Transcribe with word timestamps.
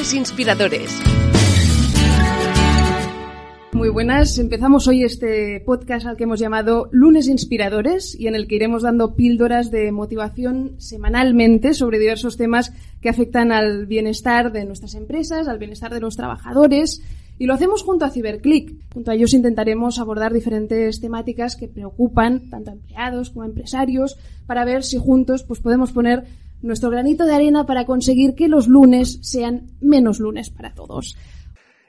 Lunes 0.00 0.14
Inspiradores. 0.14 0.98
Muy 3.72 3.90
buenas, 3.90 4.38
empezamos 4.38 4.88
hoy 4.88 5.04
este 5.04 5.60
podcast 5.60 6.06
al 6.06 6.16
que 6.16 6.24
hemos 6.24 6.40
llamado 6.40 6.88
Lunes 6.90 7.28
Inspiradores 7.28 8.18
y 8.18 8.26
en 8.26 8.34
el 8.34 8.48
que 8.48 8.54
iremos 8.54 8.82
dando 8.82 9.14
píldoras 9.14 9.70
de 9.70 9.92
motivación 9.92 10.76
semanalmente 10.78 11.74
sobre 11.74 11.98
diversos 11.98 12.38
temas 12.38 12.72
que 13.02 13.10
afectan 13.10 13.52
al 13.52 13.84
bienestar 13.84 14.52
de 14.52 14.64
nuestras 14.64 14.94
empresas, 14.94 15.48
al 15.48 15.58
bienestar 15.58 15.92
de 15.92 16.00
los 16.00 16.16
trabajadores 16.16 17.02
y 17.38 17.44
lo 17.44 17.52
hacemos 17.52 17.82
junto 17.82 18.06
a 18.06 18.10
CiberClick. 18.10 18.72
Junto 18.94 19.10
a 19.10 19.14
ellos 19.14 19.34
intentaremos 19.34 19.98
abordar 19.98 20.32
diferentes 20.32 21.02
temáticas 21.02 21.56
que 21.56 21.68
preocupan 21.68 22.48
tanto 22.48 22.70
a 22.70 22.72
empleados 22.72 23.28
como 23.28 23.42
a 23.42 23.48
empresarios 23.48 24.16
para 24.46 24.64
ver 24.64 24.82
si 24.82 24.96
juntos 24.96 25.42
pues, 25.42 25.60
podemos 25.60 25.92
poner 25.92 26.24
nuestro 26.62 26.90
granito 26.90 27.24
de 27.24 27.34
arena 27.34 27.66
para 27.66 27.84
conseguir 27.84 28.34
que 28.34 28.48
los 28.48 28.68
lunes 28.68 29.18
sean 29.22 29.70
menos 29.80 30.20
lunes 30.20 30.50
para 30.50 30.74
todos. 30.74 31.16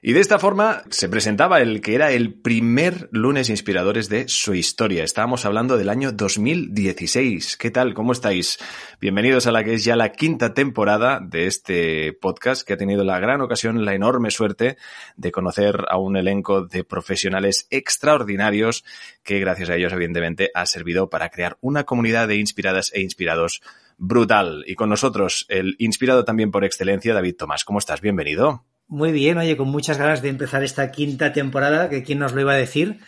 Y 0.03 0.13
de 0.13 0.19
esta 0.19 0.39
forma 0.39 0.81
se 0.89 1.09
presentaba 1.09 1.61
el 1.61 1.79
que 1.79 1.93
era 1.93 2.11
el 2.11 2.33
primer 2.33 3.07
lunes 3.11 3.51
inspiradores 3.51 4.09
de 4.09 4.27
su 4.27 4.55
historia. 4.55 5.03
Estábamos 5.03 5.45
hablando 5.45 5.77
del 5.77 5.89
año 5.89 6.11
2016. 6.11 7.55
¿Qué 7.55 7.69
tal? 7.69 7.93
¿Cómo 7.93 8.11
estáis? 8.11 8.57
Bienvenidos 8.99 9.45
a 9.45 9.51
la 9.51 9.63
que 9.63 9.75
es 9.75 9.83
ya 9.83 9.95
la 9.95 10.11
quinta 10.11 10.55
temporada 10.55 11.19
de 11.19 11.45
este 11.45 12.13
podcast 12.13 12.65
que 12.65 12.73
ha 12.73 12.77
tenido 12.77 13.03
la 13.03 13.19
gran 13.19 13.41
ocasión, 13.41 13.85
la 13.85 13.93
enorme 13.93 14.31
suerte 14.31 14.75
de 15.17 15.31
conocer 15.31 15.85
a 15.87 15.99
un 15.99 16.17
elenco 16.17 16.65
de 16.65 16.83
profesionales 16.83 17.67
extraordinarios 17.69 18.83
que 19.21 19.39
gracias 19.39 19.69
a 19.69 19.75
ellos 19.75 19.93
evidentemente 19.93 20.49
ha 20.55 20.65
servido 20.65 21.11
para 21.11 21.29
crear 21.29 21.59
una 21.61 21.83
comunidad 21.83 22.27
de 22.27 22.37
inspiradas 22.37 22.91
e 22.95 23.01
inspirados 23.01 23.61
brutal. 24.01 24.63
Y 24.65 24.73
con 24.75 24.89
nosotros 24.89 25.45
el 25.47 25.75
inspirado 25.77 26.25
también 26.25 26.51
por 26.51 26.65
excelencia, 26.65 27.13
David 27.13 27.35
Tomás. 27.37 27.63
¿Cómo 27.63 27.77
estás? 27.77 28.01
Bienvenido. 28.01 28.65
Muy 28.87 29.11
bien, 29.11 29.37
oye, 29.37 29.55
con 29.55 29.69
muchas 29.69 29.97
ganas 29.97 30.23
de 30.23 30.29
empezar 30.29 30.63
esta 30.63 30.91
quinta 30.91 31.31
temporada, 31.31 31.87
que 31.87 32.03
quién 32.03 32.19
nos 32.19 32.33
lo 32.33 32.41
iba 32.41 32.53
a 32.53 32.57
decir. 32.57 32.99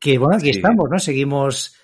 Que 0.00 0.16
bueno, 0.16 0.36
aquí 0.36 0.52
sí. 0.52 0.58
estamos, 0.58 0.88
¿no? 0.90 0.98
Seguimos, 0.98 1.76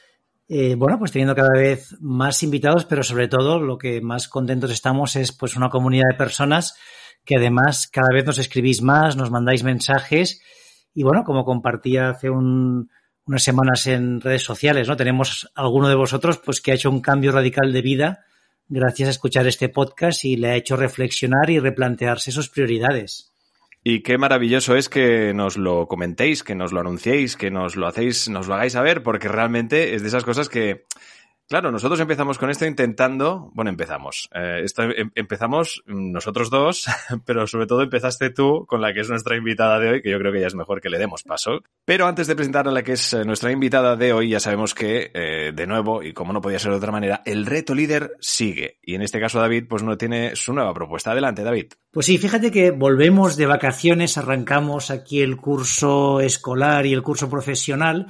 eh, 0.49 0.75
bueno, 0.77 0.99
pues 0.99 1.13
teniendo 1.13 1.35
cada 1.35 1.53
vez 1.53 1.95
más 2.01 2.43
invitados, 2.43 2.87
pero 2.87 3.03
sobre 3.03 3.29
todo 3.29 3.61
lo 3.61 3.77
que 3.77 4.01
más 4.01 4.29
contentos 4.29 4.73
estamos 4.73 5.15
es 5.15 5.33
pues 5.33 5.55
una 5.55 5.69
comunidad 5.69 6.09
de 6.11 6.17
personas 6.17 6.75
que 7.23 7.37
además 7.37 7.87
cada 7.87 8.09
vez 8.15 8.25
nos 8.25 8.39
escribís 8.39 8.81
más, 8.81 9.17
nos 9.17 9.31
mandáis 9.31 9.63
mensajes 9.63 10.41
y 10.95 11.03
bueno, 11.03 11.23
como 11.25 11.45
compartía 11.45 12.09
hace 12.09 12.31
un, 12.31 12.89
unas 13.27 13.43
semanas 13.43 13.87
en 13.87 14.21
redes 14.21 14.43
sociales, 14.43 14.89
¿no? 14.89 14.97
Tenemos 14.97 15.51
alguno 15.55 15.89
de 15.89 15.95
vosotros 15.95 16.41
pues 16.45 16.61
que 16.61 16.73
ha 16.73 16.75
hecho 16.75 16.91
un 16.91 17.01
cambio 17.01 17.33
radical 17.33 17.73
de 17.73 17.83
vida 17.83 18.25
gracias 18.69 19.09
a 19.09 19.11
escuchar 19.11 19.47
este 19.47 19.69
podcast 19.69 20.25
y 20.25 20.37
le 20.37 20.49
ha 20.49 20.57
hecho 20.57 20.77
reflexionar 20.77 21.51
y 21.51 21.59
replantearse 21.59 22.33
sus 22.33 22.49
prioridades. 22.49 23.33
Y 23.83 24.03
qué 24.03 24.19
maravilloso 24.19 24.75
es 24.75 24.89
que 24.89 25.33
nos 25.33 25.57
lo 25.57 25.87
comentéis, 25.87 26.43
que 26.43 26.57
nos 26.57 26.73
lo 26.73 26.81
anunciéis, 26.81 27.37
que 27.37 27.53
nos 27.53 27.77
lo 27.77 27.87
hacéis, 27.87 28.29
nos 28.29 28.49
lo 28.49 28.55
hagáis 28.55 28.73
saber, 28.73 29.05
porque 29.05 29.29
realmente 29.29 29.95
es 29.95 30.03
de 30.03 30.09
esas 30.09 30.25
cosas 30.25 30.49
que 30.49 30.87
Claro, 31.49 31.71
nosotros 31.71 32.01
empezamos 32.01 32.39
con 32.39 32.51
esto 32.51 32.67
intentando, 32.67 33.53
bueno, 33.55 33.71
empezamos, 33.71 34.29
eh, 34.35 34.63
esto, 34.65 34.83
em, 34.83 35.13
empezamos 35.15 35.81
nosotros 35.87 36.51
dos, 36.51 36.87
pero 37.25 37.47
sobre 37.47 37.69
todo 37.69 37.83
empezaste 37.83 38.31
tú 38.31 38.67
con 38.67 38.81
la 38.81 38.93
que 38.93 39.01
es 39.01 39.09
nuestra 39.09 39.37
invitada 39.37 39.79
de 39.79 39.91
hoy, 39.91 40.03
que 40.03 40.11
yo 40.11 40.19
creo 40.19 40.33
que 40.33 40.41
ya 40.41 40.49
es 40.49 40.57
mejor 40.57 40.81
que 40.81 40.91
le 40.91 40.99
demos 40.99 41.23
paso. 41.23 41.61
Pero 41.85 42.09
antes 42.09 42.27
de 42.27 42.35
presentar 42.35 42.67
a 42.67 42.73
la 42.73 42.83
que 42.83 42.95
es 42.95 43.13
eh, 43.13 43.25
nuestra 43.25 43.53
invitada 43.53 43.95
de 43.95 44.13
hoy, 44.13 44.31
ya 44.31 44.41
sabemos 44.41 44.75
que, 44.75 45.13
eh, 45.15 45.53
de 45.55 45.67
nuevo, 45.69 46.03
y 46.03 46.13
como 46.13 46.33
no 46.33 46.41
podía 46.41 46.59
ser 46.59 46.73
de 46.73 46.79
otra 46.79 46.91
manera, 46.91 47.23
el 47.25 47.47
reto 47.47 47.77
líder 47.77 48.17
sigue. 48.19 48.81
Y 48.83 48.97
en 48.97 49.03
este 49.03 49.21
caso 49.21 49.39
David, 49.39 49.67
pues 49.69 49.85
no 49.85 49.97
tiene 49.97 50.35
su 50.35 50.53
nueva 50.53 50.75
propuesta. 50.75 51.13
Adelante, 51.13 51.45
David. 51.45 51.75
Pues 51.93 52.07
sí, 52.07 52.19
fíjate 52.19 52.51
que 52.51 52.73
volvemos 52.73 53.37
de 53.37 53.47
vacaciones, 53.47 54.19
arrancamos 54.19 54.91
aquí 54.91 55.23
el 55.23 55.37
curso 55.37 56.21
escolar 56.21 56.87
y 56.87 56.93
el 56.93 57.03
curso 57.03 57.31
profesional. 57.31 58.09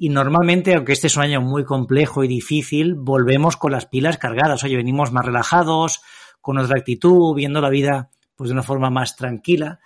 Y 0.00 0.10
normalmente, 0.10 0.76
aunque 0.76 0.92
este 0.92 1.08
es 1.08 1.16
un 1.16 1.24
año 1.24 1.40
muy 1.40 1.64
complejo 1.64 2.22
y 2.22 2.28
difícil, 2.28 2.94
volvemos 2.94 3.56
con 3.56 3.72
las 3.72 3.86
pilas 3.86 4.16
cargadas. 4.16 4.62
Oye, 4.62 4.76
venimos 4.76 5.10
más 5.10 5.26
relajados, 5.26 6.02
con 6.40 6.56
otra 6.56 6.78
actitud, 6.78 7.34
viendo 7.34 7.60
la 7.60 7.68
vida 7.68 8.08
pues 8.36 8.48
de 8.48 8.54
una 8.54 8.62
forma 8.62 8.90
más 8.90 9.16
tranquila. 9.16 9.80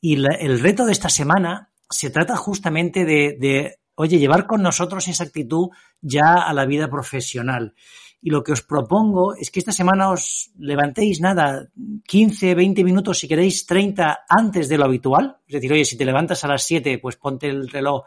Y 0.00 0.14
la, 0.14 0.32
el 0.36 0.60
reto 0.60 0.86
de 0.86 0.92
esta 0.92 1.08
semana 1.08 1.72
se 1.90 2.08
trata 2.10 2.36
justamente 2.36 3.04
de, 3.04 3.36
de, 3.40 3.80
oye, 3.96 4.20
llevar 4.20 4.46
con 4.46 4.62
nosotros 4.62 5.08
esa 5.08 5.24
actitud 5.24 5.70
ya 6.00 6.34
a 6.34 6.52
la 6.52 6.64
vida 6.64 6.88
profesional. 6.88 7.74
Y 8.20 8.30
lo 8.30 8.42
que 8.42 8.52
os 8.52 8.62
propongo 8.62 9.34
es 9.36 9.50
que 9.50 9.60
esta 9.60 9.70
semana 9.70 10.10
os 10.10 10.50
levantéis 10.58 11.20
nada, 11.20 11.68
15, 12.06 12.54
20 12.54 12.82
minutos, 12.82 13.18
si 13.18 13.28
queréis 13.28 13.64
30 13.64 14.26
antes 14.28 14.68
de 14.68 14.76
lo 14.76 14.84
habitual. 14.84 15.38
Es 15.46 15.54
decir, 15.54 15.72
oye, 15.72 15.84
si 15.84 15.96
te 15.96 16.04
levantas 16.04 16.42
a 16.44 16.48
las 16.48 16.64
7, 16.64 16.98
pues 16.98 17.16
ponte 17.16 17.48
el 17.48 17.68
reloj 17.68 18.02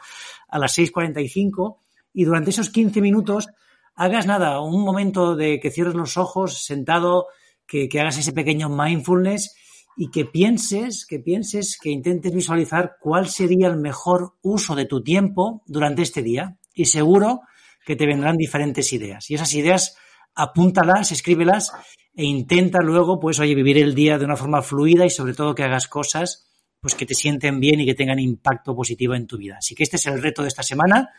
a 0.49 0.59
las 0.59 0.77
6.45 0.77 1.77
y 2.13 2.25
durante 2.25 2.49
esos 2.49 2.69
15 2.69 2.99
minutos 2.99 3.47
hagas 3.95 4.25
nada, 4.25 4.59
un 4.59 4.83
momento 4.83 5.35
de 5.35 5.59
que 5.59 5.71
cierres 5.71 5.95
los 5.95 6.17
ojos 6.17 6.65
sentado, 6.65 7.27
que, 7.65 7.87
que 7.87 8.01
hagas 8.01 8.17
ese 8.17 8.33
pequeño 8.33 8.67
mindfulness 8.67 9.55
y 9.95 10.09
que 10.09 10.25
pienses, 10.25 11.05
que 11.05 11.19
pienses, 11.19 11.77
que 11.81 11.89
intentes 11.89 12.33
visualizar 12.33 12.97
cuál 12.99 13.29
sería 13.29 13.67
el 13.67 13.77
mejor 13.77 14.33
uso 14.41 14.75
de 14.75 14.85
tu 14.85 15.03
tiempo 15.03 15.63
durante 15.67 16.01
este 16.01 16.21
día. 16.21 16.57
Y 16.73 16.85
seguro 16.85 17.41
que 17.85 17.95
te 17.95 18.05
vendrán 18.05 18.37
diferentes 18.37 18.91
ideas. 18.93 19.29
Y 19.29 19.35
esas 19.35 19.53
ideas 19.53 19.97
apúntalas, 20.35 21.11
escríbelas 21.11 21.71
e 22.13 22.23
intenta 22.23 22.79
luego, 22.81 23.19
pues, 23.19 23.39
oye, 23.39 23.55
vivir 23.55 23.77
el 23.77 23.95
día 23.95 24.17
de 24.17 24.25
una 24.25 24.35
forma 24.35 24.61
fluida 24.61 25.05
y 25.05 25.09
sobre 25.09 25.33
todo 25.33 25.55
que 25.55 25.63
hagas 25.63 25.87
cosas 25.87 26.47
pues 26.81 26.95
que 26.95 27.05
te 27.05 27.13
sienten 27.13 27.59
bien 27.59 27.79
y 27.79 27.85
que 27.85 27.93
tengan 27.93 28.19
impacto 28.19 28.75
positivo 28.75 29.13
en 29.13 29.27
tu 29.27 29.37
vida. 29.37 29.57
Así 29.59 29.75
que 29.75 29.83
este 29.83 29.97
es 29.97 30.07
el 30.07 30.21
reto 30.21 30.41
de 30.41 30.47
esta 30.47 30.63
semana. 30.63 31.11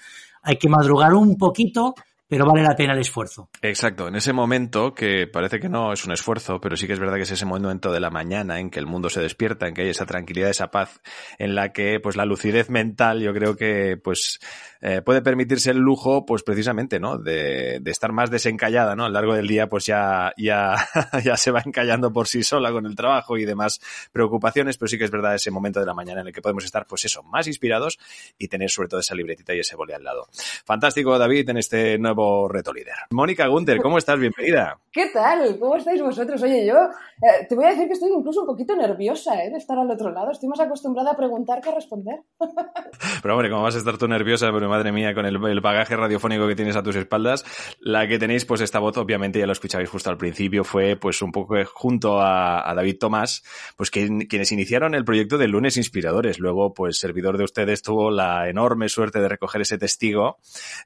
Hay 0.43 0.57
que 0.57 0.69
madrugar 0.69 1.15
un 1.15 1.39
poquito, 1.39 1.95
pero 2.27 2.45
vale 2.45 2.65
la 2.65 2.75
pena 2.75 2.95
el 2.95 2.99
esfuerzo. 2.99 3.49
Exacto, 3.63 4.09
en 4.09 4.17
ese 4.17 4.33
momento 4.33 4.93
que 4.93 5.29
parece 5.29 5.61
que 5.61 5.69
no 5.69 5.93
es 5.93 6.05
un 6.05 6.13
esfuerzo, 6.13 6.61
pero 6.61 6.77
sí 6.77 6.89
que 6.89 6.95
es 6.95 6.99
verdad 6.99 7.15
que 7.15 7.23
es 7.23 7.31
ese 7.31 7.47
momento 7.47 7.93
de 7.93 8.01
la 8.01 8.11
mañana 8.11 8.59
en 8.59 8.71
que 8.71 8.81
el 8.81 8.87
mundo 8.87 9.09
se 9.09 9.21
despierta, 9.21 9.69
en 9.69 9.75
que 9.75 9.83
hay 9.83 9.91
esa 9.91 10.05
tranquilidad, 10.05 10.51
esa 10.51 10.73
paz, 10.73 11.01
en 11.39 11.55
la 11.55 11.73
que 11.73 12.01
pues 12.03 12.17
la 12.17 12.25
lucidez 12.25 12.69
mental 12.69 13.21
yo 13.21 13.33
creo 13.33 13.55
que 13.55 13.97
pues 14.03 14.41
eh, 14.83 15.01
puede 15.01 15.23
permitirse 15.23 15.71
el 15.71 15.79
lujo, 15.79 16.27
pues 16.27 16.43
precisamente, 16.43 16.99
¿no? 16.99 17.17
De, 17.17 17.79
de, 17.81 17.91
estar 17.93 18.11
más 18.11 18.33
desencallada, 18.33 18.97
¿no? 18.97 19.05
A 19.05 19.09
lo 19.09 19.15
largo 19.15 19.35
del 19.35 19.47
día, 19.47 19.69
pues 19.69 19.87
ya, 19.87 20.33
ya, 20.37 20.75
ya 21.25 21.37
se 21.37 21.53
va 21.53 21.63
encallando 21.65 22.13
por 22.13 22.27
sí 22.27 22.43
sola 22.43 22.73
con 22.73 22.85
el 22.87 22.97
trabajo 22.97 23.39
y 23.39 23.45
demás 23.45 23.81
preocupaciones, 24.11 24.77
pero 24.77 24.89
sí 24.89 24.99
que 24.99 25.05
es 25.05 25.11
verdad 25.13 25.37
ese 25.37 25.53
momento 25.53 25.79
de 25.79 25.87
la 25.87 25.95
mañana 25.95 26.23
en 26.23 26.27
el 26.27 26.33
que 26.33 26.43
podemos 26.43 26.65
estar, 26.65 26.85
pues 26.87 27.05
eso, 27.05 27.23
más 27.23 27.47
inspirados 27.47 27.99
y 28.37 28.49
tener 28.49 28.71
sobre 28.71 28.89
todo 28.89 28.99
esa 28.99 29.15
libretita 29.15 29.55
y 29.55 29.61
ese 29.61 29.77
boli 29.77 29.93
al 29.93 30.03
lado. 30.03 30.27
Fantástico, 30.65 31.17
David, 31.17 31.49
en 31.51 31.59
este 31.59 31.97
nuevo 31.99 32.49
reto 32.49 32.73
líder. 32.73 32.95
Mónica 33.11 33.47
Gunter, 33.47 33.81
¿cómo 33.81 33.99
estás? 33.99 34.19
Bienvenida. 34.19 34.79
¿Qué 34.93 35.07
tal? 35.07 35.59
¿Cómo 35.59 35.77
estáis 35.77 36.03
vosotros? 36.03 36.43
Oye, 36.43 36.67
yo 36.67 36.75
eh, 36.75 37.47
te 37.49 37.55
voy 37.55 37.67
a 37.67 37.71
decir 37.71 37.87
que 37.87 37.95
estoy 37.95 38.11
incluso 38.11 38.41
un 38.41 38.47
poquito 38.47 38.77
nerviosa, 38.77 39.43
¿eh? 39.43 39.51
De 39.51 39.57
estar 39.57 39.79
al 39.79 39.91
otro 39.91 40.11
lado. 40.11 40.31
Estoy 40.33 40.49
más 40.49 40.61
acostumbrada 40.61 41.13
a 41.13 41.17
preguntar 41.17 41.61
que 41.61 41.71
a 41.71 41.75
responder. 41.75 42.21
pero 43.23 43.35
hombre, 43.35 43.49
¿cómo 43.49 43.63
vas 43.63 43.77
a 43.77 43.79
estar 43.79 43.97
tú 43.97 44.09
nerviosa? 44.09 44.51
Pero 44.53 44.69
madre 44.73 44.91
mía, 44.93 45.15
con 45.15 45.27
el, 45.27 45.61
bagaje 45.61 45.97
radiofónico 45.97 46.49
que 46.49 46.57
tienes 46.57 46.77
a 46.77 46.83
tus 46.83 46.97
espaldas, 46.97 47.45
la 47.81 48.09
que 48.09 48.19
tenéis, 48.19 48.45
pues 48.45 48.61
esta 48.61 48.79
voz, 48.79 48.97
obviamente 48.97 49.39
ya 49.39 49.47
lo 49.47 49.53
escuchabais 49.53 49.89
justo 49.89 50.11
al 50.11 50.17
principio, 50.17 50.65
fue 50.65 50.97
pues 50.97 51.21
un 51.23 51.31
poco 51.31 51.55
junto 51.73 52.21
a, 52.21 52.73
David 52.75 52.97
Tomás, 52.99 53.45
pues 53.77 53.91
quienes 53.91 54.51
iniciaron 54.51 54.95
el 54.95 55.05
proyecto 55.05 55.37
de 55.37 55.47
Lunes 55.47 55.77
Inspiradores. 55.77 56.39
Luego, 56.39 56.73
pues 56.73 56.99
servidor 56.99 57.37
de 57.37 57.45
ustedes 57.45 57.83
tuvo 57.83 58.11
la 58.11 58.49
enorme 58.49 58.89
suerte 58.89 59.21
de 59.21 59.29
recoger 59.29 59.61
ese 59.61 59.77
testigo 59.77 60.39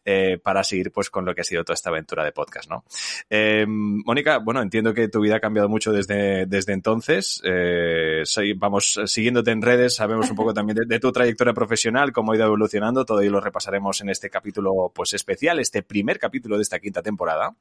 eh, 0.05 0.39
para 0.43 0.65
seguir 0.65 0.91
pues 0.91 1.11
con 1.11 1.25
lo 1.25 1.35
que 1.35 1.43
ha 1.43 1.44
sido 1.44 1.65
toda 1.65 1.75
esta 1.75 1.91
aventura 1.91 2.25
de 2.25 2.32
podcast, 2.32 2.69
¿no? 2.69 2.85
Eh, 3.31 3.65
Mónica, 3.69 4.39
bueno, 4.39 4.61
entiendo 4.62 4.93
que 4.93 5.09
tu 5.09 5.21
vida 5.21 5.37
ha 5.37 5.41
cambiado 5.41 5.69
mucho 5.69 5.93
desde, 5.93 6.47
desde 6.47 6.73
entonces. 6.73 7.41
Eh, 7.44 8.25
vamos 8.56 9.00
siguiéndote 9.06 9.50
en 9.50 9.62
redes, 9.62 9.94
sabemos 9.94 10.29
un 10.31 10.37
poco 10.37 10.53
también 10.53 10.79
de, 10.87 11.00
tu 11.00 11.12
trayectoria 11.12 11.55
profesional, 11.55 12.12
cómo 12.12 12.32
ha 12.32 12.37
ido 12.37 12.47
evolucionando, 12.47 13.05
todo 13.05 13.23
y 13.23 13.29
lo 13.29 13.41
repasaremos 13.41 13.75
en 14.00 14.08
este 14.08 14.31
capítulo 14.31 14.90
pues 14.94 15.12
especial, 15.14 15.58
este 15.58 15.82
primer 15.82 16.19
capítulo 16.19 16.56
de 16.56 16.62
esta 16.62 16.78
quinta 16.78 17.02
temporada. 17.02 17.55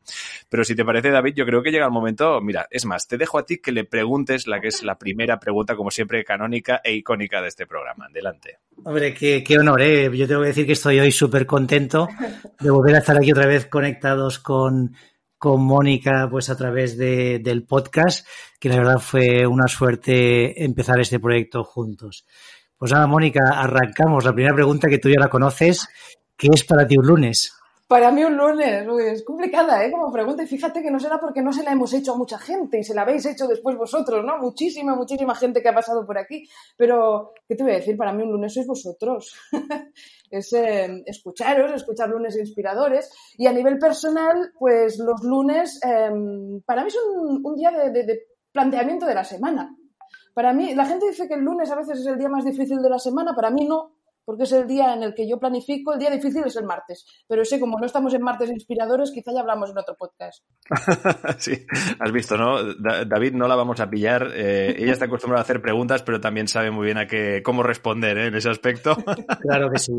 Pero 0.50 0.64
si 0.64 0.76
te 0.76 0.86
parece, 0.86 1.10
David, 1.10 1.34
yo 1.36 1.46
creo 1.46 1.62
que 1.62 1.72
llega 1.72 1.86
el 1.86 1.92
momento, 1.92 2.42
mira, 2.42 2.68
es 2.72 2.86
más, 2.86 3.08
te 3.08 3.18
dejo 3.18 3.38
a 3.38 3.46
ti 3.46 3.58
que 3.58 3.72
le 3.72 3.84
preguntes 3.84 4.48
la 4.48 4.60
que 4.60 4.70
es 4.70 4.84
la 4.84 4.98
primera 4.98 5.40
pregunta, 5.40 5.76
como 5.76 5.92
siempre, 5.92 6.24
canónica 6.24 6.82
e 6.84 6.94
icónica 6.94 7.42
de 7.42 7.50
este 7.50 7.68
programa. 7.68 8.08
Adelante. 8.10 8.60
Hombre, 8.84 9.14
qué, 9.14 9.44
honor, 9.60 9.82
¿eh? 9.82 10.10
Yo 10.16 10.28
tengo 10.28 10.42
que 10.42 10.48
decir 10.48 10.66
que 10.66 10.74
estoy 10.74 11.00
hoy 11.00 11.12
súper 11.12 11.46
contento 11.46 12.08
de 12.60 12.70
volver 12.70 12.96
a 12.96 13.00
estar 13.00 13.18
aquí 13.18 13.32
otra 13.32 13.46
vez 13.46 13.66
conectados 13.68 14.40
con, 14.40 14.96
con 15.38 15.62
Mónica, 15.64 16.28
pues 16.30 16.50
a 16.50 16.58
través 16.58 16.98
de, 16.98 17.40
del 17.40 17.64
podcast, 17.64 18.28
que 18.60 18.70
la 18.70 18.78
verdad 18.78 19.00
fue 19.00 19.46
una 19.46 19.68
suerte 19.68 20.64
empezar 20.64 21.00
este 21.00 21.20
proyecto 21.20 21.64
juntos. 21.64 22.26
Pues 22.86 22.94
nada, 22.94 23.08
Mónica, 23.08 23.42
arrancamos. 23.52 24.24
La 24.26 24.32
primera 24.32 24.54
pregunta 24.54 24.88
que 24.88 25.00
tú 25.00 25.10
ya 25.10 25.20
la 25.20 25.28
conoces, 25.28 25.88
¿qué 26.38 26.50
es 26.54 26.64
para 26.64 26.86
ti 26.86 26.96
un 26.96 27.08
lunes? 27.08 27.52
Para 27.88 28.12
mí 28.12 28.24
un 28.24 28.38
lunes 28.38 28.86
es 29.12 29.24
complicada, 29.24 29.84
¿eh? 29.84 29.90
Como 29.92 30.12
pregunta. 30.12 30.44
Y 30.44 30.46
fíjate 30.46 30.84
que 30.84 30.92
no 30.92 31.00
será 31.00 31.20
porque 31.20 31.42
no 31.42 31.52
se 31.52 31.64
la 31.64 31.72
hemos 31.72 31.92
hecho 31.94 32.14
a 32.14 32.18
mucha 32.18 32.38
gente 32.38 32.78
y 32.78 32.84
se 32.84 32.94
la 32.94 33.02
habéis 33.02 33.26
hecho 33.26 33.48
después 33.48 33.76
vosotros, 33.76 34.24
¿no? 34.24 34.38
Muchísima, 34.38 34.94
muchísima 34.94 35.34
gente 35.34 35.64
que 35.64 35.70
ha 35.70 35.74
pasado 35.74 36.06
por 36.06 36.20
aquí. 36.20 36.48
Pero, 36.78 37.34
¿qué 37.48 37.56
te 37.56 37.64
voy 37.64 37.72
a 37.72 37.78
decir? 37.78 37.98
Para 37.98 38.14
mí 38.14 38.22
un 38.22 38.34
lunes 38.34 38.54
sois 38.54 38.68
vosotros. 38.68 39.36
es 40.30 40.54
eh, 40.54 41.02
escucharos, 41.08 41.72
escuchar 41.72 42.10
lunes 42.10 42.38
inspiradores. 42.38 43.10
Y 43.36 43.48
a 43.48 43.52
nivel 43.52 43.80
personal, 43.80 44.52
pues 44.60 45.00
los 45.00 45.24
lunes, 45.24 45.80
em, 45.82 46.62
para 46.62 46.84
mí 46.84 46.92
son 46.92 47.42
un, 47.44 47.56
día 47.56 47.72
de 47.72 48.28
planteamiento 48.52 49.08
de 49.08 49.16
la 49.16 49.24
semana. 49.24 49.76
Para 50.36 50.54
mí, 50.54 50.76
la 50.76 50.86
gente 50.86 51.08
dice 51.08 51.28
que 51.28 51.34
el 51.34 51.42
lunes 51.42 51.72
a 51.72 51.76
veces 51.76 52.02
es 52.02 52.06
el 52.06 52.20
día 52.20 52.30
más 52.30 52.46
difícil 52.46 52.82
de 52.82 52.90
la 52.90 53.00
semana. 53.00 53.34
Para 53.34 53.50
mí 53.50 53.66
no 53.66 53.96
porque 54.26 54.44
es 54.44 54.52
el 54.52 54.68
día 54.68 54.94
en 54.94 55.04
el 55.04 55.14
que 55.14 55.30
yo 55.30 55.40
planifico, 55.40 55.94
el 55.94 56.00
día 56.00 56.10
difícil 56.10 56.44
es 56.46 56.56
el 56.56 56.66
martes. 56.66 57.06
Pero 57.28 57.46
sé, 57.46 57.60
como 57.60 57.80
no 57.80 57.86
estamos 57.86 58.14
en 58.16 58.24
martes 58.24 58.50
inspiradores, 58.50 59.12
quizá 59.12 59.32
ya 59.32 59.42
hablamos 59.42 59.70
en 59.70 59.78
otro 59.78 59.96
podcast. 59.96 60.44
sí, 61.38 61.66
has 62.00 62.12
visto, 62.12 62.36
¿no? 62.36 62.74
David 62.74 63.34
no 63.34 63.48
la 63.48 63.56
vamos 63.56 63.80
a 63.80 63.90
pillar. 63.90 64.32
Eh, 64.34 64.76
ella 64.80 64.94
está 64.94 65.06
acostumbrada 65.06 65.42
a 65.42 65.44
hacer 65.44 65.62
preguntas, 65.62 66.02
pero 66.02 66.20
también 66.20 66.48
sabe 66.48 66.72
muy 66.72 66.86
bien 66.86 66.98
a 66.98 67.08
qué, 67.08 67.42
cómo 67.46 67.62
responder 67.62 68.18
¿eh? 68.18 68.28
en 68.28 68.36
ese 68.36 68.50
aspecto. 68.50 68.98
claro 69.42 69.70
que 69.70 69.80
sí. 69.80 69.94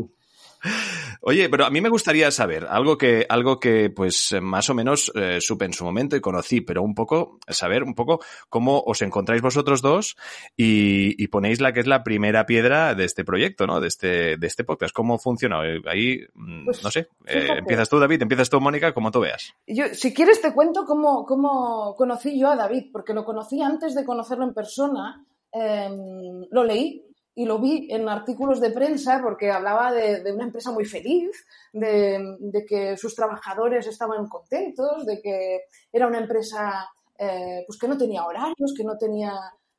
Oye, 1.21 1.49
pero 1.49 1.65
a 1.65 1.69
mí 1.69 1.81
me 1.81 1.89
gustaría 1.89 2.31
saber 2.31 2.65
algo 2.69 2.97
que, 2.97 3.25
algo 3.29 3.59
que 3.59 3.89
pues 3.89 4.35
más 4.41 4.69
o 4.69 4.73
menos 4.73 5.11
eh, 5.15 5.39
supe 5.41 5.65
en 5.65 5.73
su 5.73 5.83
momento 5.83 6.15
y 6.15 6.21
conocí, 6.21 6.61
pero 6.61 6.81
un 6.81 6.95
poco, 6.95 7.39
saber 7.47 7.83
un 7.83 7.95
poco 7.95 8.19
cómo 8.49 8.81
os 8.85 9.01
encontráis 9.01 9.41
vosotros 9.41 9.81
dos 9.81 10.15
y, 10.55 11.27
ponéis 11.27 11.59
la 11.59 11.73
que 11.73 11.81
es 11.81 11.87
la 11.87 12.03
primera 12.03 12.45
piedra 12.45 12.95
de 12.95 13.05
este 13.05 13.25
proyecto, 13.25 13.67
¿no? 13.67 13.81
De 13.81 13.87
este, 13.87 14.37
de 14.37 14.47
este 14.47 14.63
podcast. 14.63 14.95
¿Cómo 14.95 15.19
funciona? 15.19 15.59
Eh, 15.65 15.81
ahí, 15.85 16.21
mm, 16.33 16.65
pues, 16.65 16.83
no 16.83 16.89
sé, 16.89 17.09
eh, 17.25 17.47
empiezas 17.57 17.89
tú, 17.89 17.99
David, 17.99 18.21
empiezas 18.21 18.49
tú, 18.49 18.61
Mónica, 18.61 18.93
como 18.93 19.11
tú 19.11 19.19
veas. 19.19 19.53
Yo, 19.67 19.85
si 19.93 20.13
quieres 20.13 20.41
te 20.41 20.53
cuento 20.53 20.85
cómo, 20.85 21.25
cómo 21.25 21.95
conocí 21.95 22.39
yo 22.39 22.49
a 22.49 22.55
David, 22.55 22.85
porque 22.91 23.13
lo 23.13 23.25
conocí 23.25 23.61
antes 23.61 23.93
de 23.93 24.05
conocerlo 24.05 24.45
en 24.45 24.53
persona. 24.53 25.25
Em, 25.51 26.45
lo 26.51 26.63
leí 26.63 27.03
y 27.37 27.45
lo 27.45 27.59
vi 27.59 27.87
en 27.91 28.09
artículos 28.09 28.59
de 28.59 28.71
prensa 28.71 29.21
porque 29.21 29.51
hablaba 29.51 29.91
de, 29.91 30.33
una 30.33 30.45
empresa 30.45 30.71
muy 30.71 30.85
feliz, 30.85 31.45
de, 31.71 32.65
que 32.67 32.97
sus 32.97 33.13
trabajadores 33.13 33.85
estaban 33.85 34.27
contentos, 34.27 35.05
de 35.05 35.21
que 35.21 35.65
era 35.93 36.07
una 36.07 36.17
empresa 36.17 36.89
eh, 37.15 37.63
pues 37.67 37.77
que 37.77 37.87
no 37.87 37.95
tenía 37.95 38.25
horarios, 38.25 38.73
que 38.75 38.83
no 38.83 38.97
tenía 38.97 39.35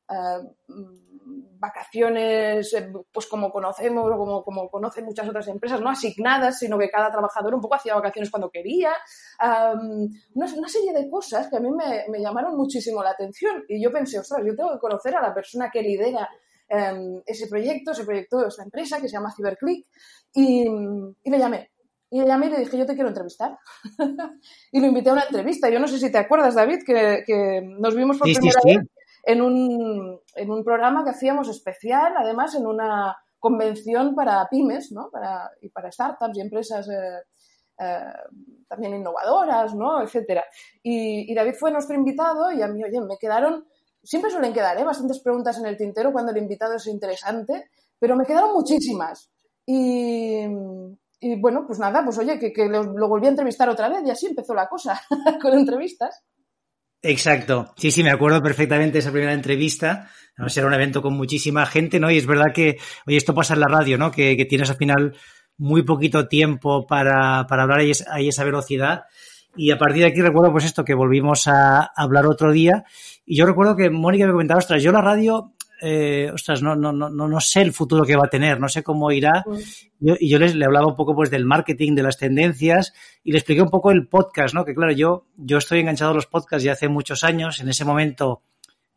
eh, 0.09 0.39
vacaciones 1.59 2.73
eh, 2.75 2.93
pues 3.11 3.27
como 3.27 3.51
conocemos 3.51 4.09
o 4.09 4.17
como, 4.17 4.41
como, 4.41 4.69
conocen 4.69 5.03
muchas 5.03 5.27
otras 5.27 5.49
empresas, 5.49 5.81
no 5.81 5.89
asignadas, 5.89 6.59
sino 6.59 6.79
que 6.79 6.89
cada 6.89 7.11
trabajador 7.11 7.53
un 7.53 7.61
poco 7.61 7.75
hacía 7.75 7.93
vacaciones 7.93 8.31
cuando 8.31 8.49
quería. 8.49 8.93
una, 10.33 10.69
serie 10.69 10.93
de 10.93 11.09
cosas 11.09 11.49
que 11.49 11.57
a 11.57 11.59
mí 11.59 11.71
me, 11.71 12.05
me 12.07 12.21
llamaron 12.21 12.55
muchísimo 12.55 13.03
la 13.03 13.09
atención 13.09 13.65
y 13.67 13.83
yo 13.83 13.91
pensé, 13.91 14.17
ostras, 14.17 14.43
yo 14.45 14.55
tengo 14.55 14.71
que 14.71 14.79
conocer 14.79 15.13
a 15.17 15.21
la 15.21 15.33
persona 15.33 15.69
que 15.69 15.81
lidera 15.81 16.29
Em, 16.69 17.23
ese 17.25 17.47
proyecto, 17.47 17.91
ese 17.91 18.05
proyecto, 18.05 18.45
esta 18.45 18.63
empresa 18.63 19.01
que 19.01 19.07
se 19.07 19.13
llama 19.13 19.33
CyberClick, 19.35 19.87
y, 20.33 20.67
y 21.23 21.29
le 21.31 21.39
llamé. 21.39 21.71
Y 22.11 22.21
le 22.21 22.27
llamé 22.27 22.45
y 22.45 22.49
le 22.51 22.59
dije, 22.59 22.77
yo 22.77 22.85
te 22.85 22.93
quiero 22.93 23.09
entrevistar. 23.09 23.57
y 24.71 24.79
lo 24.79 24.87
invité 24.87 25.09
a 25.09 25.13
una 25.13 25.23
entrevista. 25.23 25.69
Yo 25.69 25.79
no 25.79 25.87
sé 25.87 25.99
si 25.99 26.11
te 26.11 26.19
acuerdas, 26.19 26.55
David, 26.55 26.79
que, 26.85 27.23
que 27.25 27.61
nos 27.61 27.95
vimos 27.95 28.17
por 28.17 28.25
primera 28.25 28.61
vez 28.63 28.79
en 29.23 29.41
un, 29.41 30.19
en 30.35 30.51
un 30.51 30.63
programa 30.63 31.03
que 31.03 31.09
hacíamos 31.09 31.49
especial, 31.49 32.13
además 32.17 32.55
en 32.55 32.67
una 32.67 33.17
convención 33.39 34.13
para 34.15 34.47
pymes, 34.49 34.91
¿no? 34.91 35.09
Para, 35.11 35.49
y 35.61 35.69
para 35.69 35.91
startups 35.91 36.37
y 36.37 36.41
empresas 36.41 36.87
eh, 36.89 37.19
eh, 37.79 38.13
también 38.67 38.93
innovadoras, 38.93 39.73
¿no? 39.73 40.01
Etcétera. 40.03 40.45
Y, 40.83 41.31
y, 41.31 41.35
David 41.35 41.53
fue 41.53 41.71
nuestro 41.71 41.95
invitado 41.95 42.51
y 42.51 42.61
a 42.61 42.67
mí, 42.67 42.83
oye, 42.83 43.01
me 43.01 43.17
quedaron 43.17 43.65
siempre 44.03 44.31
suelen 44.31 44.53
quedar 44.53 44.77
¿eh? 44.79 44.83
bastantes 44.83 45.19
preguntas 45.19 45.57
en 45.57 45.65
el 45.65 45.77
tintero 45.77 46.11
cuando 46.11 46.31
el 46.31 46.37
invitado 46.37 46.75
es 46.75 46.87
interesante, 46.87 47.69
pero 47.99 48.15
me 48.15 48.25
quedaron 48.25 48.53
muchísimas. 48.53 49.29
Y, 49.65 50.45
bueno, 51.37 51.65
pues 51.67 51.79
nada, 51.79 52.03
pues 52.03 52.17
oye, 52.17 52.39
que, 52.39 52.67
lo, 52.67 53.07
volví 53.07 53.27
a 53.27 53.31
entrevistar 53.31 53.69
otra 53.69 53.89
vez 53.89 54.01
y 54.05 54.09
así 54.09 54.27
empezó 54.27 54.53
la 54.53 54.67
cosa 54.67 54.99
con 55.41 55.53
entrevistas. 55.53 56.23
Exacto. 57.01 57.73
Sí, 57.77 57.91
sí, 57.91 58.03
me 58.03 58.11
acuerdo 58.11 58.41
perfectamente 58.41 58.93
de 58.93 58.99
esa 58.99 59.11
primera 59.11 59.33
entrevista. 59.33 60.09
Era 60.37 60.67
un 60.67 60.73
evento 60.73 61.01
con 61.01 61.13
muchísima 61.13 61.65
gente, 61.65 61.99
¿no? 61.99 62.09
Y 62.09 62.17
es 62.17 62.25
verdad 62.25 62.53
que, 62.53 62.77
oye, 63.05 63.17
esto 63.17 63.33
pasa 63.33 63.53
en 63.53 63.59
la 63.59 63.67
radio, 63.67 63.97
¿no? 63.97 64.11
Que, 64.11 64.45
tienes 64.49 64.69
al 64.69 64.77
final 64.77 65.15
muy 65.57 65.83
poquito 65.83 66.27
tiempo 66.27 66.87
para, 66.87 67.45
para 67.47 67.63
hablar 67.63 67.79
hay 67.79 68.27
esa 68.27 68.43
velocidad. 68.43 69.03
Y 69.55 69.71
a 69.71 69.77
partir 69.77 70.03
de 70.03 70.09
aquí 70.09 70.21
recuerdo 70.21 70.51
pues 70.51 70.65
esto, 70.65 70.85
que 70.85 70.93
volvimos 70.93 71.47
a 71.47 71.91
hablar 71.95 72.25
otro 72.25 72.51
día. 72.51 72.83
Y 73.25 73.35
yo 73.37 73.45
recuerdo 73.45 73.75
que 73.75 73.89
Mónica 73.89 74.25
me 74.25 74.31
comentaba, 74.31 74.59
ostras, 74.59 74.81
yo 74.81 74.91
la 74.91 75.01
radio, 75.01 75.53
eh, 75.81 76.29
ostras, 76.33 76.61
no, 76.61 76.75
no, 76.75 76.91
no, 76.91 77.09
no 77.09 77.39
sé 77.39 77.61
el 77.61 77.71
futuro 77.71 78.03
que 78.03 78.15
va 78.15 78.25
a 78.25 78.29
tener, 78.29 78.59
no 78.59 78.67
sé 78.67 78.83
cómo 78.83 79.11
irá. 79.11 79.43
y 79.99 80.29
yo 80.29 80.39
les, 80.39 80.55
le 80.55 80.65
hablaba 80.65 80.87
un 80.87 80.95
poco 80.95 81.15
pues 81.15 81.29
del 81.29 81.45
marketing, 81.45 81.95
de 81.95 82.03
las 82.03 82.17
tendencias 82.17 82.93
y 83.23 83.31
le 83.31 83.37
expliqué 83.37 83.61
un 83.61 83.69
poco 83.69 83.91
el 83.91 84.07
podcast, 84.07 84.53
¿no? 84.53 84.65
Que 84.65 84.75
claro, 84.75 84.91
yo, 84.91 85.27
yo 85.37 85.57
estoy 85.57 85.79
enganchado 85.79 86.11
a 86.11 86.15
los 86.15 86.27
podcasts 86.27 86.63
ya 86.63 86.73
hace 86.73 86.89
muchos 86.89 87.23
años. 87.23 87.59
En 87.59 87.69
ese 87.69 87.85
momento, 87.85 88.43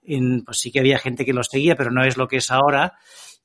en, 0.02 0.44
pues 0.44 0.58
sí 0.58 0.72
que 0.72 0.80
había 0.80 0.98
gente 0.98 1.24
que 1.24 1.32
los 1.32 1.48
seguía, 1.48 1.76
pero 1.76 1.90
no 1.90 2.04
es 2.04 2.16
lo 2.16 2.26
que 2.26 2.38
es 2.38 2.50
ahora. 2.50 2.94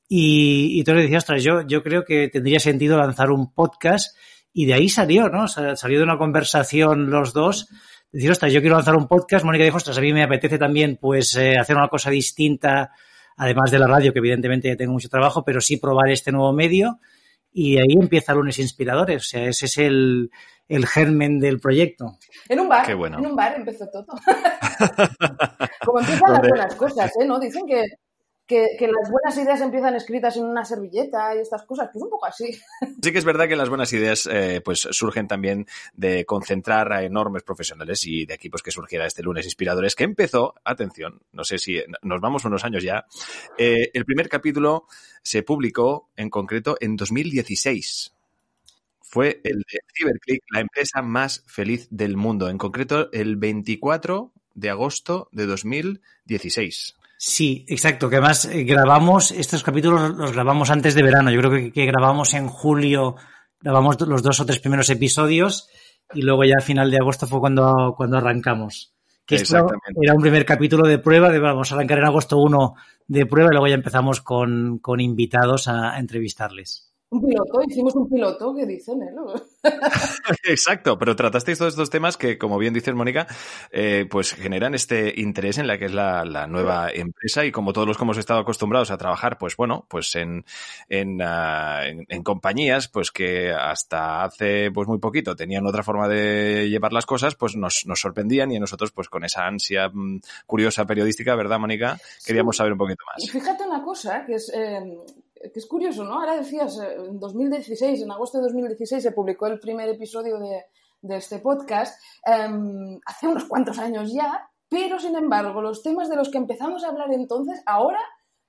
Y, 0.08 0.72
y 0.72 0.78
entonces 0.80 1.04
decía, 1.04 1.18
ostras, 1.18 1.44
yo, 1.44 1.62
yo 1.66 1.82
creo 1.82 2.04
que 2.04 2.28
tendría 2.28 2.58
sentido 2.58 2.96
lanzar 2.96 3.30
un 3.30 3.52
podcast 3.52 4.16
y 4.60 4.66
de 4.66 4.74
ahí 4.74 4.88
salió, 4.88 5.28
¿no? 5.28 5.46
Salió 5.46 5.98
de 5.98 6.02
una 6.02 6.18
conversación 6.18 7.10
los 7.10 7.32
dos. 7.32 7.68
Decir, 8.10 8.28
ostras, 8.28 8.52
yo 8.52 8.60
quiero 8.60 8.74
lanzar 8.74 8.96
un 8.96 9.06
podcast. 9.06 9.44
Mónica 9.44 9.62
dijo, 9.62 9.76
ostras, 9.76 9.96
a 9.96 10.00
mí 10.00 10.12
me 10.12 10.24
apetece 10.24 10.58
también, 10.58 10.98
pues, 11.00 11.36
eh, 11.36 11.56
hacer 11.56 11.76
una 11.76 11.86
cosa 11.86 12.10
distinta, 12.10 12.90
además 13.36 13.70
de 13.70 13.78
la 13.78 13.86
radio, 13.86 14.12
que 14.12 14.18
evidentemente 14.18 14.66
ya 14.66 14.74
tengo 14.74 14.94
mucho 14.94 15.08
trabajo, 15.08 15.44
pero 15.44 15.60
sí 15.60 15.76
probar 15.76 16.10
este 16.10 16.32
nuevo 16.32 16.52
medio. 16.52 16.98
Y 17.52 17.76
ahí 17.78 17.92
empieza 18.00 18.34
Lunes 18.34 18.58
Inspiradores. 18.58 19.22
O 19.22 19.28
sea, 19.28 19.44
ese 19.44 19.66
es 19.66 19.78
el, 19.78 20.32
el 20.66 20.86
germen 20.88 21.38
del 21.38 21.60
proyecto. 21.60 22.18
En 22.48 22.58
un 22.58 22.68
bar, 22.68 22.84
Qué 22.84 22.94
bueno. 22.94 23.20
en 23.20 23.26
un 23.26 23.36
bar 23.36 23.54
empezó 23.54 23.88
todo. 23.88 24.06
Como 25.86 26.00
empiezan 26.00 26.32
las 26.32 26.48
buenas 26.48 26.74
cosas, 26.74 27.12
¿eh? 27.22 27.24
¿No? 27.24 27.38
Dicen 27.38 27.64
que 27.64 27.84
que, 28.48 28.76
las 28.80 29.10
buenas 29.10 29.36
ideas 29.36 29.60
empiezan 29.60 29.94
escritas 29.94 30.36
en 30.38 30.44
una 30.44 30.64
servilleta 30.64 31.36
y 31.36 31.40
estas 31.40 31.64
cosas, 31.64 31.90
pues 31.92 32.02
un 32.02 32.10
poco 32.10 32.26
así. 32.26 32.58
Sí 33.02 33.12
que 33.12 33.18
es 33.18 33.24
verdad 33.24 33.46
que 33.46 33.56
las 33.56 33.68
buenas 33.68 33.92
ideas 33.92 34.28
eh, 34.30 34.60
pues 34.64 34.80
surgen 34.80 35.28
también 35.28 35.66
de 35.94 36.24
concentrar 36.24 36.92
a 36.92 37.04
enormes 37.04 37.42
profesionales 37.42 38.04
y 38.06 38.26
de 38.26 38.34
equipos 38.34 38.62
que 38.62 38.70
surgiera 38.70 39.06
este 39.06 39.22
lunes 39.22 39.44
inspiradores 39.44 39.94
que 39.94 40.04
empezó, 40.04 40.54
atención, 40.64 41.20
no 41.32 41.44
sé 41.44 41.58
si 41.58 41.80
nos 42.02 42.20
vamos 42.20 42.44
unos 42.44 42.64
años 42.64 42.82
ya, 42.82 43.06
eh, 43.56 43.90
el 43.92 44.04
primer 44.04 44.28
capítulo 44.28 44.86
se 45.22 45.42
publicó 45.42 46.08
en 46.16 46.30
concreto 46.30 46.76
en 46.80 46.96
2016 46.96 48.14
fue 49.00 49.40
el 49.42 49.64
de 49.72 49.80
CyberClick, 49.94 50.42
la 50.52 50.60
empresa 50.60 51.00
más 51.00 51.42
feliz 51.46 51.88
del 51.90 52.18
mundo, 52.18 52.50
en 52.50 52.58
concreto 52.58 53.10
el 53.12 53.36
24 53.36 54.32
de 54.54 54.70
agosto 54.70 55.30
de 55.32 55.46
2016. 55.46 56.97
Sí, 57.20 57.66
exacto, 57.66 58.08
que 58.08 58.16
además 58.16 58.44
eh, 58.44 58.62
grabamos, 58.62 59.32
estos 59.32 59.64
capítulos 59.64 60.14
los 60.16 60.32
grabamos 60.32 60.70
antes 60.70 60.94
de 60.94 61.02
verano, 61.02 61.32
yo 61.32 61.40
creo 61.40 61.72
que, 61.72 61.84
grabamos 61.84 62.32
en 62.32 62.46
julio, 62.46 63.16
grabamos 63.60 64.00
los 64.02 64.22
dos 64.22 64.38
o 64.38 64.46
tres 64.46 64.60
primeros 64.60 64.88
episodios 64.88 65.68
y 66.14 66.22
luego 66.22 66.44
ya 66.44 66.54
a 66.58 66.62
final 66.62 66.92
de 66.92 66.98
agosto 66.98 67.26
fue 67.26 67.40
cuando, 67.40 67.94
cuando 67.96 68.18
arrancamos. 68.18 68.94
Que 69.26 69.34
esto 69.34 69.66
era 70.00 70.14
un 70.14 70.22
primer 70.22 70.46
capítulo 70.46 70.86
de 70.86 71.00
prueba, 71.00 71.28
de 71.28 71.40
vamos 71.40 71.72
a 71.72 71.74
arrancar 71.74 71.98
en 71.98 72.04
agosto 72.04 72.38
uno 72.38 72.76
de 73.08 73.26
prueba 73.26 73.50
y 73.50 73.52
luego 73.52 73.66
ya 73.66 73.74
empezamos 73.74 74.20
con, 74.20 74.80
invitados 74.98 75.66
a, 75.66 75.98
entrevistarles. 75.98 76.87
Un 77.10 77.22
piloto, 77.22 77.62
hicimos 77.66 77.94
un 77.94 78.06
piloto 78.06 78.54
que 78.54 78.66
dicen, 78.66 79.02
¿eh? 79.02 79.14
Exacto, 80.44 80.98
pero 80.98 81.16
tratasteis 81.16 81.56
todos 81.56 81.72
estos 81.72 81.88
temas 81.88 82.18
que, 82.18 82.36
como 82.36 82.58
bien 82.58 82.74
dices, 82.74 82.94
Mónica, 82.94 83.26
eh, 83.70 84.06
pues 84.10 84.34
generan 84.34 84.74
este 84.74 85.18
interés 85.18 85.56
en 85.56 85.66
la 85.66 85.78
que 85.78 85.86
es 85.86 85.94
la, 85.94 86.26
la, 86.26 86.46
nueva 86.46 86.90
empresa 86.92 87.46
y 87.46 87.52
como 87.52 87.72
todos 87.72 87.88
los 87.88 87.96
que 87.96 88.04
hemos 88.04 88.18
estado 88.18 88.40
acostumbrados 88.40 88.90
a 88.90 88.98
trabajar, 88.98 89.38
pues 89.38 89.56
bueno, 89.56 89.86
pues 89.88 90.14
en, 90.16 90.44
en, 90.90 91.22
uh, 91.22 91.82
en, 91.86 92.04
en, 92.08 92.22
compañías, 92.22 92.88
pues 92.88 93.10
que 93.10 93.52
hasta 93.52 94.24
hace 94.24 94.70
pues 94.70 94.86
muy 94.86 94.98
poquito 94.98 95.34
tenían 95.34 95.66
otra 95.66 95.82
forma 95.82 96.08
de 96.08 96.68
llevar 96.68 96.92
las 96.92 97.06
cosas, 97.06 97.34
pues 97.36 97.56
nos, 97.56 97.84
nos 97.86 98.00
sorprendían 98.00 98.52
y 98.52 98.58
nosotros, 98.58 98.92
pues 98.92 99.08
con 99.08 99.24
esa 99.24 99.46
ansia 99.46 99.88
mmm, 99.88 100.20
curiosa 100.44 100.84
periodística, 100.84 101.34
¿verdad, 101.34 101.58
Mónica? 101.58 101.98
Queríamos 102.26 102.54
sí. 102.54 102.58
saber 102.58 102.72
un 102.72 102.78
poquito 102.78 103.02
más. 103.06 103.24
Y 103.24 103.28
fíjate 103.28 103.64
una 103.64 103.82
cosa, 103.82 104.26
que 104.26 104.34
es... 104.34 104.52
Eh 104.54 104.82
que 105.40 105.58
es 105.58 105.66
curioso, 105.66 106.04
¿no? 106.04 106.14
Ahora 106.14 106.36
decías, 106.36 106.78
en 106.78 107.18
2016, 107.18 108.02
en 108.02 108.10
agosto 108.10 108.38
de 108.38 108.44
2016 108.44 109.02
se 109.02 109.12
publicó 109.12 109.46
el 109.46 109.60
primer 109.60 109.88
episodio 109.88 110.38
de, 110.38 110.64
este 111.16 111.38
podcast, 111.38 112.00
eh, 112.26 112.98
hace 113.06 113.28
unos 113.28 113.44
cuantos 113.44 113.78
años 113.78 114.12
ya, 114.12 114.50
pero 114.68 114.98
sin 114.98 115.14
embargo, 115.16 115.62
los 115.62 115.82
temas 115.82 116.08
de 116.08 116.16
los 116.16 116.30
que 116.30 116.38
empezamos 116.38 116.84
a 116.84 116.88
hablar 116.88 117.12
entonces, 117.12 117.62
ahora 117.66 118.00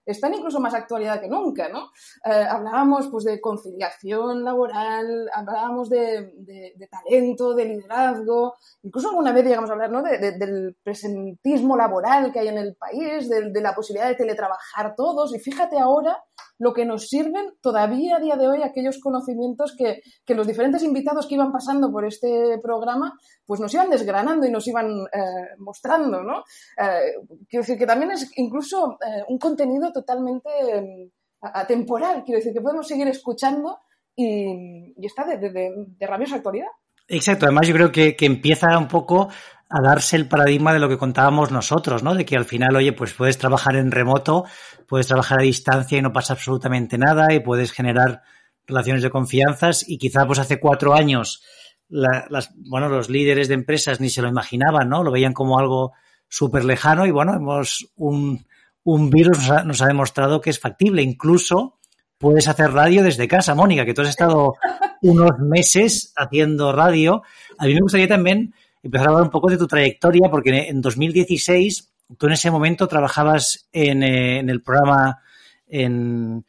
están 0.10 0.34
incluso 0.34 0.60
más 0.60 0.74
actualidad 0.74 1.22
que 1.22 1.28
nunca, 1.28 1.70
¿no? 1.70 1.92
Eh, 2.26 2.46
hablábamos 2.50 3.08
pues 3.10 3.26
de 3.26 3.40
conciliación 3.40 4.44
laboral, 4.44 5.30
hablábamos 5.34 5.90
de, 5.90 6.34
talento, 6.90 7.54
de 7.54 7.66
liderazgo, 7.66 8.56
incluso 8.82 9.10
alguna 9.10 9.32
vez 9.32 9.46
llegamos 9.46 9.70
a 9.70 9.74
hablar 9.74 9.92
¿no? 9.92 10.02
de, 10.02 10.18
del 10.18 10.76
presentismo 10.84 11.78
laboral 11.78 12.32
que 12.32 12.40
hay 12.40 12.48
en 12.48 12.58
el 12.58 12.76
país, 12.76 13.30
de, 13.30 13.62
la 13.62 13.76
posibilidad 13.76 14.10
de 14.10 14.16
teletrabajar 14.16 14.96
todos, 14.96 15.34
y 15.36 15.40
fíjate 15.40 15.78
ahora 15.78 16.24
lo 16.60 16.74
que 16.74 16.86
nos 16.86 17.08
sirven 17.08 17.54
todavía 17.62 18.18
a 18.18 18.20
día 18.20 18.36
de 18.36 18.48
hoy 18.48 18.62
aquellos 18.62 19.00
conocimientos 19.00 19.76
que, 19.78 20.02
que 20.26 20.36
los 20.36 20.46
diferentes 20.46 20.84
invitados 20.84 21.26
que 21.26 21.36
iban 21.36 21.52
pasando 21.52 21.92
por 21.92 22.06
este 22.06 22.60
programa 22.62 23.18
pues 23.46 23.60
nos 23.60 23.74
iban 23.74 23.90
desgranando 23.90 24.46
y 24.46 24.52
nos 24.52 24.68
iban 24.68 24.90
eh, 25.12 25.56
mostrando, 25.58 26.22
¿no? 26.22 26.44
Eh, 26.78 27.14
quiero 27.50 27.64
decir 27.64 27.78
que 27.78 27.88
también 27.88 28.12
es 28.12 28.30
incluso 28.36 28.98
eh, 29.06 29.24
un 29.30 29.40
contenido 29.40 29.92
totalmente 29.92 30.50
eh, 30.50 31.10
atemporal, 31.42 32.24
quiero 32.24 32.40
decir 32.40 32.54
que 32.54 32.62
podemos 32.62 32.88
seguir 32.88 33.08
escuchando 33.08 33.80
y, 34.16 34.94
y 34.98 35.06
está 35.06 35.24
de, 35.24 35.38
de, 35.38 35.72
de, 35.98 36.08
rabiosa 36.08 36.36
actualidad. 36.36 36.68
Exacto, 37.08 37.46
además 37.46 37.68
yo 37.68 37.74
creo 37.74 37.92
que, 37.92 38.16
que, 38.18 38.26
empieza 38.26 38.78
un 38.78 38.88
poco 38.88 39.30
a 39.70 39.82
darse 39.82 40.16
el 40.16 40.28
paradigma 40.28 40.74
de 40.74 40.80
lo 40.80 40.90
que 40.90 40.98
contábamos 40.98 41.52
nosotros, 41.52 42.02
¿no? 42.02 42.16
De 42.16 42.26
que 42.26 42.36
al 42.36 42.46
final, 42.46 42.76
oye, 42.76 42.92
pues 42.92 43.14
puedes 43.14 43.38
trabajar 43.38 43.76
en 43.76 43.92
remoto, 43.92 44.46
puedes 44.88 45.08
trabajar 45.08 45.40
a 45.40 45.44
distancia 45.44 45.98
y 45.98 46.02
no 46.02 46.12
pasa 46.12 46.34
absolutamente 46.34 46.98
nada 46.98 47.34
y 47.34 47.40
puedes 47.40 47.72
generar 47.72 48.24
relaciones 48.66 49.04
de 49.04 49.12
confianzas 49.12 49.88
y 49.88 49.98
quizá 49.98 50.26
pues 50.26 50.40
hace 50.40 50.60
cuatro 50.60 50.96
años 50.96 51.44
la, 51.88 52.26
las, 52.30 52.52
bueno, 52.56 52.90
los 52.90 53.10
líderes 53.10 53.48
de 53.48 53.56
empresas 53.56 54.00
ni 54.00 54.10
se 54.10 54.22
lo 54.22 54.28
imaginaban, 54.28 54.90
¿no? 54.90 55.04
Lo 55.04 55.12
veían 55.12 55.34
como 55.34 55.60
algo 55.60 55.94
súper 56.28 56.66
lejano 56.66 57.06
y 57.06 57.12
bueno, 57.12 57.34
hemos 57.36 57.92
un, 57.96 58.46
un 58.84 59.10
virus 59.10 59.38
nos 59.40 59.50
ha, 59.50 59.64
nos 59.64 59.82
ha, 59.82 59.88
demostrado 59.88 60.42
que 60.42 60.50
es 60.50 60.60
factible. 60.60 61.02
Incluso 61.02 61.80
puedes 62.18 62.48
hacer 62.48 62.72
radio 62.72 63.04
desde 63.04 63.28
casa, 63.28 63.56
Mónica, 63.56 63.86
que 63.86 63.94
tú 63.94 64.02
has 64.02 64.10
estado 64.10 64.56
unos 65.02 65.32
meses 65.40 66.14
haciendo 66.16 66.72
radio. 66.72 67.24
A 67.58 67.66
mí 67.66 67.74
me 67.74 67.82
gustaría 67.82 68.08
también 68.08 68.54
empezar 68.84 69.08
a 69.08 69.10
hablar 69.12 69.24
un 69.24 69.32
poco 69.32 69.50
de 69.50 69.58
tu 69.58 69.68
trayectoria, 69.68 70.30
porque 70.30 70.68
en 70.70 70.82
2016 70.82 71.92
tú 72.18 72.28
en 72.28 72.34
ese 72.34 72.52
momento 72.52 72.88
trabajabas 72.88 73.68
en, 73.72 74.04
eh, 74.04 74.40
en 74.40 74.50
el 74.50 74.62
programa 74.62 75.22
en, 75.68 76.46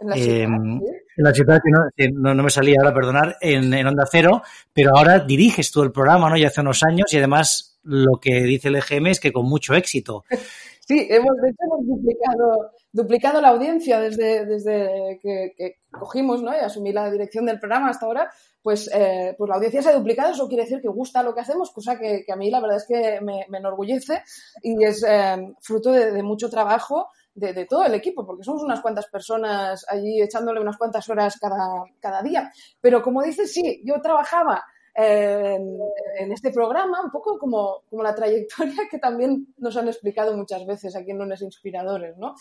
en 0.00 0.08
la 0.08 0.16
ciudad, 0.16 0.42
en 0.42 1.24
la 1.24 1.32
ciudad 1.32 1.60
que 1.64 1.70
no, 1.70 1.78
que 1.96 2.10
no, 2.12 2.34
no, 2.34 2.42
me 2.42 2.50
salía 2.50 2.76
ahora, 2.78 2.94
perdonar, 2.94 3.36
en, 3.40 3.72
en, 3.72 3.86
Onda 3.86 4.04
Cero, 4.10 4.42
pero 4.72 4.96
ahora 4.96 5.20
diriges 5.20 5.70
tú 5.70 5.82
el 5.82 5.92
programa, 5.92 6.28
¿no? 6.28 6.36
Ya 6.36 6.48
hace 6.48 6.60
unos 6.60 6.82
años 6.82 7.12
y 7.12 7.18
además 7.18 7.78
lo 7.82 8.20
que 8.20 8.42
dice 8.42 8.68
el 8.68 8.76
EGM 8.76 9.06
es 9.08 9.20
que 9.20 9.32
con 9.32 9.46
mucho 9.46 9.74
éxito. 9.74 10.24
Sí, 10.88 11.06
hemos, 11.10 11.36
de 11.42 11.50
hecho, 11.50 11.58
hemos 11.66 11.86
duplicado, 11.86 12.72
duplicado 12.92 13.40
la 13.42 13.48
audiencia 13.48 14.00
desde, 14.00 14.46
desde 14.46 15.18
que, 15.20 15.52
que, 15.54 15.74
cogimos 15.90 16.42
¿no? 16.42 16.50
y 16.54 16.60
asumí 16.60 16.94
la 16.94 17.10
dirección 17.10 17.44
del 17.44 17.60
programa 17.60 17.90
hasta 17.90 18.06
ahora, 18.06 18.30
pues, 18.68 18.86
eh, 18.92 19.34
pues 19.38 19.48
la 19.48 19.54
audiencia 19.54 19.80
se 19.80 19.88
ha 19.88 19.96
duplicado, 19.96 20.30
eso 20.30 20.46
quiere 20.46 20.64
decir 20.64 20.82
que 20.82 20.88
gusta 20.88 21.22
lo 21.22 21.34
que 21.34 21.40
hacemos, 21.40 21.70
cosa 21.70 21.98
que, 21.98 22.26
a 22.30 22.36
mí 22.36 22.50
la 22.50 22.60
verdad 22.60 22.76
es 22.76 22.84
que 22.86 23.18
me, 23.22 23.46
enorgullece 23.50 24.22
y 24.62 24.84
es 24.84 25.02
eh, 25.08 25.54
fruto 25.62 25.90
de, 25.90 26.22
mucho 26.22 26.50
trabajo 26.50 27.08
de, 27.32 27.64
todo 27.64 27.86
el 27.86 27.94
equipo, 27.94 28.26
porque 28.26 28.44
somos 28.44 28.62
unas 28.62 28.82
cuantas 28.82 29.06
personas 29.06 29.86
allí 29.88 30.20
echándole 30.20 30.60
unas 30.60 30.76
cuantas 30.76 31.08
horas 31.08 31.38
cada, 31.40 31.82
cada 31.98 32.20
día. 32.20 32.52
Pero 32.78 33.00
como 33.00 33.22
dices, 33.22 33.50
sí, 33.50 33.80
yo 33.86 34.02
trabajaba 34.02 34.62
en, 34.94 35.78
en, 36.18 36.32
este 36.32 36.50
programa, 36.50 37.00
un 37.02 37.10
poco 37.10 37.38
como, 37.38 37.84
como, 37.88 38.02
la 38.02 38.14
trayectoria 38.14 38.86
que 38.90 38.98
también 38.98 39.46
nos 39.56 39.78
han 39.78 39.88
explicado 39.88 40.36
muchas 40.36 40.66
veces 40.66 40.94
aquí 40.94 41.12
en 41.12 41.18
Lunes 41.20 41.40
Inspiradores, 41.40 42.18
¿no? 42.18 42.34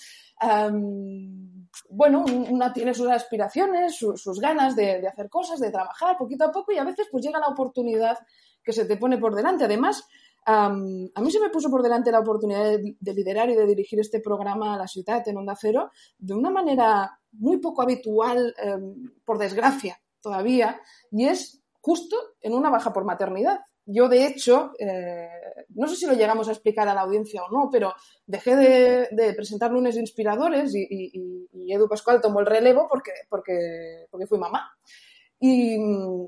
Bueno, 1.89 2.23
una 2.23 2.73
tiene 2.73 2.93
sus 2.93 3.07
aspiraciones, 3.09 3.95
su, 3.95 4.17
sus 4.17 4.39
ganas 4.39 4.75
de, 4.75 5.07
hacer 5.07 5.29
cosas, 5.29 5.59
de 5.59 5.71
trabajar 5.71 6.17
poquito 6.17 6.45
a 6.45 6.51
poco 6.51 6.71
y 6.71 6.77
a 6.77 6.83
veces 6.83 7.07
pues 7.11 7.23
llega 7.23 7.39
la 7.39 7.47
oportunidad 7.47 8.17
que 8.63 8.73
se 8.73 8.85
te 8.85 8.97
pone 8.97 9.17
por 9.17 9.35
delante. 9.35 9.65
Además, 9.65 10.07
um, 10.47 11.07
a 11.13 11.21
mí 11.21 11.31
se 11.31 11.39
me 11.39 11.49
puso 11.49 11.69
por 11.69 11.83
delante 11.83 12.11
la 12.11 12.19
oportunidad 12.19 12.63
de, 12.63 12.95
de, 12.99 13.13
liderar 13.13 13.49
y 13.49 13.55
de 13.55 13.65
dirigir 13.65 13.99
este 13.99 14.19
programa 14.19 14.73
a 14.73 14.77
la 14.77 14.87
ciudad 14.87 15.27
en 15.27 15.37
Onda 15.37 15.55
Cero 15.59 15.91
de 16.17 16.33
una 16.33 16.49
manera 16.49 17.19
muy 17.31 17.57
poco 17.57 17.81
habitual, 17.81 18.53
um, 18.65 19.11
por 19.23 19.37
desgracia, 19.37 19.99
todavía, 20.21 20.79
y 21.11 21.25
es 21.25 21.61
justo 21.81 22.17
en 22.41 22.53
una 22.53 22.69
baja 22.69 22.91
por 22.91 23.05
maternidad. 23.05 23.61
Yo, 23.89 24.09
de 24.09 24.25
hecho, 24.25 24.73
eh, 24.79 25.29
no 25.69 25.87
sé 25.87 25.95
si 25.95 26.05
lo 26.05 26.13
llegamos 26.13 26.49
a 26.49 26.51
explicar 26.51 26.87
a 26.89 26.93
la 26.93 27.01
audiencia 27.01 27.41
o 27.43 27.49
no, 27.49 27.69
pero 27.71 27.93
dejé 28.25 28.55
de, 28.55 29.33
presentar 29.33 29.71
lunes 29.71 29.95
inspiradores 29.95 30.75
y, 30.75 30.85
y, 30.89 31.73
Edu 31.73 31.87
Pascual 31.87 32.21
tomó 32.21 32.41
el 32.41 32.45
relevo 32.45 32.87
porque, 32.89 33.11
porque, 33.29 34.05
porque 34.11 34.27
fui 34.27 34.37
mamá. 34.37 34.69
Y, 35.39 35.75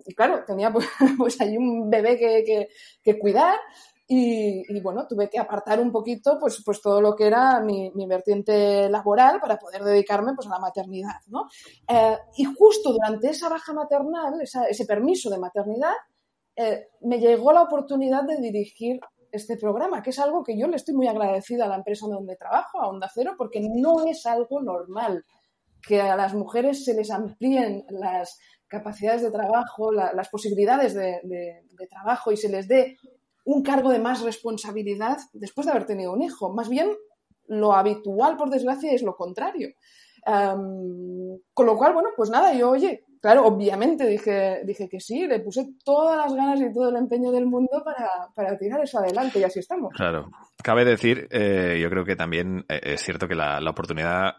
y 0.05 0.13
claro, 0.15 0.43
tenía 0.45 0.71
pues, 0.71 0.87
pues 1.17 1.41
ahí 1.41 1.57
un 1.57 1.89
bebé 1.89 2.17
que, 2.17 2.43
que, 2.45 2.69
que 3.03 3.19
cuidar 3.19 3.57
y, 4.11 4.81
bueno, 4.81 5.05
tuve 5.07 5.29
que 5.29 5.37
apartar 5.37 5.79
un 5.79 5.91
poquito 5.91 6.39
pues, 6.39 6.63
pues 6.65 6.81
todo 6.81 6.99
lo 6.99 7.15
que 7.15 7.27
era 7.27 7.59
mi, 7.59 7.91
mi 7.93 8.07
vertiente 8.07 8.89
laboral 8.89 9.39
para 9.39 9.59
poder 9.59 9.83
dedicarme 9.83 10.33
pues, 10.33 10.47
a 10.47 10.51
la 10.51 10.59
maternidad. 10.59 11.17
¿no? 11.27 11.47
Eh, 11.87 12.17
y 12.37 12.43
justo 12.45 12.91
durante 12.91 13.29
esa 13.29 13.49
baja 13.49 13.71
maternal, 13.71 14.41
ese 14.41 14.85
permiso 14.87 15.29
de 15.29 15.37
maternidad, 15.37 15.93
eh, 16.61 16.89
me 16.99 17.19
llegó 17.19 17.53
la 17.53 17.61
oportunidad 17.61 18.23
de 18.23 18.35
dirigir 18.35 18.99
este 19.31 19.55
programa, 19.55 20.03
que 20.03 20.09
es 20.09 20.19
algo 20.19 20.43
que 20.43 20.59
yo 20.59 20.67
le 20.67 20.75
estoy 20.75 20.93
muy 20.93 21.07
agradecida 21.07 21.63
a 21.63 21.67
la 21.69 21.77
empresa 21.77 22.05
donde 22.07 22.35
trabajo, 22.35 22.81
a 22.81 22.89
Onda 22.89 23.09
Cero, 23.13 23.35
porque 23.37 23.61
no 23.61 24.05
es 24.05 24.25
algo 24.25 24.59
normal 24.59 25.23
que 25.81 26.01
a 26.01 26.17
las 26.17 26.33
mujeres 26.33 26.83
se 26.83 26.93
les 26.93 27.11
amplíen 27.11 27.85
las 27.87 28.37
capacidades 28.67 29.21
de 29.21 29.31
trabajo, 29.31 29.93
la, 29.93 30.11
las 30.11 30.27
posibilidades 30.27 30.93
de, 30.93 31.63
trabajo 31.89 32.33
y 32.33 32.35
se 32.35 32.49
les 32.49 32.67
dé 32.67 32.97
un 33.45 33.63
cargo 33.63 33.91
de 33.91 33.99
más 33.99 34.21
responsabilidad 34.21 35.17
después 35.31 35.65
de 35.65 35.71
haber 35.71 35.85
tenido 35.85 36.11
un 36.11 36.21
hijo. 36.21 36.53
Más 36.53 36.67
bien, 36.67 36.91
lo 37.47 37.71
habitual, 37.71 38.35
por 38.35 38.49
desgracia, 38.49 38.91
es 38.91 39.01
lo 39.01 39.15
contrario. 39.15 39.69
Con 40.25 41.65
lo 41.65 41.77
cual, 41.77 41.93
bueno, 41.93 42.09
pues 42.17 42.29
nada, 42.29 42.53
yo, 42.53 42.69
oye, 42.71 43.05
claro, 43.21 43.45
obviamente 43.45 44.05
dije, 44.07 44.61
dije 44.65 44.87
que 44.89 44.99
sí, 44.99 45.27
le 45.27 45.39
puse 45.39 45.67
todas 45.83 46.17
las 46.17 46.33
ganas 46.33 46.61
y 46.61 46.73
todo 46.73 46.89
el 46.89 46.97
empeño 46.97 47.31
del 47.31 47.45
mundo 47.45 47.81
para, 47.83 48.29
para 48.35 48.57
tirar 48.57 48.81
eso 48.81 48.99
adelante 48.99 49.39
y 49.39 49.43
así 49.43 49.59
estamos. 49.59 49.93
Claro. 49.95 50.29
Cabe 50.63 50.85
decir, 50.85 51.27
eh, 51.31 51.79
yo 51.81 51.89
creo 51.89 52.05
que 52.05 52.15
también 52.15 52.65
eh, 52.69 52.79
es 52.83 53.01
cierto 53.01 53.27
que 53.27 53.35
la, 53.35 53.59
la 53.59 53.71
oportunidad 53.71 54.33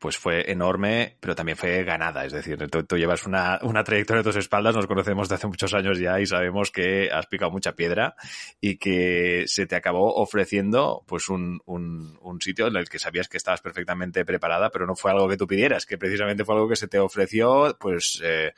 pues 0.00 0.16
fue 0.16 0.50
enorme, 0.50 1.16
pero 1.20 1.34
también 1.34 1.56
fue 1.56 1.84
ganada. 1.84 2.24
Es 2.24 2.32
decir, 2.32 2.58
tú, 2.70 2.84
tú 2.84 2.96
llevas 2.96 3.26
una, 3.26 3.58
una, 3.62 3.84
trayectoria 3.84 4.20
a 4.20 4.24
tus 4.24 4.36
espaldas, 4.36 4.74
nos 4.74 4.86
conocemos 4.86 5.28
de 5.28 5.34
hace 5.34 5.46
muchos 5.46 5.74
años 5.74 5.98
ya 5.98 6.18
y 6.20 6.26
sabemos 6.26 6.70
que 6.70 7.10
has 7.12 7.26
picado 7.26 7.50
mucha 7.50 7.72
piedra 7.72 8.14
y 8.60 8.78
que 8.78 9.44
se 9.46 9.66
te 9.66 9.76
acabó 9.76 10.14
ofreciendo 10.14 11.04
pues 11.06 11.28
un, 11.28 11.60
un, 11.66 12.18
un, 12.22 12.40
sitio 12.40 12.68
en 12.68 12.76
el 12.76 12.88
que 12.88 12.98
sabías 12.98 13.28
que 13.28 13.36
estabas 13.36 13.60
perfectamente 13.60 14.24
preparada, 14.24 14.70
pero 14.70 14.86
no 14.86 14.96
fue 14.96 15.10
algo 15.10 15.28
que 15.28 15.36
tú 15.36 15.46
pidieras, 15.46 15.84
que 15.86 15.98
precisamente 15.98 16.44
fue 16.44 16.54
algo 16.54 16.68
que 16.68 16.76
se 16.76 16.88
te 16.88 16.98
ofreció, 16.98 17.76
pues 17.78 18.20
eh, 18.24 18.52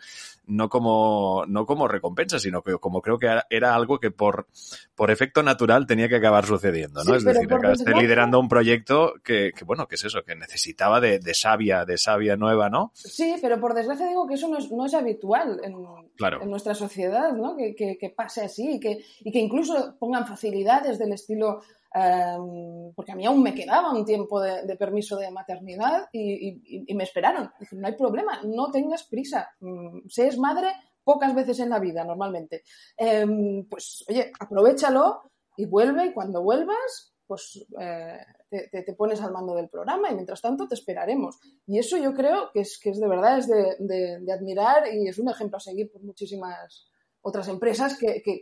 no 0.47 0.69
como, 0.69 1.45
no 1.47 1.65
como 1.67 1.89
recompensa, 1.89 2.39
sino 2.39 2.63
que 2.63 2.73
como 2.79 3.01
creo 3.01 3.19
que 3.19 3.41
era 3.51 3.75
algo 3.75 3.99
que 3.99 4.11
por, 4.11 4.49
por 4.95 5.11
efecto 5.11 5.43
natural 5.43 5.87
tenía 5.87 6.09
que 6.09 6.17
acabar 6.17 6.45
sucediendo, 6.45 7.03
¿no? 7.05 7.13
Sí, 7.13 7.17
es 7.19 7.25
decir, 7.25 7.53
acabaste 7.53 7.95
liderando 7.95 8.39
un 8.39 8.49
proyecto 8.49 9.15
que, 9.23 9.53
que, 9.57 9.65
bueno, 9.65 9.87
que 9.87 9.95
es 9.95 10.05
eso, 10.05 10.23
que 10.23 10.35
necesitaba 10.35 11.00
de, 11.01 11.19
de, 11.19 11.35
savia, 11.35 11.85
de 11.85 11.99
savia 11.99 12.37
nueva, 12.37 12.69
¿no? 12.71 12.93
Sí, 12.95 13.37
pero 13.41 13.61
por 13.61 13.75
desgracia 13.75 14.07
digo 14.07 14.27
que 14.27 14.35
eso 14.35 14.49
no 14.49 14.59
es, 14.59 14.71
no 14.71 14.87
es 14.87 14.95
habitual 14.95 15.61
en, 15.65 15.75
claro. 16.17 16.43
en, 16.43 16.51
nuestra 16.51 16.75
sociedad, 16.75 17.33
¿no? 17.33 17.57
Que, 17.57 17.75
que, 17.75 17.99
que, 17.99 18.11
pase 18.11 18.43
así 18.43 18.77
y 18.77 18.81
que, 18.81 19.05
y 19.21 19.33
que 19.33 19.39
incluso 19.39 19.97
pongan 19.99 20.27
facilidades 20.27 20.99
del 20.99 21.13
estilo 21.13 21.61
Em, 21.93 22.93
porque 22.95 23.11
a 23.11 23.17
mí 23.17 23.27
aún 23.27 23.43
me 23.43 23.55
quedaba 23.55 23.93
un 23.93 24.05
tiempo 24.05 24.41
de, 24.41 24.77
permiso 24.77 25.17
de 25.17 25.31
maternidad 25.31 26.09
y, 26.13 26.95
me 26.95 27.05
esperaron. 27.05 27.51
Dije, 27.59 27.77
no 27.77 27.89
hay 27.89 27.95
problema, 27.97 28.41
no 28.45 28.71
tengas 28.71 29.05
prisa. 29.05 29.51
Mm, 29.61 30.09
se 30.09 30.29
es 30.29 30.39
madre 30.39 30.73
pocas 31.03 31.35
veces 31.35 31.59
en 31.61 31.71
la 31.71 31.81
vida, 31.81 32.05
normalmente. 32.05 32.63
Em, 32.97 33.67
pues, 33.69 34.05
oye, 34.09 34.31
aprovechalo 34.39 35.33
y 35.57 35.67
vuelve 35.67 36.07
y 36.07 36.13
cuando 36.13 36.43
vuelvas, 36.43 37.10
pues 37.31 37.65
eh, 37.79 38.19
te, 38.51 38.93
pones 38.95 39.21
al 39.21 39.31
mando 39.31 39.55
del 39.55 39.69
programa 39.69 40.11
y 40.11 40.15
mientras 40.17 40.43
tanto 40.43 40.67
te 40.67 40.75
esperaremos. 40.75 41.39
Y 41.65 41.79
eso 41.79 41.97
yo 41.97 42.13
creo 42.13 42.51
que 42.53 42.63
es, 42.63 42.77
que 42.83 42.91
es 42.91 42.99
de 42.99 43.07
verdad, 43.07 43.39
es 43.39 43.47
de 43.47 44.33
admirar 44.33 44.93
y 44.93 45.07
es 45.07 45.17
un 45.21 45.31
ejemplo 45.31 45.59
a 45.59 45.61
seguir 45.61 45.93
por 45.93 46.03
muchísimas 46.03 46.91
otras 47.23 47.49
empresas 47.49 47.97
que, 47.97 48.21
que, 48.23 48.41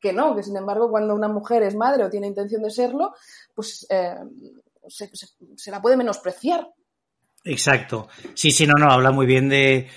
que, 0.00 0.12
no, 0.12 0.34
que 0.34 0.42
sin 0.42 0.56
embargo 0.56 0.90
cuando 0.90 1.14
una 1.14 1.28
mujer 1.28 1.62
es 1.62 1.74
madre 1.74 2.04
o 2.04 2.10
tiene 2.10 2.26
intención 2.26 2.62
de 2.62 2.70
serlo, 2.70 3.14
pues 3.54 3.86
eh, 3.88 4.16
se, 4.88 5.70
la 5.70 5.80
puede 5.80 5.96
menospreciar. 5.96 6.68
Exacto. 7.44 8.08
Sí, 8.34 8.50
sí, 8.50 8.66
no, 8.66 8.74
no, 8.74 8.90
habla 8.90 9.12
muy 9.12 9.26
bien 9.26 9.48
de, 9.48 9.88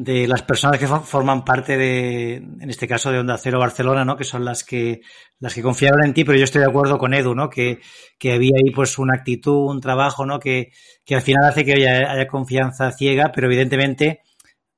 de 0.00 0.28
las 0.28 0.42
personas 0.42 0.78
que 0.78 0.86
forman 0.86 1.44
parte 1.44 1.76
de, 1.76 2.36
en 2.36 2.70
este 2.70 2.86
caso 2.86 3.10
de 3.10 3.18
Onda 3.18 3.36
Cero 3.36 3.58
Barcelona, 3.58 4.04
¿no? 4.04 4.16
Que 4.16 4.22
son 4.22 4.44
las 4.44 4.62
que, 4.62 5.00
las 5.40 5.54
que 5.54 5.62
confiaron 5.62 6.04
en 6.04 6.14
ti, 6.14 6.24
pero 6.24 6.38
yo 6.38 6.44
estoy 6.44 6.60
de 6.60 6.68
acuerdo 6.68 6.98
con 6.98 7.14
Edu, 7.14 7.34
¿no? 7.34 7.50
Que, 7.50 7.80
que 8.16 8.32
había 8.32 8.56
ahí 8.56 8.70
pues 8.70 8.96
una 8.98 9.16
actitud, 9.16 9.70
un 9.70 9.80
trabajo, 9.80 10.24
¿no? 10.24 10.38
Que, 10.38 10.70
que 11.04 11.16
al 11.16 11.22
final 11.22 11.44
hace 11.44 11.64
que 11.64 11.72
haya, 11.72 12.12
haya 12.12 12.28
confianza 12.28 12.92
ciega, 12.92 13.32
pero 13.34 13.48
evidentemente 13.48 14.20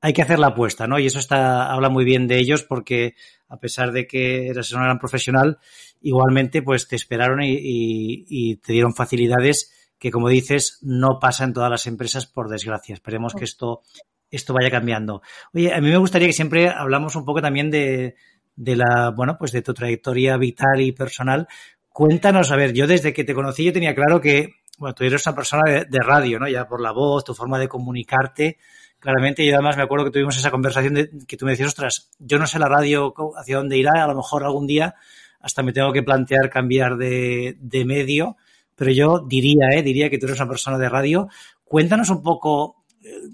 hay 0.01 0.13
que 0.13 0.23
hacer 0.23 0.39
la 0.39 0.47
apuesta, 0.47 0.87
¿no? 0.87 0.97
Y 0.97 1.05
eso 1.05 1.19
está, 1.19 1.71
habla 1.71 1.89
muy 1.89 2.03
bien 2.03 2.27
de 2.27 2.39
ellos 2.39 2.63
porque 2.63 3.13
a 3.47 3.57
pesar 3.59 3.91
de 3.91 4.07
que 4.07 4.47
eras 4.47 4.71
una 4.71 4.85
gran 4.85 4.97
profesional, 4.97 5.59
igualmente 6.01 6.63
pues 6.63 6.87
te 6.87 6.95
esperaron 6.95 7.41
y, 7.43 8.55
te 8.57 8.73
dieron 8.73 8.95
facilidades 8.95 9.71
que, 9.99 10.09
como 10.09 10.29
dices, 10.29 10.79
no 10.81 11.19
pasa 11.19 11.43
en 11.43 11.53
todas 11.53 11.69
las 11.69 11.85
empresas 11.85 12.25
por 12.25 12.49
desgracia. 12.49 12.95
Esperemos 12.95 13.35
que 13.35 13.43
esto, 13.43 13.83
esto 14.31 14.53
vaya 14.53 14.71
cambiando. 14.71 15.21
Oye, 15.53 15.73
a 15.73 15.81
mí 15.81 15.89
me 15.89 15.97
gustaría 15.97 16.27
que 16.27 16.33
siempre 16.33 16.69
hablamos 16.69 17.15
un 17.15 17.25
poco 17.25 17.41
también 17.41 17.69
de, 17.69 18.15
la, 18.55 19.11
bueno, 19.15 19.37
pues 19.37 19.51
de 19.51 19.61
tu 19.61 19.73
trayectoria 19.73 20.37
vital 20.37 20.79
y 20.79 20.93
personal. 20.93 21.47
Cuéntanos, 21.89 22.51
a 22.51 22.55
ver, 22.55 22.73
yo 22.73 22.87
desde 22.87 23.13
que 23.13 23.23
te 23.23 23.33
conocí 23.33 23.65
yo 23.65 23.73
tenía 23.73 23.93
claro 23.93 24.21
que, 24.21 24.55
bueno, 24.77 24.95
tú 24.95 25.03
eres 25.03 25.25
una 25.27 25.35
persona 25.35 25.63
de, 25.87 25.99
radio, 25.99 26.39
¿no? 26.39 26.47
Ya 26.47 26.67
por 26.67 26.81
la 26.81 26.91
voz, 26.91 27.25
tu 27.25 27.33
forma 27.33 27.59
de 27.59 27.67
comunicarte, 27.67 28.57
claramente. 28.99 29.43
Y 29.43 29.51
además 29.51 29.75
me 29.75 29.83
acuerdo 29.83 30.05
que 30.05 30.11
tuvimos 30.11 30.37
esa 30.37 30.49
conversación 30.49 30.93
de 30.93 31.09
que 31.27 31.35
tú 31.37 31.45
me 31.45 31.51
decías, 31.51 31.67
ostras, 31.67 32.09
yo 32.17 32.39
no 32.39 32.47
sé 32.47 32.57
la 32.59 32.69
radio 32.69 33.13
hacia 33.37 33.57
dónde 33.57 33.77
irá, 33.77 34.03
a 34.03 34.07
lo 34.07 34.15
mejor 34.15 34.43
algún 34.43 34.65
día 34.65 34.95
hasta 35.41 35.63
me 35.63 35.73
tengo 35.73 35.91
que 35.91 36.03
plantear 36.03 36.49
cambiar 36.49 36.97
de, 36.97 37.57
de 37.59 37.83
medio, 37.83 38.37
pero 38.75 38.91
yo 38.91 39.19
diría, 39.27 39.69
eh, 39.73 39.81
diría 39.81 40.09
que 40.09 40.17
tú 40.17 40.27
eres 40.27 40.39
una 40.39 40.49
persona 40.49 40.77
de 40.77 40.87
radio. 40.87 41.27
Cuéntanos 41.63 42.09
un 42.09 42.21
poco 42.21 42.80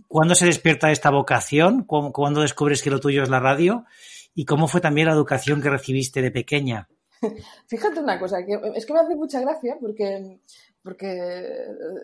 cuándo 0.07 0.35
se 0.35 0.45
despierta 0.45 0.91
esta 0.91 1.09
vocación, 1.09 1.83
cuándo 1.83 2.41
descubres 2.41 2.81
que 2.81 2.89
lo 2.89 2.99
tuyo 2.99 3.23
es 3.23 3.29
la 3.29 3.39
radio 3.39 3.85
y 4.33 4.45
cómo 4.45 4.67
fue 4.67 4.81
también 4.81 5.07
la 5.07 5.13
educación 5.13 5.61
que 5.61 5.69
recibiste 5.69 6.21
de 6.21 6.31
pequeña. 6.31 6.87
Fíjate 7.67 7.99
una 7.99 8.19
cosa, 8.19 8.45
que 8.45 8.59
es 8.75 8.85
que 8.85 8.93
me 8.93 8.99
hace 8.99 9.15
mucha 9.15 9.41
gracia 9.41 9.77
porque 9.79 10.39
porque 10.87 11.19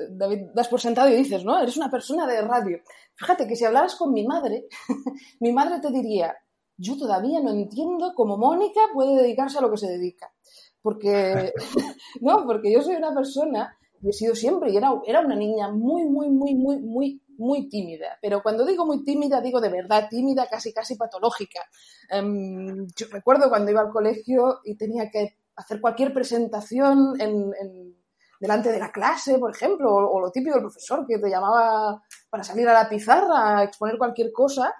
David 0.09 0.47
das 0.53 0.67
por 0.67 0.81
sentado 0.81 1.07
y 1.07 1.15
dices, 1.15 1.45
¿no? 1.45 1.57
Eres 1.57 1.77
una 1.77 1.89
persona 1.89 2.27
de 2.27 2.41
radio. 2.41 2.79
Fíjate 3.15 3.47
que 3.47 3.55
si 3.55 3.63
hablaras 3.63 3.95
con 3.95 4.11
mi 4.11 4.27
madre, 4.27 4.67
mi 5.39 5.53
madre 5.53 5.79
te 5.79 5.89
diría, 5.89 6.35
yo 6.75 6.97
todavía 6.97 7.39
no 7.39 7.51
entiendo 7.51 8.11
cómo 8.13 8.37
Mónica 8.37 8.81
puede 8.93 9.15
dedicarse 9.15 9.57
a 9.57 9.61
lo 9.61 9.71
que 9.71 9.77
se 9.77 9.87
dedica. 9.87 10.33
Porque, 10.81 11.53
no, 12.21 12.45
porque 12.45 12.73
yo 12.73 12.81
soy 12.81 12.95
una 12.95 13.13
persona, 13.13 13.77
y 14.01 14.09
he 14.09 14.13
sido 14.13 14.35
siempre, 14.35 14.71
y 14.71 14.75
era, 14.75 14.91
era 15.07 15.21
una 15.21 15.35
niña 15.35 15.71
muy, 15.71 16.03
muy, 16.03 16.29
muy, 16.29 16.53
muy, 16.53 16.79
muy, 16.81 17.21
muy 17.37 17.69
tímida. 17.69 18.17
Pero 18.21 18.41
cuando 18.41 18.65
digo 18.65 18.85
muy 18.85 19.03
tímida, 19.03 19.41
digo 19.41 19.61
de 19.61 19.69
verdad 19.69 20.07
tímida, 20.09 20.47
casi, 20.47 20.73
casi 20.73 20.95
patológica. 20.95 21.61
Em, 22.09 22.87
yo 22.95 23.07
recuerdo 23.11 23.49
cuando 23.49 23.71
iba 23.71 23.81
al 23.81 23.91
colegio 23.91 24.59
y 24.63 24.75
tenía 24.75 25.09
que 25.09 25.37
hacer 25.55 25.79
cualquier 25.81 26.13
presentación 26.13 27.19
en 27.19 27.95
delante 28.43 28.73
de 28.73 28.79
la 28.79 28.91
clase, 28.91 29.39
por 29.39 29.51
ejemplo, 29.51 29.89
o, 29.89 30.19
lo 30.19 30.29
típico 30.29 30.55
del 30.55 30.63
profesor 30.63 31.05
que 31.07 31.17
te 31.17 31.29
llamaba 31.29 32.03
para 32.29 32.43
salir 32.43 32.67
a 32.67 32.73
la 32.73 32.89
pizarra 32.89 33.59
a 33.59 33.63
exponer 33.63 33.97
cualquier 33.97 34.33
cosa, 34.33 34.75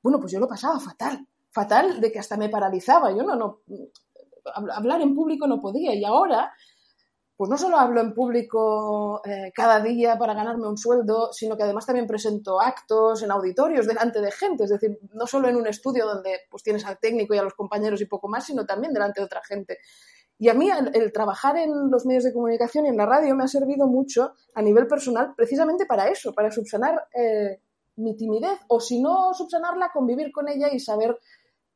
bueno, 0.00 0.20
pues 0.20 0.30
yo 0.30 0.38
lo 0.38 0.46
pasaba 0.46 0.78
fatal, 0.78 1.26
fatal 1.50 2.00
de 2.00 2.12
que 2.12 2.20
hasta 2.20 2.36
me 2.36 2.48
paralizaba. 2.48 3.10
Yo 3.10 3.24
no, 3.24 3.34
no, 3.34 3.62
hablar 4.72 5.00
en 5.00 5.12
público 5.12 5.48
no 5.48 5.60
podía 5.60 5.92
y 5.92 6.04
ahora, 6.04 6.52
pues 7.40 7.48
no 7.48 7.56
solo 7.56 7.78
hablo 7.78 8.02
en 8.02 8.12
público 8.12 9.22
eh, 9.24 9.50
cada 9.54 9.80
día 9.80 10.18
para 10.18 10.34
ganarme 10.34 10.68
un 10.68 10.76
sueldo, 10.76 11.32
sino 11.32 11.56
que 11.56 11.62
además 11.62 11.86
también 11.86 12.06
presento 12.06 12.60
actos 12.60 13.22
en 13.22 13.30
auditorios 13.30 13.86
delante 13.86 14.20
de 14.20 14.30
gente, 14.30 14.64
es 14.64 14.68
decir, 14.68 14.98
no 15.14 15.26
solo 15.26 15.48
en 15.48 15.56
un 15.56 15.66
estudio 15.66 16.04
donde 16.04 16.40
pues 16.50 16.62
tienes 16.62 16.84
al 16.84 16.98
técnico 16.98 17.32
y 17.32 17.38
a 17.38 17.42
los 17.42 17.54
compañeros 17.54 18.02
y 18.02 18.04
poco 18.04 18.28
más, 18.28 18.44
sino 18.44 18.66
también 18.66 18.92
delante 18.92 19.22
de 19.22 19.24
otra 19.24 19.40
gente. 19.42 19.78
Y 20.36 20.50
a 20.50 20.52
mí 20.52 20.68
el, 20.70 21.12
trabajar 21.14 21.56
en 21.56 21.90
los 21.90 22.04
medios 22.04 22.24
de 22.24 22.34
comunicación 22.34 22.84
y 22.84 22.90
en 22.90 22.98
la 22.98 23.06
radio 23.06 23.34
me 23.34 23.44
ha 23.44 23.48
servido 23.48 23.86
mucho 23.86 24.34
a 24.54 24.60
nivel 24.60 24.86
personal 24.86 25.32
precisamente 25.34 25.86
para 25.86 26.08
eso, 26.08 26.34
para 26.34 26.50
subsanar 26.50 27.06
eh, 27.14 27.58
mi 27.96 28.18
timidez 28.18 28.58
o 28.68 28.80
si 28.80 29.00
no 29.00 29.32
subsanarla, 29.32 29.92
convivir 29.94 30.30
con 30.30 30.46
ella 30.46 30.68
y 30.70 30.78
saber 30.78 31.18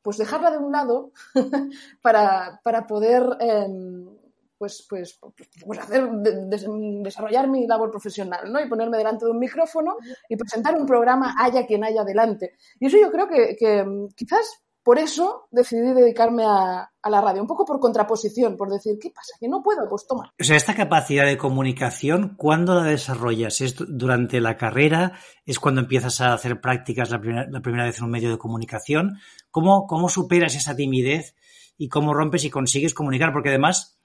pues 0.02 0.18
dejarla 0.18 0.50
de 0.50 0.58
un 0.58 0.72
lado 0.72 1.12
para, 2.02 2.60
poder 2.86 3.24
em, 3.40 4.13
pues, 4.58 4.86
pues, 4.88 5.18
pues, 5.64 5.78
hacer, 5.78 6.08
desarrollar 6.10 7.48
mi 7.48 7.66
labor 7.66 7.90
profesional, 7.90 8.52
¿no? 8.52 8.60
Y 8.60 8.68
ponerme 8.68 8.98
delante 8.98 9.24
de 9.24 9.30
un 9.30 9.38
micrófono 9.38 9.96
y 10.28 10.36
presentar 10.36 10.76
un 10.76 10.86
programa 10.86 11.34
haya 11.38 11.66
quien 11.66 11.84
haya 11.84 12.04
delante. 12.04 12.56
Y 12.78 12.86
eso 12.86 12.96
yo 12.98 13.10
creo 13.10 13.28
que, 13.28 13.56
que 13.56 13.84
quizás 14.14 14.64
por 14.84 14.98
eso 14.98 15.48
decidí 15.50 15.94
dedicarme 15.94 16.44
a, 16.44 16.90
la 17.10 17.20
radio, 17.20 17.40
un 17.40 17.48
poco 17.48 17.64
por 17.64 17.80
contraposición, 17.80 18.56
por 18.56 18.70
decir, 18.70 18.98
¿qué 19.00 19.10
pasa? 19.10 19.34
¿Que 19.40 19.48
no 19.48 19.62
puedo? 19.62 19.88
Pues 19.88 20.06
toma. 20.06 20.32
O 20.38 20.44
sea, 20.44 20.56
esta 20.56 20.74
capacidad 20.74 21.24
de 21.24 21.38
comunicación, 21.38 22.34
¿cuándo 22.36 22.74
la 22.74 22.84
desarrollas? 22.84 23.62
¿Es 23.62 23.76
durante 23.76 24.42
la 24.42 24.58
carrera? 24.58 25.12
¿Es 25.46 25.58
cuando 25.58 25.80
empiezas 25.80 26.20
a 26.20 26.34
hacer 26.34 26.60
prácticas 26.60 27.10
la 27.10 27.20
primera, 27.20 27.84
vez 27.84 27.98
en 27.98 28.04
un 28.04 28.10
medio 28.10 28.30
de 28.30 28.38
comunicación? 28.38 29.18
¿Cómo, 29.50 29.86
¿Cómo 29.86 30.10
superas 30.10 30.54
esa 30.54 30.76
timidez 30.76 31.34
y 31.78 31.88
cómo 31.88 32.12
rompes 32.12 32.44
y 32.44 32.50
consigues 32.50 32.92
comunicar? 32.92 33.32
Porque 33.32 33.48
además 33.48 33.98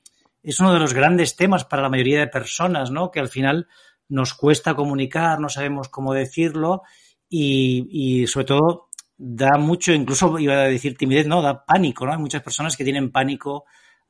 es 0.44 0.60
uno 0.60 0.74
de 0.74 0.80
los 0.80 0.94
grandes 0.94 1.36
temas 1.36 1.66
para 1.66 1.82
la 1.82 1.90
mayoría 1.90 2.20
de 2.20 2.28
personas, 2.28 2.92
¿no? 2.92 3.12
Que 3.12 3.20
al 3.20 3.30
final 3.30 3.68
nos 4.08 4.34
cuesta 4.34 4.76
comunicar, 4.76 5.40
no 5.40 5.50
sabemos 5.50 5.90
cómo 5.90 6.14
decirlo 6.14 6.84
y, 7.28 7.88
y 7.90 8.28
sobre 8.28 8.46
todo 8.46 8.90
da 9.18 9.58
mucho, 9.58 9.92
incluso 9.92 10.40
iba 10.40 10.54
a 10.54 10.68
decir 10.68 10.98
timidez, 10.98 11.28
no, 11.28 11.42
da 11.42 11.66
pánico, 11.66 12.06
¿no? 12.06 12.14
Hay 12.14 12.20
muchas 12.20 12.42
personas 12.42 12.78
que 12.78 12.86
tienen 12.86 13.12
pánico 13.12 13.66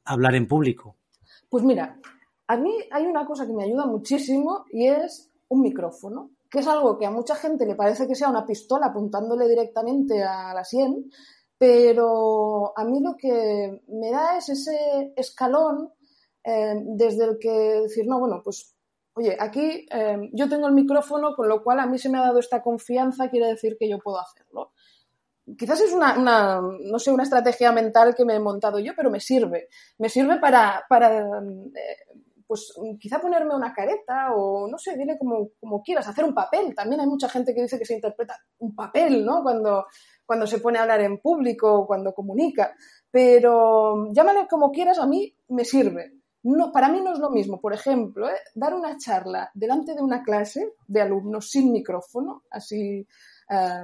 a 0.06 0.14
hablar 0.14 0.36
en 0.36 0.48
público. 0.48 0.98
Pues 1.50 1.64
mira, 1.64 2.00
a 2.48 2.58
mí 2.58 2.72
hay 2.92 3.06
una 3.06 3.26
cosa 3.26 3.46
que 3.46 3.54
me 3.54 3.64
ayuda 3.64 3.86
muchísimo 3.88 4.66
y 4.72 4.88
es 4.88 5.32
un 5.50 5.62
micrófono, 5.62 6.32
que 6.50 6.60
es 6.60 6.68
algo 6.68 6.98
que 6.98 7.08
a 7.08 7.12
mucha 7.12 7.36
gente 7.36 7.66
le 7.66 7.76
parece 7.76 8.08
que 8.08 8.16
sea 8.16 8.30
una 8.30 8.46
pistola 8.46 8.88
apuntándole 8.88 9.48
directamente 9.48 10.24
a 10.24 10.54
la 10.54 10.64
sien, 10.64 11.12
pero 11.58 12.78
a 12.78 12.84
mí 12.86 13.02
lo 13.02 13.16
que 13.18 13.82
me 13.88 14.12
da 14.12 14.38
es 14.38 14.50
ese 14.50 15.14
escalón 15.16 15.90
eh, 16.44 16.76
desde 16.84 17.26
el 17.26 17.38
que 17.40 17.52
decir, 17.52 18.06
no, 18.08 18.20
bueno, 18.20 18.42
pues 18.44 18.76
oye, 19.14 19.36
aquí 19.40 19.86
eh, 19.92 20.30
yo 20.34 20.48
tengo 20.48 20.68
el 20.68 20.74
micrófono, 20.74 21.36
con 21.36 21.48
lo 21.50 21.64
cual 21.64 21.80
a 21.80 21.88
mí 21.88 21.98
se 21.98 22.10
me 22.10 22.18
ha 22.18 22.22
dado 22.22 22.40
esta 22.40 22.62
confianza, 22.62 23.30
quiere 23.30 23.48
decir 23.48 23.76
que 23.80 23.90
yo 23.90 24.00
puedo 24.00 24.20
hacerlo 24.20 24.72
quizás 25.58 25.82
es 25.82 25.94
una, 25.94 26.62
no 26.62 27.00
sé, 27.00 27.12
una 27.12 27.24
estrategia 27.24 27.72
mental 27.72 28.16
que 28.16 28.26
me 28.26 28.36
he 28.36 28.40
montado 28.40 28.80
yo, 28.80 28.94
pero 28.96 29.10
me 29.10 29.20
sirve. 29.20 29.70
Me 29.98 30.10
sirve 30.10 30.38
para, 30.40 30.84
para 30.88 31.20
eh, 31.20 31.98
pues 32.46 32.74
quizá 33.00 33.20
ponerme 33.20 33.56
una 33.56 33.74
careta 33.74 34.34
o 34.36 34.68
no 34.68 34.78
sé, 34.78 34.98
dile 34.98 35.18
como, 35.18 35.50
como, 35.60 35.82
quieras, 35.82 36.08
hacer 36.08 36.26
un 36.26 36.34
papel. 36.34 36.74
También 36.76 37.02
hay 37.02 37.08
mucha 37.08 37.30
gente 37.30 37.54
que 37.54 37.62
dice 37.62 37.78
que 37.78 37.86
se 37.86 37.96
interpreta 37.96 38.38
un 38.60 38.76
papel, 38.76 39.26
¿no? 39.26 39.44
Cuando, 39.44 39.86
cuando 40.26 40.48
se 40.48 40.60
pone 40.60 40.80
a 40.80 40.84
hablar 40.84 41.02
en 41.02 41.20
público, 41.20 41.86
cuando 41.86 42.14
comunica. 42.14 42.76
Pero 43.12 44.12
llámale 44.12 44.48
como 44.48 44.72
quieras, 44.72 45.00
a 45.00 45.08
mí 45.08 45.34
me 45.50 45.66
sirve. 45.66 46.19
No, 46.44 46.72
para 46.72 46.88
mí 46.88 47.02
no 47.02 47.14
es 47.14 47.20
lo 47.20 47.30
mismo, 47.32 47.60
por 47.60 47.74
ejemplo, 47.74 48.30
¿eh? 48.30 48.38
dar 48.56 48.74
una 48.74 48.98
charla 48.98 49.52
delante 49.54 49.94
de 49.94 50.02
una 50.02 50.24
clase 50.24 50.74
de 50.88 51.02
alumnos 51.02 51.50
sin 51.50 51.72
micrófono, 51.72 52.44
así 52.50 53.06
eh, 53.50 53.84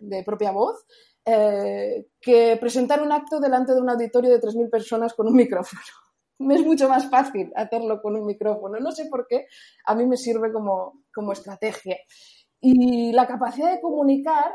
de 0.00 0.22
propia 0.24 0.52
voz, 0.52 0.86
eh, 1.26 2.06
que 2.20 2.56
presentar 2.58 3.02
un 3.02 3.12
acto 3.12 3.40
delante 3.40 3.74
de 3.74 3.80
un 3.80 3.90
auditorio 3.90 4.30
de 4.30 4.40
3.000 4.40 4.70
personas 4.70 5.14
con 5.14 5.26
un 5.26 5.34
micrófono. 5.34 5.82
Me 6.38 6.56
es 6.56 6.64
mucho 6.64 6.88
más 6.88 7.08
fácil 7.08 7.52
hacerlo 7.54 8.00
con 8.02 8.16
un 8.16 8.26
micrófono. 8.26 8.78
No 8.80 8.90
sé 8.92 9.06
por 9.06 9.26
qué, 9.26 9.46
a 9.86 9.94
mí 9.94 10.04
me 10.04 10.16
sirve 10.16 10.52
como, 10.52 11.04
como 11.14 11.32
estrategia. 11.32 11.96
Y 12.60 13.12
la 13.12 13.26
capacidad 13.26 13.70
de 13.70 13.80
comunicar, 13.80 14.52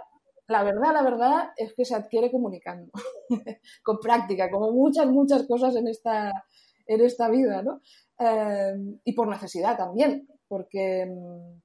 la 0.47 0.63
verdad, 0.63 0.93
la 0.93 1.04
verdad 1.04 1.49
es 1.56 1.73
que 1.73 1.86
se 1.86 1.95
adquiere 1.95 2.32
comunicando, 2.32 2.91
con 3.84 3.99
práctica, 3.99 4.49
como 4.49 4.71
muchas, 4.71 5.08
muchas 5.08 5.47
cosas 5.47 5.75
en 5.75 5.88
esta, 5.88 6.32
en 6.89 7.02
esta 7.02 7.30
vida, 7.30 7.62
¿no? 7.62 7.82
Eh, 8.19 8.99
y 9.06 9.13
por 9.13 9.28
necesidad 9.28 9.78
también, 9.78 10.28
porque 10.47 11.06
mm, 11.06 11.62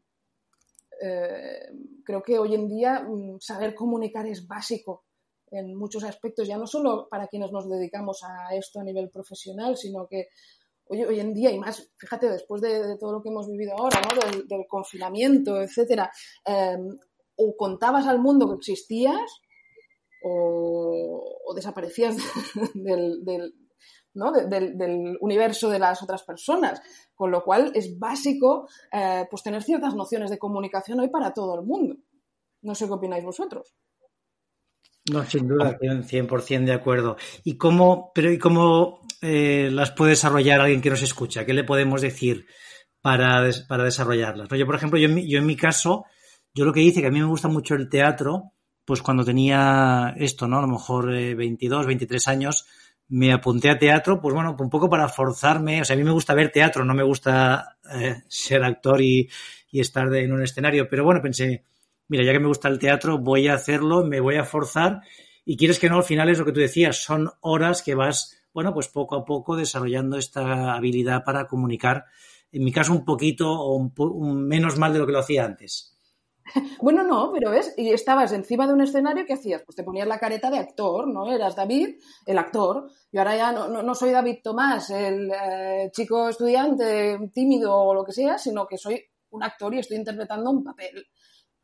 eh, 1.01 1.69
creo 2.05 2.23
que 2.23 2.39
hoy 2.39 2.55
en 2.55 2.69
día 2.69 3.01
mm, 3.01 3.41
saber 3.41 3.75
comunicar 3.75 4.27
es 4.27 4.47
básico 4.47 5.05
en 5.51 5.75
muchos 5.75 6.05
aspectos, 6.05 6.47
ya 6.47 6.59
no 6.59 6.67
solo 6.67 7.09
para 7.09 7.29
quienes 7.29 7.51
nos 7.53 7.69
dedicamos 7.69 8.23
a 8.23 8.55
esto 8.55 8.81
a 8.81 8.85
nivel 8.85 9.09
profesional, 9.09 9.77
sino 9.79 10.07
que 10.07 10.29
hoy, 10.89 11.05
hoy 11.05 11.21
en 11.21 11.33
día, 11.33 11.51
y 11.51 11.59
más, 11.59 11.91
fíjate, 11.97 12.29
después 12.29 12.61
de, 12.61 12.99
todo 12.99 13.13
lo 13.13 13.23
que 13.23 13.31
hemos 13.31 13.49
vivido 13.49 13.73
ahora, 13.79 14.03
¿no? 14.03 14.43
del, 14.45 14.67
confinamiento, 14.69 15.63
etcétera, 15.63 16.13
eh, 16.45 16.77
o 17.37 17.57
contabas 17.57 18.07
al 18.07 18.19
mundo 18.19 18.49
que 18.49 18.57
existías 18.57 19.41
o, 20.23 21.53
desaparecías 21.55 22.17
del, 22.75 23.25
del, 23.25 23.55
universo 24.15 25.69
de 25.69 25.79
las 25.79 26.03
otras 26.03 26.23
personas. 26.23 26.81
Con 27.15 27.31
lo 27.31 27.45
cual 27.45 27.73
es 27.75 27.99
básico 27.99 28.69
eh, 28.93 29.27
pues 29.31 29.43
tener 29.43 29.63
ciertas 29.63 29.95
nociones 29.95 30.31
de 30.31 30.39
comunicación 30.39 31.01
hoy 31.01 31.09
para 31.09 31.33
todo 31.33 31.59
el 31.59 31.67
mundo. 31.67 31.97
No 32.63 32.75
sé 32.75 32.87
qué 32.87 32.93
opináis 32.93 33.25
vosotros. 33.25 33.75
No, 35.13 35.23
sin 35.25 35.47
duda, 35.47 35.79
100% 35.79 36.65
de 36.65 36.73
acuerdo. 36.73 37.17
¿Y 37.45 37.59
cómo, 37.59 38.11
pero 38.15 38.33
¿y 38.33 38.39
cómo 38.39 39.01
eh, 39.21 39.69
las 39.71 39.91
puede 39.91 40.11
desarrollar 40.11 40.61
alguien 40.61 40.81
que 40.81 40.89
nos 40.89 41.03
escucha? 41.03 41.45
¿Qué 41.45 41.53
le 41.53 41.65
podemos 41.65 42.01
decir 42.01 42.47
para, 43.03 43.47
para 43.69 43.85
desarrollarlas? 43.85 44.49
Yo, 44.49 44.65
por 44.65 44.77
ejemplo, 44.77 44.99
yo 44.99 45.09
en, 45.09 45.15
mi, 45.15 45.31
yo 45.31 45.39
en 45.39 45.47
mi 45.47 45.57
caso, 45.57 46.07
yo 46.55 46.65
lo 46.65 46.73
que 46.73 46.81
hice, 46.81 47.03
que 47.03 47.09
a 47.09 47.11
mí 47.11 47.21
me 47.21 47.27
gusta 47.27 47.49
mucho 47.49 47.75
el 47.75 47.91
teatro, 47.91 48.55
pues 48.87 49.03
cuando 49.03 49.27
tenía 49.27 50.15
esto, 50.17 50.49
¿no? 50.49 50.59
A 50.59 50.63
lo 50.63 50.69
mejor 50.69 51.11
22, 51.11 51.85
eh, 51.85 51.87
23 51.87 52.29
años, 52.29 52.67
me 53.09 53.33
apunté 53.33 53.71
a 53.71 53.79
teatro, 53.79 54.21
pues 54.21 54.35
bueno, 54.35 54.57
un 54.59 54.71
poco 54.71 54.89
para 54.89 55.09
forzarme. 55.09 55.83
O 55.83 55.85
sea, 55.85 55.95
a 55.95 55.97
mí 55.99 56.05
me 56.05 56.11
gusta 56.11 56.35
ver 56.35 56.51
teatro, 56.51 56.85
no 56.85 56.95
me 56.95 57.03
gusta 57.03 57.77
eh, 57.93 58.23
ser 58.29 58.65
actor 58.65 59.01
y, 59.01 59.29
estar 59.73 60.15
en 60.15 60.33
un 60.33 60.43
escenario. 60.43 60.89
Pero 60.89 61.05
bueno, 61.05 61.21
pensé, 61.21 61.65
mira, 62.09 62.25
ya 62.25 62.33
que 62.33 62.39
me 62.39 62.47
gusta 62.47 62.69
el 62.69 62.79
teatro, 62.79 63.19
voy 63.19 63.49
a 63.49 63.55
hacerlo, 63.55 64.05
me 64.05 64.21
voy 64.21 64.37
a 64.37 64.45
forzar. 64.45 65.01
Y 65.45 65.57
quieres 65.57 65.79
que 65.79 65.89
no, 65.89 65.97
al 65.97 66.05
final 66.05 66.29
es 66.29 66.39
lo 66.39 66.45
que 66.45 66.53
tú 66.53 66.61
decías, 66.61 67.03
son 67.03 67.31
horas 67.41 67.83
que 67.83 67.95
vas, 67.95 68.39
bueno, 68.53 68.73
pues 68.73 68.89
poco 68.89 69.17
a 69.17 69.25
poco 69.25 69.57
desarrollando 69.57 70.17
esta 70.17 70.75
habilidad 70.75 71.25
para 71.25 71.47
comunicar. 71.47 72.05
En 72.53 72.63
mi 72.63 72.71
caso, 72.71 72.93
un 72.93 73.05
poquito 73.05 73.51
o 73.51 73.75
un 73.77 74.47
menos 74.47 74.79
mal 74.79 74.93
de 74.93 75.01
lo 75.01 75.07
que 75.07 75.13
lo 75.13 75.19
hacía 75.19 75.45
antes. 75.45 75.94
Bueno, 76.81 77.03
no, 77.03 77.33
pero 77.33 77.53
es, 77.53 77.73
y 77.77 77.91
estabas 77.91 78.33
encima 78.33 78.67
de 78.67 78.75
un 78.75 78.83
escenario, 78.83 79.25
¿qué 79.27 79.35
hacías? 79.35 79.63
Pues 79.65 79.77
te 79.77 79.83
ponías 79.85 80.07
la 80.07 80.19
careta 80.19 80.51
de 80.51 80.59
actor, 80.59 81.09
¿no? 81.09 81.31
Eras 81.33 81.57
David, 81.57 81.97
el 82.27 82.39
actor. 82.39 82.91
Y 83.11 83.19
ahora 83.19 83.37
ya 83.37 83.53
no, 83.53 83.69
no, 83.69 83.95
soy 83.95 84.11
David 84.11 84.39
Tomás, 84.43 84.91
el 84.91 85.31
eh, 85.31 85.91
chico 85.93 86.29
estudiante 86.29 87.19
tímido 87.33 87.75
o 87.75 87.95
lo 87.95 88.05
que 88.05 88.13
sea, 88.13 88.39
sino 88.39 88.67
que 88.67 88.77
soy 88.77 89.03
un 89.31 89.43
actor 89.43 89.75
y 89.75 89.79
estoy 89.79 89.97
interpretando 89.97 90.51
un 90.51 90.63
papel. 90.63 91.07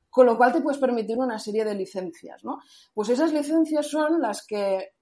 Con 0.08 0.26
lo 0.26 0.36
cual 0.36 0.52
te 0.52 0.60
puedes 0.60 0.80
permitir 0.80 1.16
una 1.18 1.38
serie 1.38 1.64
de 1.64 1.74
licencias, 1.74 2.42
¿no? 2.42 2.58
Pues 2.94 3.10
esas 3.10 3.32
licencias 3.32 3.88
son 3.88 4.20
las 4.20 4.44
que 4.46 4.92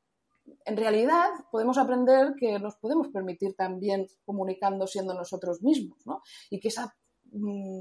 en 0.64 0.76
realidad 0.76 1.28
podemos 1.50 1.78
aprender 1.78 2.34
que 2.38 2.58
nos 2.58 2.76
podemos 2.76 3.08
permitir 3.08 3.54
también 3.54 4.06
comunicando 4.24 4.86
siendo 4.86 5.14
nosotros 5.14 5.62
mismos, 5.62 5.98
¿no? 6.04 6.22
Y 6.50 6.60
que 6.60 6.68
esa 6.68 6.94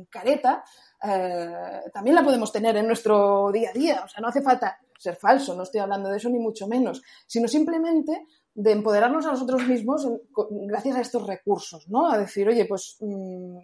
careta, 0.09 0.63
eh, 1.03 1.81
también 1.93 2.15
la 2.15 2.23
podemos 2.23 2.51
tener 2.51 2.75
en 2.77 2.87
nuestro 2.87 3.51
día 3.51 3.69
a 3.69 3.73
día. 3.73 4.01
O 4.05 4.07
sea, 4.07 4.21
no 4.21 4.27
hace 4.27 4.41
falta 4.41 4.79
ser 4.97 5.15
falso, 5.15 5.55
no 5.55 5.63
estoy 5.63 5.79
hablando 5.79 6.09
de 6.09 6.17
eso 6.17 6.29
ni 6.29 6.39
mucho 6.39 6.67
menos, 6.67 7.01
sino 7.27 7.47
simplemente 7.47 8.25
de 8.53 8.71
empoderarnos 8.71 9.25
a 9.25 9.31
nosotros 9.31 9.67
mismos 9.67 10.07
gracias 10.49 10.95
a 10.95 11.01
estos 11.01 11.27
recursos, 11.27 11.87
¿no? 11.89 12.09
A 12.11 12.17
decir, 12.17 12.47
oye, 12.47 12.65
pues 12.65 12.97
mm, 13.01 13.59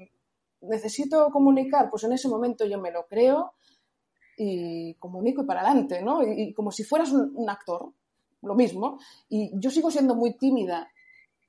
necesito 0.62 1.30
comunicar, 1.32 1.89
pues 1.89 2.04
en 2.04 2.13
ese 2.13 2.28
momento 2.28 2.65
yo 2.65 2.80
me 2.80 2.91
lo 2.91 3.08
creo 3.08 3.54
y 4.38 4.93
comunico 4.96 5.43
y 5.43 5.46
para 5.46 5.62
adelante, 5.62 6.02
¿no? 6.02 6.22
Y, 6.24 6.54
como 6.54 6.72
si 6.72 6.84
fueras 6.84 7.12
un 7.12 7.50
actor, 7.50 7.91
lo 8.43 8.56
mismo. 8.56 9.00
Y 9.30 9.52
yo 9.60 9.69
sigo 9.72 9.89
siendo 9.89 10.15
muy 10.15 10.38
tímida 10.38 10.89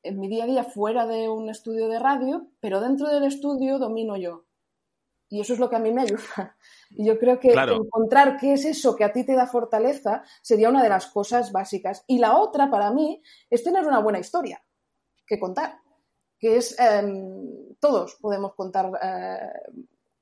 en 0.04 0.20
mi 0.20 0.28
día 0.28 0.44
a 0.44 0.46
día 0.46 0.64
fuera 0.64 1.06
de 1.06 1.28
un 1.28 1.48
estudio 1.48 1.88
de 1.88 1.98
radio, 1.98 2.46
pero 2.60 2.80
dentro 2.80 3.08
del 3.08 3.24
estudio 3.24 3.78
domino 3.78 4.16
yo. 4.16 4.44
Y 5.30 5.40
eso 5.40 5.54
es 5.54 5.58
lo 5.58 5.68
que 5.68 5.76
a 5.76 5.80
mí 5.80 5.90
me 5.90 6.02
ayuda. 6.02 6.56
Y 6.90 7.06
yo 7.06 7.18
creo 7.18 7.40
que 7.40 7.52
encontrar 7.52 8.36
qué 8.38 8.52
es 8.52 8.64
eso 8.64 8.94
que 8.94 9.02
a 9.02 9.12
ti 9.12 9.24
te 9.24 9.34
da 9.34 9.48
fortaleza 9.48 10.22
sería 10.42 10.68
una 10.68 10.80
de 10.80 10.88
las 10.88 11.06
cosas 11.06 11.50
básicas. 11.50 12.04
Y 12.06 12.18
la 12.18 12.38
otra, 12.38 12.70
para 12.70 12.92
mí, 12.92 13.20
es 13.50 13.64
tener 13.64 13.84
una 13.84 13.98
buena 13.98 14.20
historia 14.20 14.62
que 15.26 15.40
contar. 15.40 15.80
Que 16.38 16.58
es, 16.58 16.78
em, 16.78 17.74
todos 17.80 18.16
podemos 18.20 18.54
contar, 18.54 18.92
eh, 19.02 19.72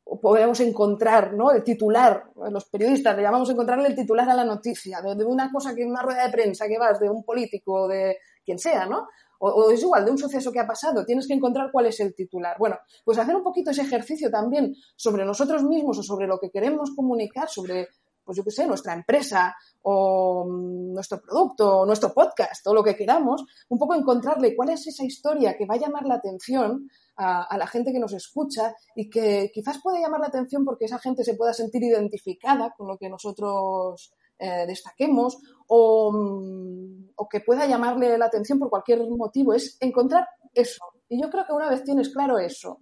o 0.04 0.18
podemos 0.18 0.60
encontrar, 0.60 1.34
¿no? 1.34 1.50
El 1.50 1.62
titular, 1.62 2.30
los 2.50 2.64
periodistas 2.66 3.14
le 3.14 3.22
llamamos 3.22 3.50
encontrarle 3.50 3.88
el 3.88 3.94
titular 3.94 4.30
a 4.30 4.34
la 4.34 4.44
noticia, 4.44 5.02
de, 5.02 5.14
de 5.14 5.24
una 5.26 5.50
cosa 5.52 5.74
que, 5.74 5.84
una 5.84 6.02
rueda 6.02 6.24
de 6.24 6.32
prensa 6.32 6.68
que 6.68 6.78
vas, 6.78 6.98
de 7.00 7.10
un 7.10 7.22
político, 7.22 7.86
de 7.86 8.16
quien 8.44 8.58
sea, 8.58 8.86
¿no? 8.86 9.08
O, 9.44 9.70
es 9.70 9.82
igual 9.82 10.04
de 10.04 10.12
un 10.12 10.18
suceso 10.18 10.52
que 10.52 10.60
ha 10.60 10.66
pasado, 10.66 11.04
tienes 11.04 11.26
que 11.26 11.34
encontrar 11.34 11.70
cuál 11.72 11.86
es 11.86 11.98
el 11.98 12.14
titular. 12.14 12.56
Bueno, 12.58 12.78
pues 13.04 13.18
hacer 13.18 13.34
un 13.34 13.42
poquito 13.42 13.72
ese 13.72 13.82
ejercicio 13.82 14.30
también 14.30 14.74
sobre 14.94 15.24
nosotros 15.24 15.64
mismos 15.64 15.98
o 15.98 16.02
sobre 16.02 16.28
lo 16.28 16.38
que 16.38 16.50
queremos 16.50 16.92
comunicar, 16.94 17.48
sobre, 17.48 17.88
pues 18.24 18.38
yo 18.38 18.44
qué 18.44 18.52
sé, 18.52 18.66
nuestra 18.68 18.94
empresa 18.94 19.52
o 19.82 20.46
mm, 20.46 20.94
nuestro 20.94 21.20
producto 21.20 21.78
o 21.78 21.86
nuestro 21.86 22.14
podcast 22.14 22.64
o 22.68 22.74
lo 22.74 22.84
que 22.84 22.94
queramos, 22.94 23.44
un 23.68 23.78
poco 23.78 23.96
encontrarle 23.96 24.54
cuál 24.54 24.70
es 24.70 24.86
esa 24.86 25.04
historia 25.04 25.56
que 25.56 25.66
va 25.66 25.74
a 25.74 25.78
llamar 25.78 26.04
la 26.06 26.14
atención 26.14 26.88
a, 27.16 27.42
a, 27.42 27.58
la 27.58 27.66
gente 27.66 27.92
que 27.92 27.98
nos 27.98 28.12
escucha 28.12 28.76
y 28.94 29.10
que 29.10 29.50
quizás 29.52 29.80
puede 29.82 30.00
llamar 30.00 30.20
la 30.20 30.28
atención 30.28 30.64
porque 30.64 30.84
esa 30.84 31.00
gente 31.00 31.24
se 31.24 31.34
pueda 31.34 31.52
sentir 31.52 31.82
identificada 31.82 32.72
con 32.76 32.86
lo 32.86 32.96
que 32.96 33.08
nosotros 33.08 34.12
eh, 34.42 34.66
destaquemos 34.66 35.38
mm, 35.68 37.10
o, 37.14 37.28
que 37.30 37.40
pueda 37.40 37.64
llamarle 37.66 38.18
la 38.18 38.26
atención 38.26 38.58
por 38.58 38.70
cualquier 38.70 39.00
motivo, 39.08 39.54
es 39.54 39.76
encontrar 39.80 40.26
eso. 40.52 40.84
Y 41.08 41.22
yo 41.22 41.30
creo 41.30 41.44
que 41.46 41.52
una 41.52 41.70
vez 41.70 41.84
tienes 41.84 42.08
claro 42.08 42.38
eso 42.38 42.80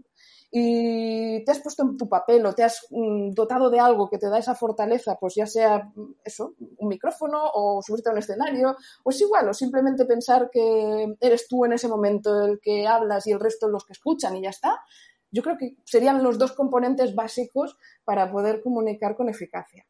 y 0.51 1.45
te 1.45 1.53
has 1.53 1.61
puesto 1.61 1.83
en 1.83 1.99
tu 1.99 2.09
papel 2.09 2.45
o 2.47 2.55
te 2.55 2.65
has 2.65 2.87
mm, 2.89 3.33
dotado 3.33 3.69
de 3.69 3.79
algo 3.79 4.09
que 4.09 4.17
te 4.17 4.31
da 4.31 4.39
esa 4.39 4.55
fortaleza, 4.55 5.17
pues 5.21 5.35
ya 5.35 5.47
sea 5.47 5.91
mm, 5.95 6.15
eso, 6.25 6.55
un 6.79 6.89
micrófono 6.89 7.39
o 7.53 7.83
subirte 7.83 8.09
a 8.09 8.13
un 8.13 8.19
escenario, 8.19 8.75
o 9.05 9.11
es 9.11 9.21
igual, 9.21 9.49
o 9.51 9.53
simplemente 9.53 10.07
pensar 10.07 10.49
que 10.51 11.15
eres 11.21 11.47
tú 11.47 11.67
en 11.67 11.75
ese 11.75 11.89
momento 11.89 12.43
el 12.43 12.59
que 12.59 12.87
hablas 12.87 13.27
y 13.27 13.33
el 13.33 13.41
resto 13.41 13.69
los 13.69 13.85
que 13.85 13.93
escuchan 13.93 14.37
y 14.39 14.43
ya 14.45 14.51
está. 14.51 14.81
Yo 15.31 15.43
creo 15.43 15.59
que 15.59 15.77
serían 15.85 16.23
los 16.23 16.39
dos 16.39 16.53
componentes 16.53 17.15
básicos 17.15 17.77
para 18.05 18.33
poder 18.33 18.63
comunicar 18.63 19.15
con 19.15 19.29
eficacia. 19.29 19.87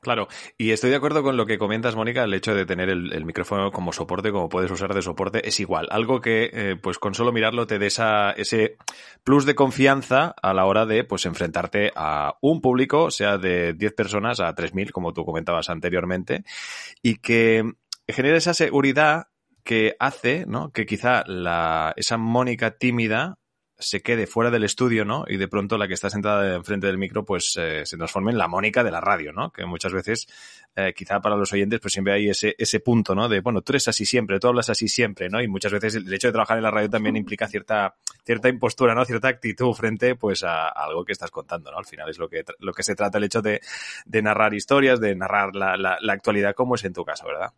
Claro, 0.00 0.28
y 0.56 0.70
estoy 0.70 0.90
de 0.90 0.96
acuerdo 0.96 1.24
con 1.24 1.36
lo 1.36 1.44
que 1.44 1.58
comentas, 1.58 1.96
Mónica, 1.96 2.22
el 2.22 2.32
hecho 2.32 2.54
de 2.54 2.64
tener 2.64 2.88
el, 2.88 3.24
micrófono 3.24 3.72
como 3.72 3.92
soporte, 3.92 4.30
como 4.30 4.48
puedes 4.48 4.70
usar 4.70 4.94
de 4.94 5.02
soporte, 5.02 5.46
es 5.48 5.58
igual. 5.58 5.88
Algo 5.90 6.20
que, 6.20 6.50
eh, 6.52 6.76
pues 6.80 7.00
con 7.00 7.14
solo 7.14 7.32
mirarlo 7.32 7.66
te 7.66 7.80
dé 7.80 7.88
ese 7.88 8.76
plus 9.24 9.44
de 9.44 9.56
confianza 9.56 10.36
a 10.40 10.54
la 10.54 10.66
hora 10.66 10.86
de, 10.86 11.02
pues, 11.02 11.26
enfrentarte 11.26 11.90
a 11.96 12.36
un 12.40 12.60
público, 12.60 13.10
sea 13.10 13.38
de 13.38 13.72
10 13.72 13.92
personas 13.94 14.38
a 14.38 14.54
3.000, 14.54 14.92
como 14.92 15.12
tú 15.12 15.24
comentabas 15.24 15.68
anteriormente, 15.68 16.44
y 17.02 17.16
que 17.16 17.64
genera 18.06 18.36
esa 18.36 18.54
seguridad 18.54 19.26
que 19.64 19.96
hace, 19.98 20.46
¿no? 20.46 20.70
Que 20.70 20.86
quizá 20.86 21.24
la, 21.26 21.92
esa 21.96 22.18
Mónica 22.18 22.78
tímida 22.78 23.38
se 23.78 24.02
quede 24.02 24.26
fuera 24.26 24.50
del 24.50 24.64
estudio, 24.64 25.04
¿no? 25.04 25.24
Y 25.28 25.36
de 25.36 25.46
pronto 25.46 25.78
la 25.78 25.86
que 25.86 25.94
está 25.94 26.10
sentada 26.10 26.56
enfrente 26.56 26.88
del 26.88 26.98
micro, 26.98 27.24
pues 27.24 27.56
eh, 27.56 27.86
se 27.86 27.96
transforme 27.96 28.32
en 28.32 28.38
la 28.38 28.48
Mónica 28.48 28.82
de 28.82 28.90
la 28.90 29.00
radio, 29.00 29.32
¿no? 29.32 29.50
Que 29.52 29.64
muchas 29.66 29.92
veces, 29.92 30.26
eh, 30.74 30.92
quizá 30.96 31.20
para 31.20 31.36
los 31.36 31.52
oyentes, 31.52 31.78
pues 31.80 31.92
siempre 31.92 32.12
hay 32.12 32.28
ese, 32.28 32.56
ese 32.58 32.80
punto, 32.80 33.14
¿no? 33.14 33.28
De, 33.28 33.40
bueno, 33.40 33.62
tú 33.62 33.72
eres 33.72 33.86
así 33.86 34.04
siempre, 34.04 34.40
tú 34.40 34.48
hablas 34.48 34.68
así 34.68 34.88
siempre, 34.88 35.28
¿no? 35.28 35.40
Y 35.40 35.46
muchas 35.46 35.72
veces 35.72 35.94
el 35.94 36.12
hecho 36.12 36.28
de 36.28 36.32
trabajar 36.32 36.56
en 36.56 36.64
la 36.64 36.70
radio 36.72 36.90
también 36.90 37.16
implica 37.16 37.46
cierta, 37.46 37.94
cierta 38.24 38.48
impostura, 38.48 38.94
¿no? 38.94 39.04
Cierta 39.04 39.28
actitud 39.28 39.72
frente, 39.74 40.16
pues, 40.16 40.42
a, 40.42 40.68
algo 40.68 41.04
que 41.04 41.12
estás 41.12 41.30
contando, 41.30 41.70
¿no? 41.70 41.78
Al 41.78 41.86
final 41.86 42.08
es 42.10 42.18
lo 42.18 42.28
que, 42.28 42.44
lo 42.58 42.72
que 42.72 42.82
se 42.82 42.96
trata 42.96 43.18
el 43.18 43.24
hecho 43.24 43.42
de, 43.42 43.60
de 44.06 44.22
narrar 44.22 44.54
historias, 44.54 45.00
de 45.00 45.14
narrar 45.14 45.54
la, 45.54 45.76
la, 45.76 45.98
la 46.00 46.12
actualidad, 46.12 46.54
como 46.54 46.74
es 46.74 46.84
en 46.84 46.92
tu 46.92 47.04
caso, 47.04 47.26
¿verdad? 47.26 47.52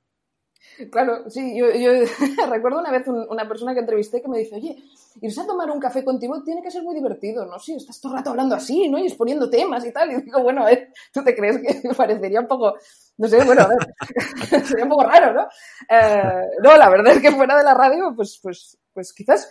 Claro, 0.88 1.28
sí, 1.28 1.56
yo, 1.56 1.66
recuerdo 2.50 2.78
una 2.78 2.90
vez 2.90 3.06
una 3.08 3.46
persona 3.48 3.74
que 3.74 3.80
entrevisté 3.80 4.22
que 4.22 4.28
me 4.28 4.38
dice, 4.38 4.56
oye, 4.56 4.76
irse 5.20 5.40
a 5.40 5.46
tomar 5.46 5.70
un 5.70 5.80
café 5.80 6.04
contigo 6.04 6.42
tiene 6.42 6.62
que 6.62 6.70
ser 6.70 6.82
muy 6.82 6.94
divertido, 6.94 7.44
¿no? 7.44 7.58
Sí, 7.58 7.74
estás 7.74 8.00
todo 8.00 8.12
el 8.12 8.18
rato 8.18 8.30
hablando 8.30 8.54
así, 8.54 8.88
¿no? 8.88 8.98
Y 8.98 9.06
exponiendo 9.06 9.50
temas 9.50 9.84
y 9.84 9.92
tal. 9.92 10.12
Y 10.12 10.22
digo, 10.22 10.42
bueno, 10.42 10.64
ver, 10.64 10.92
¿tú 11.12 11.22
te 11.22 11.34
crees 11.34 11.58
que 11.58 11.88
parecería 11.96 12.40
un 12.40 12.48
poco, 12.48 12.74
no 13.18 13.28
sé, 13.28 13.44
bueno, 13.44 13.62
a 13.62 13.68
ver, 13.68 14.64
sería 14.66 14.84
un 14.84 14.90
poco 14.90 15.04
raro, 15.04 15.34
¿no? 15.34 15.48
Eh, 15.88 16.48
no, 16.62 16.76
la 16.76 16.88
verdad 16.88 17.14
es 17.14 17.20
que 17.22 17.32
fuera 17.32 17.56
de 17.56 17.64
la 17.64 17.74
radio, 17.74 18.12
pues, 18.14 18.38
pues, 18.42 18.78
pues 18.92 19.12
quizás 19.12 19.50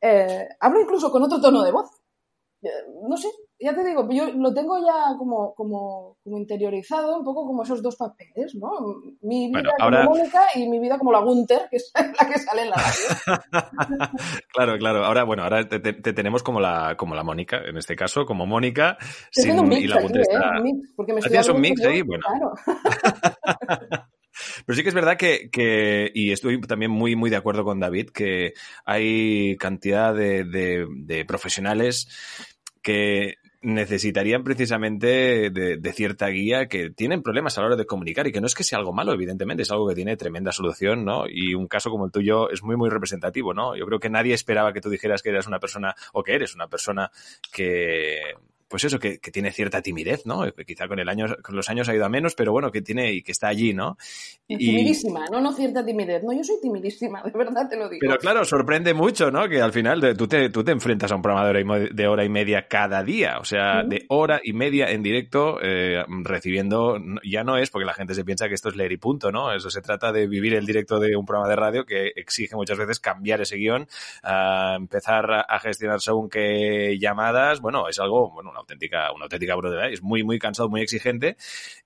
eh, 0.00 0.48
hablo 0.60 0.80
incluso 0.80 1.10
con 1.10 1.22
otro 1.22 1.40
tono 1.40 1.62
de 1.62 1.72
voz. 1.72 1.90
Eh, 2.62 2.68
no 3.08 3.16
sé, 3.16 3.28
ya 3.60 3.74
te 3.74 3.84
digo, 3.84 4.08
yo 4.10 4.30
lo 4.32 4.54
tengo 4.54 4.78
ya 4.78 5.16
como, 5.18 5.54
como, 5.54 6.16
como 6.22 6.38
interiorizado, 6.38 7.18
un 7.18 7.24
poco 7.24 7.44
como 7.44 7.64
esos 7.64 7.82
dos 7.82 7.96
papeles, 7.96 8.54
¿no? 8.54 8.70
Mi 9.20 9.48
vida 9.48 9.72
como 9.78 10.02
Mónica 10.04 10.42
y 10.54 10.68
mi 10.68 10.78
vida 10.78 10.96
como 10.96 11.10
la 11.10 11.20
Gunter, 11.20 11.62
que 11.70 11.76
es 11.76 11.90
la 12.20 12.28
que 12.28 12.38
sale 12.38 12.62
en 12.62 12.70
la 12.70 12.76
radio. 12.76 14.12
claro, 14.52 14.78
claro. 14.78 15.04
Ahora, 15.04 15.24
bueno, 15.24 15.42
ahora 15.42 15.68
te, 15.68 15.78
tenemos 15.78 16.42
como 16.42 16.60
la, 16.60 16.96
como 16.96 17.16
la 17.16 17.24
Mónica, 17.24 17.58
en 17.64 17.76
este 17.76 17.96
caso, 17.96 18.24
como 18.24 18.46
Mónica. 18.46 18.96
Sin, 19.30 19.58
un 19.58 19.68
mix 19.68 19.82
y 19.82 19.86
la 19.88 20.00
Gunter 20.00 20.22
¿eh? 20.22 20.58
Un 20.58 20.62
mix, 20.62 20.92
porque 20.94 21.12
me 21.12 21.20
Hacías 21.20 21.48
un 21.48 21.60
mix 21.60 21.84
ahí, 21.84 22.02
bueno. 22.02 22.22
Claro. 22.24 22.52
Pero 24.66 24.76
sí 24.76 24.82
que 24.84 24.90
es 24.90 24.94
verdad 24.94 25.16
que, 25.16 25.50
que, 25.50 26.12
y 26.14 26.30
estoy 26.30 26.60
también 26.60 26.92
muy, 26.92 27.16
muy 27.16 27.28
de 27.28 27.34
acuerdo 27.34 27.64
con 27.64 27.80
David, 27.80 28.10
que 28.10 28.52
hay 28.84 29.56
cantidad 29.56 30.14
de, 30.14 30.44
de, 30.44 30.86
de 30.90 31.24
profesionales 31.24 32.06
que 32.82 33.34
necesitarían 33.60 34.44
precisamente 34.44 35.50
de, 35.50 35.92
cierta 35.92 36.28
guía 36.28 36.68
que 36.68 36.90
tienen 36.90 37.22
problemas 37.22 37.58
a 37.58 37.60
la 37.60 37.68
hora 37.68 37.76
de 37.76 37.86
comunicar 37.86 38.26
y 38.26 38.32
que 38.32 38.40
no 38.40 38.46
es 38.46 38.54
que 38.54 38.62
sea 38.62 38.78
algo 38.78 38.92
malo, 38.92 39.12
evidentemente, 39.12 39.62
es 39.62 39.70
algo 39.70 39.88
que 39.88 39.94
tiene 39.94 40.16
tremenda 40.16 40.52
solución, 40.52 41.04
¿no? 41.04 41.24
Y 41.28 41.54
un 41.54 41.66
caso 41.66 41.90
como 41.90 42.06
el 42.06 42.12
tuyo 42.12 42.50
es 42.50 42.62
muy, 42.62 42.76
muy 42.76 42.88
representativo, 42.88 43.54
¿no? 43.54 43.76
Yo 43.76 43.84
creo 43.86 43.98
que 43.98 44.10
nadie 44.10 44.34
esperaba 44.34 44.72
que 44.72 44.80
tú 44.80 44.90
dijeras 44.90 45.22
que 45.22 45.30
eras 45.30 45.46
una 45.46 45.58
persona 45.58 45.94
o 46.12 46.22
que 46.22 46.34
eres 46.34 46.54
una 46.54 46.68
persona 46.68 47.10
que 47.52 48.34
pues 48.68 48.84
eso, 48.84 48.98
que, 48.98 49.18
que, 49.18 49.30
tiene 49.30 49.50
cierta 49.50 49.80
timidez, 49.80 50.26
¿no? 50.26 50.42
Quizá 50.66 50.86
con 50.88 50.98
el 50.98 51.08
año, 51.08 51.26
con 51.42 51.56
los 51.56 51.68
años 51.70 51.88
ha 51.88 51.94
ido 51.94 52.04
a 52.04 52.08
menos, 52.10 52.34
pero 52.34 52.52
bueno, 52.52 52.70
que 52.70 52.82
tiene 52.82 53.12
y 53.12 53.22
que 53.22 53.32
está 53.32 53.48
allí, 53.48 53.72
¿no? 53.72 53.96
Y... 54.46 54.58
Timidísima, 54.58 55.24
no, 55.30 55.40
no 55.40 55.52
cierta 55.52 55.84
timidez. 55.84 56.22
No, 56.22 56.32
yo 56.32 56.44
soy 56.44 56.56
timidísima, 56.60 57.22
de 57.24 57.30
verdad 57.30 57.68
te 57.68 57.76
lo 57.76 57.88
digo. 57.88 58.00
Pero 58.00 58.18
claro, 58.18 58.44
sorprende 58.44 58.92
mucho, 58.92 59.30
¿no? 59.30 59.48
Que 59.48 59.62
al 59.62 59.72
final 59.72 60.16
tú 60.16 60.28
te, 60.28 60.50
tú 60.50 60.62
te 60.62 60.72
enfrentas 60.72 61.10
a 61.10 61.16
un 61.16 61.22
programa 61.22 61.46
de 61.46 61.50
hora 61.50 61.60
y, 61.60 61.94
de 61.94 62.08
hora 62.08 62.24
y 62.24 62.28
media 62.28 62.68
cada 62.68 63.02
día, 63.02 63.38
o 63.38 63.44
sea, 63.44 63.82
de 63.84 64.04
hora 64.08 64.40
y 64.44 64.52
media 64.52 64.90
en 64.90 65.02
directo, 65.02 65.58
eh, 65.62 66.04
recibiendo, 66.22 66.98
ya 67.24 67.44
no 67.44 67.56
es 67.56 67.70
porque 67.70 67.86
la 67.86 67.94
gente 67.94 68.14
se 68.14 68.24
piensa 68.24 68.48
que 68.48 68.54
esto 68.54 68.68
es 68.68 68.76
leer 68.76 68.92
y 68.92 68.98
punto, 68.98 69.32
¿no? 69.32 69.52
Eso 69.52 69.70
se 69.70 69.80
trata 69.80 70.12
de 70.12 70.26
vivir 70.26 70.54
el 70.54 70.66
directo 70.66 71.00
de 71.00 71.16
un 71.16 71.24
programa 71.24 71.48
de 71.48 71.56
radio 71.56 71.86
que 71.86 72.12
exige 72.16 72.54
muchas 72.54 72.76
veces 72.76 73.00
cambiar 73.00 73.40
ese 73.40 73.56
guion, 73.56 73.86
empezar 74.76 75.46
a 75.48 75.58
gestionar 75.58 76.00
según 76.00 76.28
qué 76.28 76.98
llamadas, 76.98 77.60
bueno, 77.60 77.88
es 77.88 77.98
algo, 77.98 78.30
bueno, 78.30 78.52
auténtica, 78.60 79.12
una 79.12 79.24
auténtica 79.24 79.54
brutalidad. 79.54 79.92
Es 79.92 80.02
muy, 80.02 80.22
muy 80.22 80.38
cansado, 80.38 80.68
muy 80.68 80.82
exigente 80.82 81.36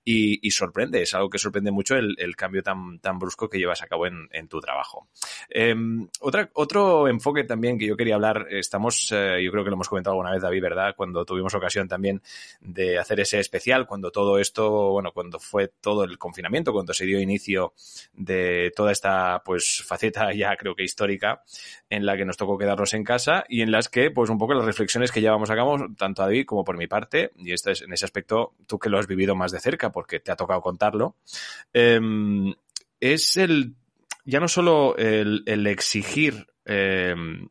y, 0.03 0.51
sorprende. 0.51 1.01
Es 1.01 1.13
algo 1.13 1.29
que 1.29 1.39
sorprende 1.39 1.71
mucho 1.71 1.95
el, 1.95 2.35
cambio 2.35 2.61
tan, 2.63 2.99
tan 2.99 3.19
brusco 3.19 3.49
que 3.49 3.57
llevas 3.57 3.81
a 3.81 3.87
cabo 3.87 4.07
en, 4.07 4.47
tu 4.47 4.59
trabajo. 4.59 5.07
Em, 5.49 6.07
otra, 6.19 6.49
otro 6.53 7.07
enfoque 7.07 7.43
también 7.43 7.77
que 7.79 7.87
yo 7.87 7.95
quería 7.95 8.15
hablar, 8.15 8.47
estamos, 8.49 9.11
eh, 9.11 9.41
yo 9.43 9.51
creo 9.51 9.63
que 9.63 9.69
lo 9.69 9.75
hemos 9.75 9.89
comentado 9.89 10.13
alguna 10.13 10.31
vez, 10.31 10.41
David, 10.41 10.61
¿verdad? 10.61 10.93
Cuando 10.95 11.25
tuvimos 11.25 11.53
ocasión 11.55 11.87
también 11.87 12.21
de 12.61 12.99
hacer 12.99 13.19
ese 13.19 13.39
especial, 13.39 13.87
cuando 13.87 14.11
todo 14.11 14.37
esto, 14.39 14.91
bueno, 14.91 15.11
cuando 15.11 15.39
fue 15.39 15.67
todo 15.67 16.03
el 16.03 16.17
confinamiento, 16.17 16.73
cuando 16.73 16.93
se 16.93 17.05
dio 17.05 17.19
inicio 17.19 17.73
de 18.13 18.71
toda 18.75 18.91
esta, 18.91 19.41
pues, 19.43 19.83
faceta 19.85 20.33
ya 20.33 20.55
creo 20.55 20.75
que 20.75 20.83
histórica 20.83 21.43
en 21.89 22.05
la 22.05 22.17
que 22.17 22.25
nos 22.25 22.37
tocó 22.37 22.57
quedarnos 22.57 22.93
en 22.93 23.03
casa 23.03 23.45
y 23.47 23.61
en 23.61 23.71
las 23.71 23.89
que, 23.89 24.11
pues, 24.11 24.29
un 24.29 24.37
poco 24.37 24.53
las 24.53 24.65
reflexiones 24.65 25.11
que 25.11 25.21
llevamos 25.21 25.49
a 25.49 25.55
cabo, 25.55 25.77
tanto 25.97 26.21
David 26.21 26.45
como 26.45 26.62
por 26.63 26.77
mi 26.77 26.87
parte, 26.87 27.31
y 27.37 27.51
esto 27.53 27.71
es, 27.71 27.81
en 27.81 27.93
ese 27.93 28.05
aspecto, 28.05 28.53
tú 28.67 28.79
que 28.79 28.89
lo 28.89 28.99
has 28.99 29.07
vivido 29.07 29.35
más 29.35 29.51
de 29.51 29.59
cerca 29.59 29.91
porque 29.91 30.19
te 30.19 30.31
ha 30.31 30.35
tocado 30.35 30.61
contarlo, 30.61 31.15
em, 31.73 32.53
es 32.99 33.37
el, 33.37 33.75
ya 34.25 34.39
no 34.39 34.47
solo 34.47 34.95
el, 34.97 35.67
exigir 35.67 36.47
em, 36.65 37.49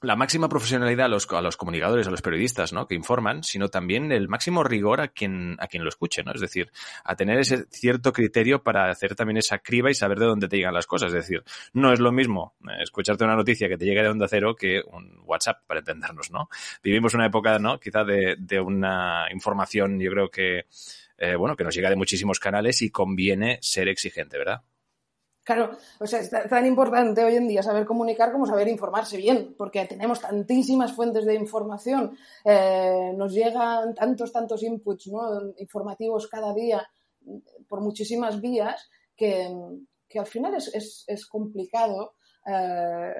la 0.00 0.16
máxima 0.16 0.48
profesionalidad 0.48 1.06
a 1.06 1.08
los, 1.08 1.26
a 1.32 1.40
los 1.40 1.56
comunicadores, 1.56 2.06
a 2.06 2.10
los 2.10 2.22
periodistas, 2.22 2.72
¿no? 2.72 2.86
Que 2.86 2.94
informan, 2.94 3.42
sino 3.42 3.68
también 3.68 4.12
el 4.12 4.28
máximo 4.28 4.62
rigor 4.62 5.00
a 5.00 5.08
quien, 5.08 5.56
a 5.58 5.66
quien 5.66 5.82
lo 5.82 5.88
escuche, 5.88 6.22
¿no? 6.22 6.32
Es 6.32 6.40
decir, 6.40 6.70
a 7.04 7.16
tener 7.16 7.38
ese 7.38 7.64
cierto 7.70 8.12
criterio 8.12 8.62
para 8.62 8.90
hacer 8.90 9.14
también 9.14 9.38
esa 9.38 9.58
criba 9.58 9.90
y 9.90 9.94
saber 9.94 10.18
de 10.18 10.26
dónde 10.26 10.48
te 10.48 10.56
llegan 10.56 10.74
las 10.74 10.86
cosas. 10.86 11.08
Es 11.08 11.14
decir, 11.14 11.42
no 11.72 11.92
es 11.92 11.98
lo 11.98 12.12
mismo 12.12 12.54
eh, 12.68 12.82
escucharte 12.82 13.24
una 13.24 13.36
noticia 13.36 13.68
que 13.68 13.76
te 13.76 13.84
llegue 13.84 14.02
de 14.02 14.08
onda 14.08 14.28
cero 14.28 14.54
que 14.54 14.82
un 14.86 15.20
WhatsApp, 15.24 15.64
para 15.66 15.80
entendernos, 15.80 16.30
¿no? 16.30 16.48
Vivimos 16.82 17.14
una 17.14 17.26
época, 17.26 17.58
¿no? 17.58 17.80
Quizá 17.80 18.04
de, 18.04 18.36
de 18.38 18.60
una 18.60 19.26
información, 19.32 19.98
yo 19.98 20.10
creo 20.10 20.30
que, 20.30 20.66
eh, 21.18 21.34
bueno, 21.34 21.56
que 21.56 21.64
nos 21.64 21.74
llega 21.74 21.90
de 21.90 21.96
muchísimos 21.96 22.38
canales 22.38 22.82
y 22.82 22.90
conviene 22.90 23.58
ser 23.62 23.88
exigente, 23.88 24.38
¿verdad? 24.38 24.62
Claro, 25.48 25.78
o 25.98 26.06
sea, 26.06 26.20
es 26.20 26.28
tan 26.28 26.66
importante 26.66 27.24
hoy 27.24 27.36
en 27.36 27.48
día 27.48 27.62
saber 27.62 27.86
comunicar 27.86 28.30
como 28.32 28.44
saber 28.44 28.68
informarse 28.68 29.16
bien, 29.16 29.54
porque 29.56 29.86
tenemos 29.86 30.20
tantísimas 30.20 30.92
fuentes 30.92 31.24
de 31.24 31.36
información, 31.36 32.18
eh, 32.44 33.14
nos 33.16 33.32
llegan 33.32 33.94
tantos, 33.94 34.30
tantos 34.30 34.62
inputs 34.62 35.06
¿no? 35.06 35.54
informativos 35.56 36.28
cada 36.28 36.52
día 36.52 36.86
por 37.66 37.80
muchísimas 37.80 38.42
vías 38.42 38.90
que, 39.16 39.48
que 40.06 40.18
al 40.18 40.26
final 40.26 40.54
es, 40.54 41.06
es, 41.06 41.26
complicado 41.26 42.12
eh, 42.44 43.14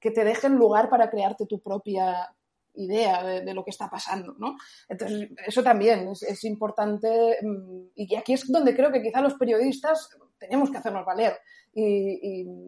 que 0.00 0.10
te 0.10 0.24
dejen 0.24 0.56
lugar 0.56 0.90
para 0.90 1.08
crearte 1.08 1.46
tu 1.46 1.60
propia 1.60 2.34
idea 2.74 3.22
de, 3.24 3.54
lo 3.54 3.64
que 3.64 3.70
está 3.70 3.88
pasando, 3.88 4.34
¿no? 4.38 4.56
Entonces, 4.88 5.30
eso 5.46 5.62
también 5.62 6.08
es, 6.08 6.44
importante 6.44 7.38
mm, 7.42 7.90
y 7.94 8.14
aquí 8.14 8.34
es 8.34 8.50
donde 8.50 8.74
creo 8.74 8.92
que 8.92 9.02
quizá 9.02 9.20
los 9.20 9.34
periodistas 9.34 10.08
tenemos 10.38 10.70
que 10.70 10.78
hacernos 10.78 11.04
valer 11.04 11.38
y, 11.74 12.66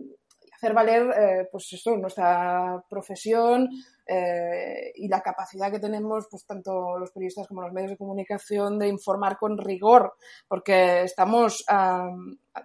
hacer 0.54 0.74
valer 0.74 1.02
eh, 1.18 1.48
pues 1.50 1.72
eso, 1.72 1.96
nuestra 1.96 2.84
profesión 2.88 3.68
eh, 4.06 4.92
y 4.94 5.08
la 5.08 5.20
capacidad 5.20 5.72
que 5.72 5.80
tenemos 5.80 6.28
pues 6.30 6.46
tanto 6.46 6.98
los 6.98 7.10
periodistas 7.10 7.48
como 7.48 7.62
los 7.62 7.72
medios 7.72 7.90
de 7.90 7.96
comunicación 7.96 8.78
de 8.78 8.86
informar 8.86 9.38
con 9.38 9.58
rigor 9.58 10.14
porque 10.46 11.02
estamos 11.02 11.64
a, 11.68 12.10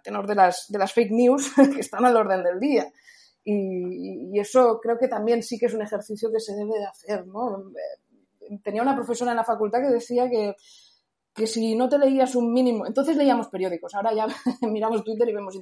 tenor 0.04 0.28
de 0.28 0.36
las, 0.36 0.66
de 0.70 0.78
las 0.78 0.94
fake 0.94 1.12
news 1.12 1.52
que 1.74 1.80
están 1.80 2.06
al 2.06 2.18
orden 2.18 2.44
del 2.44 2.60
día 2.60 2.88
y, 3.52 4.36
y, 4.36 4.40
eso 4.40 4.80
creo 4.82 4.98
que 4.98 5.08
también 5.08 5.42
sí 5.42 5.58
que 5.58 5.68
es 5.68 5.74
un 5.74 5.82
ejercicio 5.82 6.32
que 6.32 6.40
se 6.40 6.54
debe 6.54 6.80
de 6.80 6.86
hacer 6.86 7.26
¿no? 7.28 7.70
Eh, 7.70 8.60
tenía 8.64 8.82
una 8.82 8.96
profesora 8.96 9.32
en 9.32 9.38
la 9.38 9.44
facultad 9.44 9.82
que 9.82 9.94
decía 9.94 10.30
que 10.30 10.56
que 11.38 11.46
si 11.46 11.76
no 11.76 11.88
te 11.88 12.00
leías 12.00 12.34
un 12.36 12.52
mínimo, 12.52 12.88
entonces 12.88 13.16
leíamos 13.16 13.48
periódicos, 13.50 13.94
ahora 13.94 14.12
ya 14.12 14.26
miramos 14.68 15.04
Twitter 15.04 15.30
y 15.30 15.34
vemos 15.34 15.56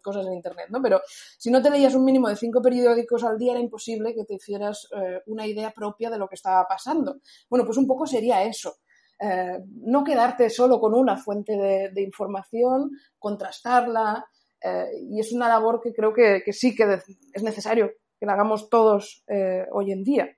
cosas 0.00 0.24
en 0.24 0.34
Internet, 0.34 0.68
¿no? 0.70 0.80
Pero 0.80 1.00
si 1.36 1.50
no 1.50 1.60
te 1.60 1.68
leías 1.68 1.96
un 1.96 2.04
mínimo 2.04 2.28
de 2.28 2.36
cinco 2.36 2.62
periódicos 2.62 3.24
al 3.24 3.36
día 3.36 3.50
era 3.50 3.60
imposible 3.60 4.14
que 4.14 4.24
te 4.24 4.34
hicieras 4.34 4.86
eh, 4.96 5.20
una 5.26 5.44
idea 5.44 5.72
propia 5.72 6.10
de 6.10 6.18
lo 6.18 6.28
que 6.28 6.36
estaba 6.36 6.64
pasando. 6.68 7.16
Bueno, 7.50 7.66
pues 7.66 7.76
un 7.76 7.88
poco 7.88 8.06
sería 8.06 8.44
eso. 8.44 8.76
Eh, 9.18 9.58
no 9.82 10.04
quedarte 10.04 10.48
solo 10.48 10.78
con 10.78 10.94
una 10.94 11.16
fuente 11.16 11.56
de, 11.56 12.02
información, 12.02 12.92
contrastarla, 13.18 14.24
eh, 14.62 14.90
y 15.10 15.20
es 15.20 15.32
una 15.32 15.48
labor 15.48 15.80
que 15.80 15.92
creo 15.92 16.12
que, 16.12 16.42
sí 16.52 16.74
que 16.74 17.00
es 17.32 17.42
necesario 17.42 17.90
que 18.18 18.26
la 18.26 18.32
hagamos 18.32 18.70
todos 18.70 19.24
hoy 19.72 19.92
en 19.92 20.02
día. 20.02 20.28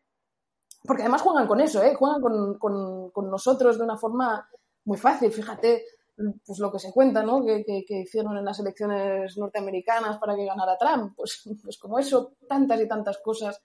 Porque 0.85 1.03
además 1.03 1.23
juegan 1.23 1.47
con 1.47 1.61
eso, 1.61 1.83
¿eh? 1.83 1.95
juegan 1.95 2.21
con, 2.21 2.59
con 2.59 3.31
nosotros 3.31 3.79
de 3.79 3.85
una 3.85 3.97
forma 3.97 4.49
muy 4.85 4.97
fácil. 4.97 5.31
Fíjate 5.31 5.85
pues 6.45 6.59
lo 6.59 6.73
que 6.73 6.79
se 6.79 6.93
cuenta, 6.93 7.23
¿no? 7.23 7.45
Que, 7.45 7.85
hicieron 7.89 8.37
en 8.37 8.45
las 8.45 8.59
elecciones 8.59 9.37
norteamericanas 9.39 10.19
para 10.19 10.35
que 10.35 10.45
ganara 10.45 10.77
Trump. 10.77 11.15
Pues, 11.17 11.43
pues 11.63 11.79
como 11.79 11.99
eso, 11.99 12.33
tantas 12.49 12.81
y 12.81 12.89
tantas 12.89 13.19
cosas 13.19 13.61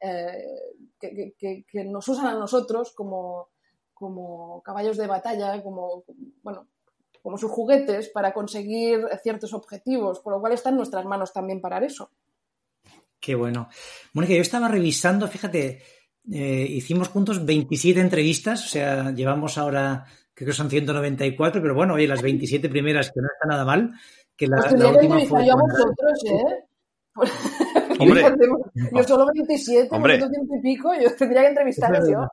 eh, 0.00 0.76
que, 1.00 1.84
nos 1.84 2.08
usan 2.08 2.26
a 2.26 2.34
nosotros 2.34 2.92
como, 2.94 3.48
como 3.92 4.62
caballos 4.62 4.96
de 4.96 5.06
batalla, 5.06 5.62
como, 5.62 6.04
bueno, 6.42 6.68
como 7.26 7.38
sus 7.38 7.50
juguetes 7.50 8.08
para 8.10 8.32
conseguir 8.32 9.00
ciertos 9.20 9.52
objetivos, 9.52 10.20
por 10.20 10.32
lo 10.32 10.40
cual 10.40 10.52
está 10.52 10.70
en 10.70 10.76
nuestras 10.76 11.04
manos 11.06 11.32
también 11.32 11.60
parar 11.60 11.82
eso. 11.82 12.12
Qué 13.18 13.34
bueno. 13.34 13.68
Mónica, 14.12 14.34
yo 14.34 14.42
estaba 14.42 14.68
revisando, 14.68 15.26
fíjate, 15.26 15.82
eh, 16.30 16.66
hicimos 16.70 17.08
juntos 17.08 17.44
27 17.44 17.98
entrevistas, 17.98 18.64
o 18.64 18.68
sea, 18.68 19.10
llevamos 19.10 19.58
ahora 19.58 20.04
creo 20.32 20.46
que 20.46 20.52
son 20.52 20.70
194, 20.70 21.60
pero 21.60 21.74
bueno, 21.74 21.94
oye, 21.94 22.06
las 22.06 22.22
27 22.22 22.68
primeras, 22.68 23.10
que 23.10 23.20
no 23.20 23.26
está 23.26 23.48
nada 23.48 23.64
mal, 23.64 23.90
que 24.36 24.46
la, 24.46 24.58
pues 24.58 24.80
la 24.80 24.90
última 24.90 25.18
fue... 25.24 25.46
Yo 25.46 25.52
a 25.54 25.60
vosotros, 25.60 26.24
¿eh? 26.26 26.64
Hombre, 27.98 28.22
yo 28.92 29.02
solo 29.02 29.26
27, 29.34 29.88
Hombre. 29.90 30.20
y 30.20 30.62
pico, 30.62 30.92
yo 30.94 31.12
tendría 31.16 31.40
que 31.42 31.48
entrevistaros 31.48 32.08
yo. 32.08 32.28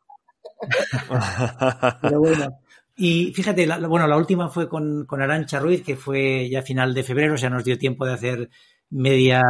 pero 2.03 2.19
bueno. 2.19 2.59
Y 2.95 3.33
fíjate, 3.33 3.67
bueno, 3.87 4.07
la 4.07 4.17
última 4.17 4.49
fue 4.49 4.69
con, 4.69 5.07
Arancha 5.09 5.59
Ruiz, 5.59 5.83
que 5.83 5.95
fue 5.95 6.47
ya 6.49 6.61
final 6.61 6.93
de 6.93 7.03
febrero, 7.03 7.33
o 7.33 7.37
sea, 7.37 7.49
nos 7.49 7.63
dio 7.63 7.77
tiempo 7.77 8.05
de 8.05 8.13
hacer 8.13 8.49
media, 8.89 9.41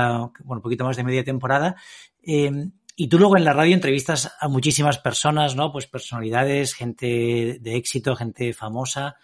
bueno, 0.43 0.59
un 0.59 0.61
poquito 0.61 0.85
más 0.85 0.95
de 0.95 1.03
media 1.03 1.23
temporada. 1.23 1.75
Eh, 2.21 2.51
y 2.95 3.07
tú 3.07 3.17
luego 3.17 3.37
en 3.37 3.43
la 3.43 3.53
radio 3.53 3.73
entrevistas 3.73 4.31
a 4.39 4.47
muchísimas 4.47 4.99
personas, 4.99 5.55
¿no? 5.55 5.71
Pues 5.71 5.87
personalidades, 5.87 6.75
gente 6.75 7.57
de 7.59 7.75
éxito, 7.75 8.15
gente 8.15 8.53
famosa. 8.53 9.15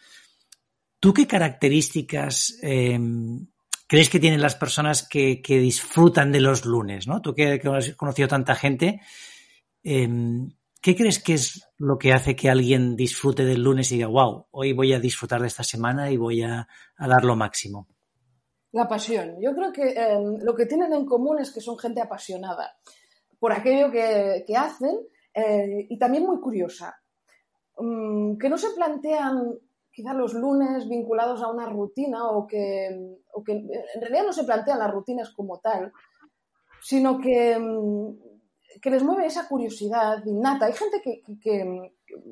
¿Tú 0.99 1.13
qué 1.13 1.27
características 1.27 2.57
em, 2.63 3.47
crees 3.87 4.09
que 4.09 4.19
tienen 4.19 4.41
las 4.41 4.55
personas 4.55 5.07
que, 5.07 5.41
disfrutan 5.45 6.31
de 6.31 6.41
los 6.41 6.65
lunes, 6.65 7.07
¿no? 7.07 7.21
Tú 7.21 7.35
que, 7.35 7.61
has 7.63 7.95
conocido 7.95 8.27
tanta 8.27 8.55
gente, 8.55 9.01
em, 9.83 10.49
¿Qué 10.81 10.95
crees 10.95 11.21
que 11.21 11.33
es 11.33 11.69
lo 11.77 11.97
que 11.97 12.13
hace 12.13 12.35
que 12.35 12.49
alguien 12.49 12.95
disfrute 12.95 13.43
del 13.43 13.61
lunes 13.61 13.91
y 13.91 13.95
diga, 13.95 14.07
wow, 14.07 14.47
hoy 14.51 14.71
voy 14.71 14.93
a 14.93 14.99
disfrutar 14.99 15.41
de 15.41 15.47
esta 15.47 15.63
semana 15.63 16.09
y 16.09 16.15
voy 16.15 16.41
a, 16.41 16.67
dar 16.97 17.25
lo 17.25 17.35
máximo? 17.35 17.87
La 18.71 18.87
pasión. 18.87 19.35
Yo 19.41 19.53
creo 19.53 19.73
que 19.73 19.91
em, 19.91 20.37
lo 20.41 20.55
que 20.55 20.65
tienen 20.65 20.93
en 20.93 21.05
común 21.05 21.39
es 21.39 21.51
que 21.51 21.59
son 21.59 21.77
gente 21.77 22.01
apasionada 22.01 22.77
por 23.39 23.51
aquello 23.51 23.91
que, 23.91 24.55
hacen 24.55 24.99
eh, 25.33 25.87
y 25.89 25.97
también 25.97 26.25
muy 26.25 26.39
curiosa. 26.39 26.97
Mm, 27.77 28.37
que 28.37 28.49
no 28.49 28.57
se 28.57 28.71
plantean 28.71 29.57
quizá 29.91 30.13
los 30.13 30.33
lunes 30.33 30.87
vinculados 30.87 31.41
a 31.41 31.51
una 31.51 31.65
rutina 31.65 32.29
o 32.29 32.47
que, 32.47 33.17
o 33.33 33.43
en 33.45 34.01
realidad 34.01 34.23
no 34.27 34.33
se 34.33 34.45
plantean 34.45 34.79
las 34.79 34.91
rutinas 34.91 35.31
como 35.31 35.59
tal, 35.59 35.91
sino 36.81 37.19
que 37.19 37.59
mm, 37.59 38.28
que 38.81 38.89
les 38.89 39.03
mueve 39.03 39.25
esa 39.25 39.47
curiosidad 39.47 40.23
innata. 40.25 40.67
Hay 40.67 40.73
gente 40.73 41.01
que, 41.03 41.23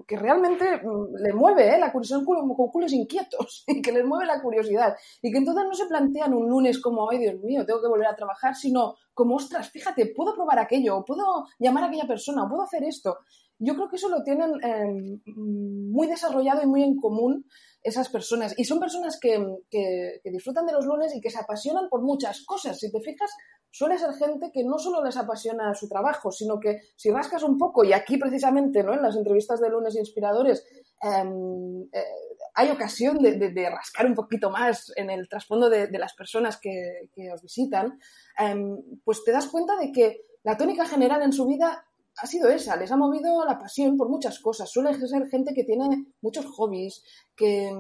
que, 0.06 0.18
realmente 0.18 0.78
mm, 0.78 1.16
le 1.24 1.34
mueve 1.34 1.76
¿eh? 1.76 1.80
la 1.80 1.92
curiosidad 1.92 2.24
con, 2.26 2.48
culos 2.72 2.94
inquietos 2.94 3.64
y 3.68 3.82
que 3.82 3.92
les 3.92 4.06
mueve 4.06 4.26
la 4.26 4.42
curiosidad 4.42 4.96
y 5.22 5.32
que 5.32 5.38
entonces 5.38 5.64
no 5.66 5.74
se 5.74 5.86
plantean 5.88 6.34
un 6.34 6.48
lunes 6.48 6.80
como, 6.80 7.10
ay 7.10 7.20
Dios 7.20 7.42
mío, 7.42 7.66
tengo 7.66 7.82
que 7.82 7.88
volver 7.88 8.08
a 8.08 8.16
trabajar, 8.16 8.56
sino 8.56 8.96
como, 9.14 9.36
ostras, 9.36 9.70
fíjate, 9.70 10.14
puedo 10.16 10.36
probar 10.36 10.60
aquello, 10.60 11.04
puedo 11.06 11.46
llamar 11.60 11.84
a 11.84 11.88
aquella 11.88 12.08
persona, 12.08 12.48
puedo 12.48 12.64
hacer 12.64 12.84
esto. 12.84 13.18
Yo 13.60 13.74
creo 13.74 13.90
que 13.90 13.96
eso 13.96 14.10
lo 14.10 14.22
tienen 14.22 14.52
em, 14.62 15.20
muy 15.26 16.06
desarrollado 16.06 16.62
y 16.62 16.68
muy 16.68 16.84
en 16.84 16.96
común 16.98 17.46
esas 17.84 18.10
personas. 18.10 18.54
Y 18.58 18.66
son 18.66 18.80
personas 18.80 19.20
que, 19.20 19.44
que, 19.70 20.22
disfrutan 20.26 20.66
de 20.66 20.74
los 20.74 20.86
lunes 20.86 21.16
y 21.16 21.22
que 21.22 21.30
se 21.30 21.40
apasionan 21.40 21.90
por 21.90 22.02
muchas 22.02 22.44
cosas. 22.46 22.78
Si 22.80 22.92
te 22.92 23.00
fijas, 23.00 23.32
suele 23.72 23.98
ser 23.98 24.14
gente 24.14 24.52
que 24.52 24.64
no 24.64 24.78
solo 24.78 25.04
les 25.04 25.18
apasiona 25.18 25.74
su 25.74 25.88
trabajo, 25.88 26.32
sino 26.32 26.60
que 26.60 26.80
si 26.96 27.12
rascas 27.12 27.44
un 27.44 27.58
poco, 27.58 27.84
y 27.84 27.94
aquí 27.94 28.18
precisamente 28.18 28.84
¿no? 28.84 28.94
en 28.94 29.02
las 29.02 29.16
entrevistas 29.16 29.60
de 29.62 29.70
lunes 29.70 29.96
inspiradores, 29.96 30.66
em, 31.02 31.84
eh, 31.94 32.04
hay 32.56 32.72
ocasión 32.72 33.20
de, 33.20 33.70
rascar 33.70 34.08
un 34.08 34.16
poquito 34.16 34.50
más 34.50 34.92
en 34.96 35.12
el 35.12 35.30
trasfondo 35.30 35.70
de, 35.70 35.90
las 35.92 36.14
personas 36.16 36.60
que, 36.60 37.08
os 37.32 37.42
visitan, 37.42 38.00
em, 38.38 38.78
pues 39.04 39.24
te 39.24 39.32
das 39.32 39.48
cuenta 39.48 39.76
de 39.78 39.92
que 39.92 40.22
la 40.44 40.58
tónica 40.58 40.86
general 40.86 41.22
en 41.22 41.34
su 41.34 41.46
vida 41.46 41.87
ha 42.18 42.28
sido 42.28 42.50
esa, 42.50 42.76
les 42.76 42.92
ha 42.92 42.98
movido 42.98 43.46
la 43.46 43.60
pasión 43.60 43.96
por 43.96 44.10
muchas 44.10 44.40
cosas. 44.40 44.72
Suele 44.72 44.94
ser 45.08 45.28
gente 45.30 45.54
que 45.54 45.64
tiene 45.64 46.06
muchos 46.22 46.46
hobbies, 46.46 47.04
que, 47.36 47.72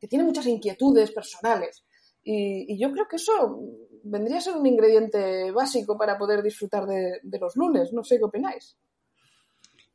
que 0.00 0.08
tiene 0.08 0.24
muchas 0.24 0.46
inquietudes 0.46 1.10
personales. 1.12 1.84
Y, 2.22 2.78
yo 2.78 2.92
creo 2.92 3.08
que 3.08 3.16
eso 3.16 3.60
vendría 4.02 4.38
a 4.38 4.42
ser 4.42 4.56
un 4.56 4.66
ingrediente 4.66 5.50
básico 5.50 5.96
para 5.96 6.18
poder 6.18 6.42
disfrutar 6.42 6.84
de, 6.86 7.38
los 7.40 7.56
lunes. 7.56 7.92
No 7.92 8.04
sé 8.04 8.18
qué 8.18 8.24
opináis. 8.24 8.76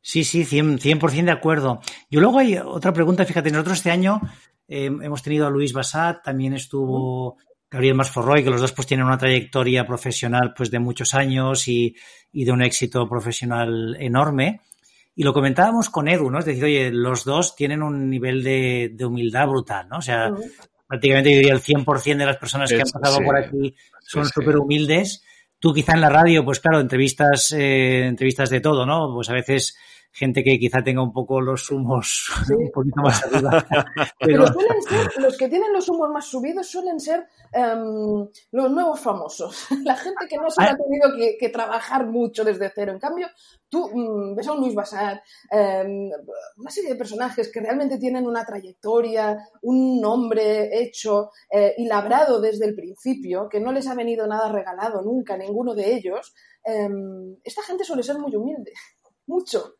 Sí, 0.00 0.24
sí, 0.24 0.44
100%, 0.44 1.24
de 1.24 1.30
acuerdo. 1.30 1.80
Yo 2.10 2.20
luego 2.20 2.40
hay 2.40 2.58
otra 2.58 2.92
pregunta, 2.92 3.24
fíjate, 3.24 3.50
nosotros 3.50 3.78
este 3.78 3.90
año 3.90 4.20
eh, 4.66 4.86
hemos 4.86 5.22
tenido 5.22 5.46
a 5.46 5.50
Luis 5.50 5.72
Basat, 5.72 6.22
también 6.24 6.54
estuvo 6.54 7.38
Gabriel 7.74 7.96
Masforroy, 7.96 8.44
que 8.44 8.50
los 8.50 8.60
dos 8.60 8.70
pues 8.70 8.86
tienen 8.86 9.04
una 9.04 9.18
trayectoria 9.18 9.84
profesional 9.84 10.54
pues 10.56 10.70
de 10.70 10.78
muchos 10.78 11.12
años 11.12 11.66
y, 11.66 11.96
de 12.32 12.52
un 12.52 12.62
éxito 12.62 13.08
profesional 13.08 13.96
enorme. 13.98 14.60
Y 15.16 15.24
lo 15.24 15.32
comentábamos 15.32 15.90
con 15.90 16.06
Edu, 16.06 16.30
¿no? 16.30 16.38
Es 16.38 16.44
decir, 16.44 16.62
oye, 16.62 16.92
los 16.92 17.24
dos 17.24 17.56
tienen 17.56 17.82
un 17.82 18.08
nivel 18.08 18.44
de, 18.44 18.96
humildad 19.04 19.48
brutal, 19.48 19.88
¿no? 19.88 19.98
O 19.98 20.02
sea, 20.02 20.30
prácticamente 20.86 21.32
yo 21.32 21.38
diría 21.38 21.52
el 21.52 21.62
100% 21.62 22.16
de 22.16 22.26
las 22.26 22.36
personas 22.36 22.70
que 22.70 22.80
han 22.80 23.00
pasado 23.00 23.18
por 23.24 23.36
aquí 23.36 23.74
son 24.02 24.24
súper 24.24 24.56
humildes. 24.56 25.24
Tú 25.58 25.74
quizá 25.74 25.94
en 25.94 26.00
la 26.00 26.10
radio, 26.10 26.44
pues 26.44 26.60
claro, 26.60 26.78
entrevistas, 26.78 27.50
eh, 27.50 28.06
entrevistas 28.06 28.50
de 28.50 28.60
todo, 28.60 28.86
¿no? 28.86 29.12
Pues 29.12 29.28
a 29.30 29.32
veces 29.32 29.76
gente 30.14 30.44
que 30.44 30.60
quizá 30.60 30.80
tenga 30.84 31.02
un 31.02 31.12
poco 31.12 31.40
los 31.40 31.68
humos 31.72 32.30
un 32.56 32.70
poquito 32.70 33.02
más 33.02 33.24
arriba. 33.24 33.66
Pero... 34.20 34.46
suelen 34.46 34.82
ser, 34.82 35.12
los 35.20 35.36
que 35.36 35.48
tienen 35.48 35.72
los 35.72 35.88
humos 35.88 36.08
más 36.10 36.24
subidos 36.26 36.68
suelen 36.68 37.00
ser 37.00 37.26
em, 37.52 38.28
los 38.52 38.70
nuevos 38.70 39.00
famosos. 39.00 39.66
La 39.84 39.96
gente 39.96 40.26
que 40.28 40.36
no 40.36 40.48
se 40.50 40.62
ha 40.62 40.70
ah. 40.70 40.76
tenido 40.76 41.08
que, 41.38 41.48
trabajar 41.48 42.06
mucho 42.06 42.44
desde 42.44 42.70
cero. 42.72 42.92
En 42.92 43.00
cambio, 43.00 43.26
tú 43.68 43.90
mm, 43.92 44.36
ves 44.36 44.46
a 44.46 44.52
un 44.52 44.60
Luis 44.60 44.74
Basar, 44.74 45.20
em, 45.50 46.10
una 46.58 46.70
serie 46.70 46.90
de 46.90 46.96
personajes 46.96 47.50
que 47.52 47.60
realmente 47.60 47.98
tienen 47.98 48.24
una 48.24 48.46
trayectoria, 48.46 49.36
un 49.62 50.00
nombre 50.00 50.80
hecho 50.80 51.30
eh, 51.50 51.74
y 51.76 51.86
labrado 51.88 52.40
desde 52.40 52.66
el 52.66 52.76
principio, 52.76 53.48
que 53.48 53.60
no 53.60 53.72
les 53.72 53.88
ha 53.88 53.94
venido 53.94 54.28
nada 54.28 54.50
regalado 54.50 55.02
nunca, 55.02 55.36
ninguno 55.36 55.74
de 55.74 55.92
ellos. 55.92 56.34
Em, 56.62 57.36
esta 57.42 57.62
gente 57.62 57.82
suele 57.82 58.04
ser 58.04 58.18
muy 58.18 58.34
humilde, 58.36 58.72
mucho. 59.26 59.74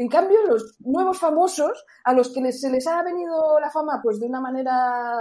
En 0.00 0.08
cambio, 0.08 0.38
los 0.48 0.76
nuevos 0.78 1.18
famosos, 1.18 1.84
a 2.04 2.14
los 2.14 2.30
que 2.30 2.52
se 2.52 2.70
les 2.70 2.86
ha 2.86 3.02
venido 3.02 3.60
la 3.60 3.68
fama 3.68 4.00
pues 4.02 4.18
de 4.18 4.24
una 4.24 4.40
manera 4.40 5.14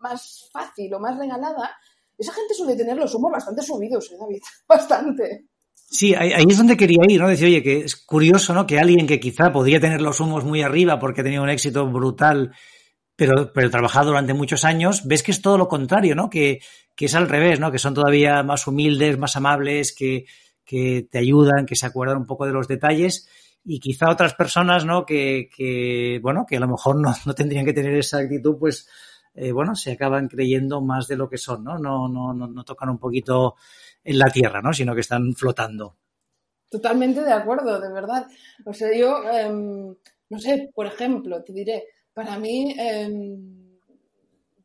más 0.00 0.48
fácil 0.50 0.94
o 0.94 0.98
más 0.98 1.18
regalada, 1.18 1.76
esa 2.16 2.32
gente 2.32 2.54
suele 2.54 2.74
tener 2.74 2.96
los 2.96 3.14
humos 3.14 3.30
bastante 3.30 3.60
subidos, 3.60 4.10
¿eh, 4.10 4.16
David? 4.18 4.40
Bastante. 4.66 5.44
Sí, 5.74 6.14
ahí, 6.14 6.46
es 6.48 6.56
donde 6.56 6.78
quería 6.78 7.04
ir, 7.06 7.20
¿no? 7.20 7.28
Decir, 7.28 7.48
oye, 7.48 7.62
que 7.62 7.80
es 7.80 7.94
curioso, 7.94 8.54
¿no? 8.54 8.66
Que 8.66 8.78
alguien 8.78 9.06
que 9.06 9.20
quizá 9.20 9.52
podría 9.52 9.80
tener 9.80 10.00
los 10.00 10.18
humos 10.18 10.46
muy 10.46 10.62
arriba 10.62 10.98
porque 10.98 11.20
ha 11.20 11.24
tenido 11.24 11.42
un 11.42 11.50
éxito 11.50 11.86
brutal, 11.86 12.54
pero, 13.16 13.52
pero 13.52 13.70
trabajado 13.70 14.06
durante 14.06 14.32
muchos 14.32 14.64
años, 14.64 15.06
ves 15.06 15.22
que 15.22 15.32
es 15.32 15.42
todo 15.42 15.58
lo 15.58 15.68
contrario, 15.68 16.14
¿no? 16.14 16.30
Que, 16.30 16.60
que 16.94 17.04
es 17.04 17.14
al 17.14 17.28
revés, 17.28 17.60
¿no? 17.60 17.70
Que 17.70 17.78
son 17.78 17.92
todavía 17.92 18.42
más 18.42 18.66
humildes, 18.66 19.18
más 19.18 19.36
amables, 19.36 19.94
que, 19.94 20.24
que 20.64 21.06
te 21.10 21.18
ayudan, 21.18 21.66
que 21.66 21.76
se 21.76 21.84
acuerdan 21.84 22.16
un 22.16 22.26
poco 22.26 22.46
de 22.46 22.52
los 22.52 22.66
detalles 22.66 23.28
y 23.68 23.80
quizá 23.80 24.10
otras 24.10 24.34
personas, 24.34 24.84
¿no? 24.84 25.04
Que, 25.04 25.50
que 25.54 26.20
bueno, 26.22 26.46
que 26.46 26.56
a 26.56 26.60
lo 26.60 26.68
mejor 26.68 26.96
no, 27.00 27.12
no 27.26 27.34
tendrían 27.34 27.64
que 27.64 27.72
tener 27.72 27.94
esa 27.94 28.18
actitud, 28.18 28.56
pues, 28.58 28.88
eh, 29.34 29.50
bueno, 29.50 29.74
se 29.74 29.92
acaban 29.92 30.28
creyendo 30.28 30.80
más 30.80 31.08
de 31.08 31.16
lo 31.16 31.28
que 31.28 31.36
son, 31.36 31.64
¿no? 31.64 31.76
No, 31.76 32.08
no, 32.08 32.32
no, 32.32 32.64
tocan 32.64 32.88
un 32.88 32.98
poquito 32.98 33.56
en 34.04 34.18
la 34.18 34.30
tierra, 34.30 34.62
¿no? 34.62 34.72
Sino 34.72 34.94
que 34.94 35.00
están 35.00 35.34
flotando. 35.34 35.96
Totalmente 36.70 37.22
de 37.22 37.32
acuerdo, 37.32 37.80
de 37.80 37.92
verdad. 37.92 38.26
O 38.64 38.72
sea, 38.72 38.96
yo, 38.96 39.22
em, 39.30 39.94
no 40.30 40.38
sé, 40.38 40.70
por 40.74 40.86
ejemplo, 40.86 41.42
te 41.42 41.52
diré, 41.52 41.84
para 42.14 42.38
mí, 42.38 42.74
eh, 42.78 43.36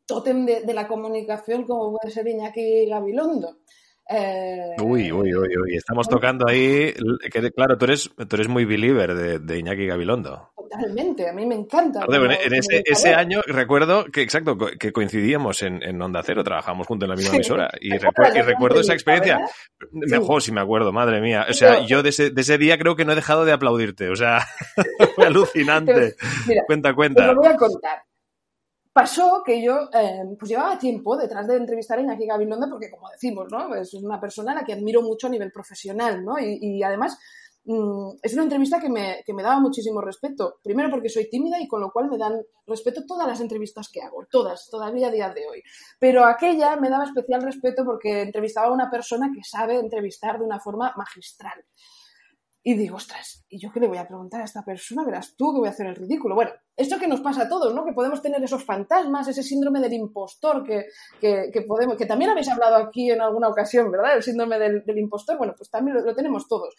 tótem 0.05 0.45
de, 0.45 0.61
de, 0.61 0.73
la 0.73 0.87
comunicación 0.87 1.65
como 1.65 1.97
puede 1.97 2.13
ser 2.13 2.27
Iñaki 2.27 2.85
Gabilondo. 2.85 3.57
Eh, 4.13 4.75
uy, 4.81 5.11
uy, 5.11 5.33
uy, 5.33 5.57
uy, 5.57 5.75
estamos 5.75 6.09
tocando 6.09 6.45
ahí, 6.47 6.93
que, 7.31 7.51
claro, 7.51 7.77
tú 7.77 7.85
eres, 7.85 8.09
tú 8.15 8.35
eres 8.35 8.47
muy 8.49 8.65
believer 8.65 9.39
de, 9.39 9.59
Iñaki 9.59 9.85
Gabilondo. 9.85 10.51
Totalmente, 10.55 11.29
a 11.29 11.33
mí 11.33 11.45
me 11.45 11.55
encanta. 11.55 12.05
en 12.09 12.53
ese, 12.85 13.13
año 13.13 13.41
recuerdo 13.45 14.05
que, 14.05 14.21
exacto, 14.21 14.57
que 14.57 14.91
coincidíamos 14.91 15.61
en, 15.63 16.01
Onda 16.01 16.23
Cero, 16.23 16.43
trabajamos 16.43 16.87
juntos 16.87 17.05
en 17.05 17.09
la 17.11 17.15
misma 17.15 17.35
emisora 17.35 17.71
y, 17.79 17.91
recuerdo 18.45 18.81
esa 18.81 18.93
experiencia. 18.93 19.39
Mejor 19.91 20.41
si 20.41 20.51
me 20.51 20.61
acuerdo, 20.61 20.91
madre 20.91 21.21
mía. 21.21 21.45
O 21.49 21.53
sea, 21.53 21.85
yo 21.85 22.03
de 22.03 22.09
ese, 22.09 22.57
día 22.57 22.77
creo 22.77 22.95
que 22.95 23.05
no 23.05 23.13
he 23.13 23.15
dejado 23.15 23.45
de 23.45 23.53
aplaudirte, 23.53 24.09
o 24.09 24.15
sea, 24.15 24.45
fue 25.15 25.25
alucinante. 25.27 26.15
cuenta, 26.67 26.93
cuenta. 26.93 27.21
Te 27.21 27.33
lo 27.33 27.35
voy 27.35 27.47
a 27.47 27.55
contar 27.55 28.03
pasó 28.93 29.41
que 29.45 29.61
yo 29.61 29.89
eh, 29.93 30.23
pues 30.37 30.49
llevaba 30.49 30.77
tiempo 30.77 31.17
detrás 31.17 31.47
de 31.47 31.55
entrevistar 31.55 31.97
a 31.97 32.01
Iñaki 32.01 32.25
Gabilondo 32.25 32.67
porque, 32.69 32.89
como 32.89 33.09
decimos, 33.09 33.47
¿no? 33.51 33.73
es 33.75 33.93
una 33.93 34.19
persona 34.19 34.51
a 34.51 34.55
la 34.55 34.63
que 34.63 34.73
admiro 34.73 35.01
mucho 35.01 35.27
a 35.27 35.29
nivel 35.29 35.51
profesional 35.51 36.23
¿no? 36.23 36.35
y, 36.39 36.83
además 36.83 37.17
mm, 37.63 38.17
es 38.21 38.33
una 38.33 38.43
entrevista 38.43 38.79
que 38.79 38.89
me, 38.89 39.23
que 39.25 39.33
me, 39.33 39.43
daba 39.43 39.59
muchísimo 39.59 40.01
respeto. 40.01 40.59
Primero 40.61 40.89
porque 40.89 41.09
soy 41.09 41.29
tímida 41.29 41.59
y 41.61 41.67
con 41.67 41.79
lo 41.79 41.91
cual 41.91 42.09
me 42.09 42.17
dan 42.17 42.41
respeto 42.67 43.05
todas 43.05 43.27
las 43.27 43.39
entrevistas 43.39 43.89
que 43.89 44.01
hago, 44.01 44.25
todas, 44.29 44.69
todavía 44.69 45.07
a 45.07 45.11
día 45.11 45.29
de 45.29 45.45
hoy. 45.47 45.63
Pero 45.97 46.25
aquella 46.25 46.75
me 46.75 46.89
daba 46.89 47.05
especial 47.05 47.41
respeto 47.43 47.85
porque 47.85 48.21
entrevistaba 48.21 48.67
a 48.67 48.73
una 48.73 48.89
persona 48.89 49.31
que 49.33 49.43
sabe 49.43 49.75
entrevistar 49.75 50.37
de 50.37 50.45
una 50.45 50.59
forma 50.59 50.93
magistral. 50.97 51.63
Y 52.63 52.75
digo, 52.75 52.97
ostras, 52.97 53.43
¿y 53.49 53.59
yo 53.59 53.71
qué 53.71 53.79
le 53.79 53.87
voy 53.87 53.97
a 53.97 54.07
preguntar 54.07 54.41
a 54.41 54.43
esta 54.43 54.63
persona? 54.63 55.03
Verás 55.03 55.35
tú 55.35 55.51
que 55.51 55.59
voy 55.59 55.67
a 55.67 55.71
hacer 55.71 55.87
el 55.87 55.95
ridículo. 55.95 56.35
Bueno, 56.35 56.51
esto 56.77 56.99
que 56.99 57.07
nos 57.07 57.21
pasa 57.21 57.43
a 57.43 57.49
todos, 57.49 57.73
¿no? 57.73 57.83
Que 57.83 57.93
podemos 57.93 58.21
tener 58.21 58.43
esos 58.43 58.63
fantasmas, 58.63 59.27
ese 59.27 59.41
síndrome 59.41 59.79
del 59.79 59.93
impostor 59.93 60.63
que, 60.63 60.85
que, 61.19 61.61
podemos, 61.67 61.97
que 61.97 62.05
también 62.05 62.29
habéis 62.29 62.49
hablado 62.49 62.75
aquí 62.75 63.09
en 63.09 63.21
alguna 63.21 63.49
ocasión, 63.49 63.89
¿verdad? 63.89 64.15
El 64.17 64.23
síndrome 64.23 64.59
del, 64.59 64.83
impostor, 64.97 65.39
bueno, 65.39 65.55
pues 65.57 65.71
también 65.71 65.97
lo, 66.05 66.13
tenemos 66.13 66.47
todos. 66.47 66.75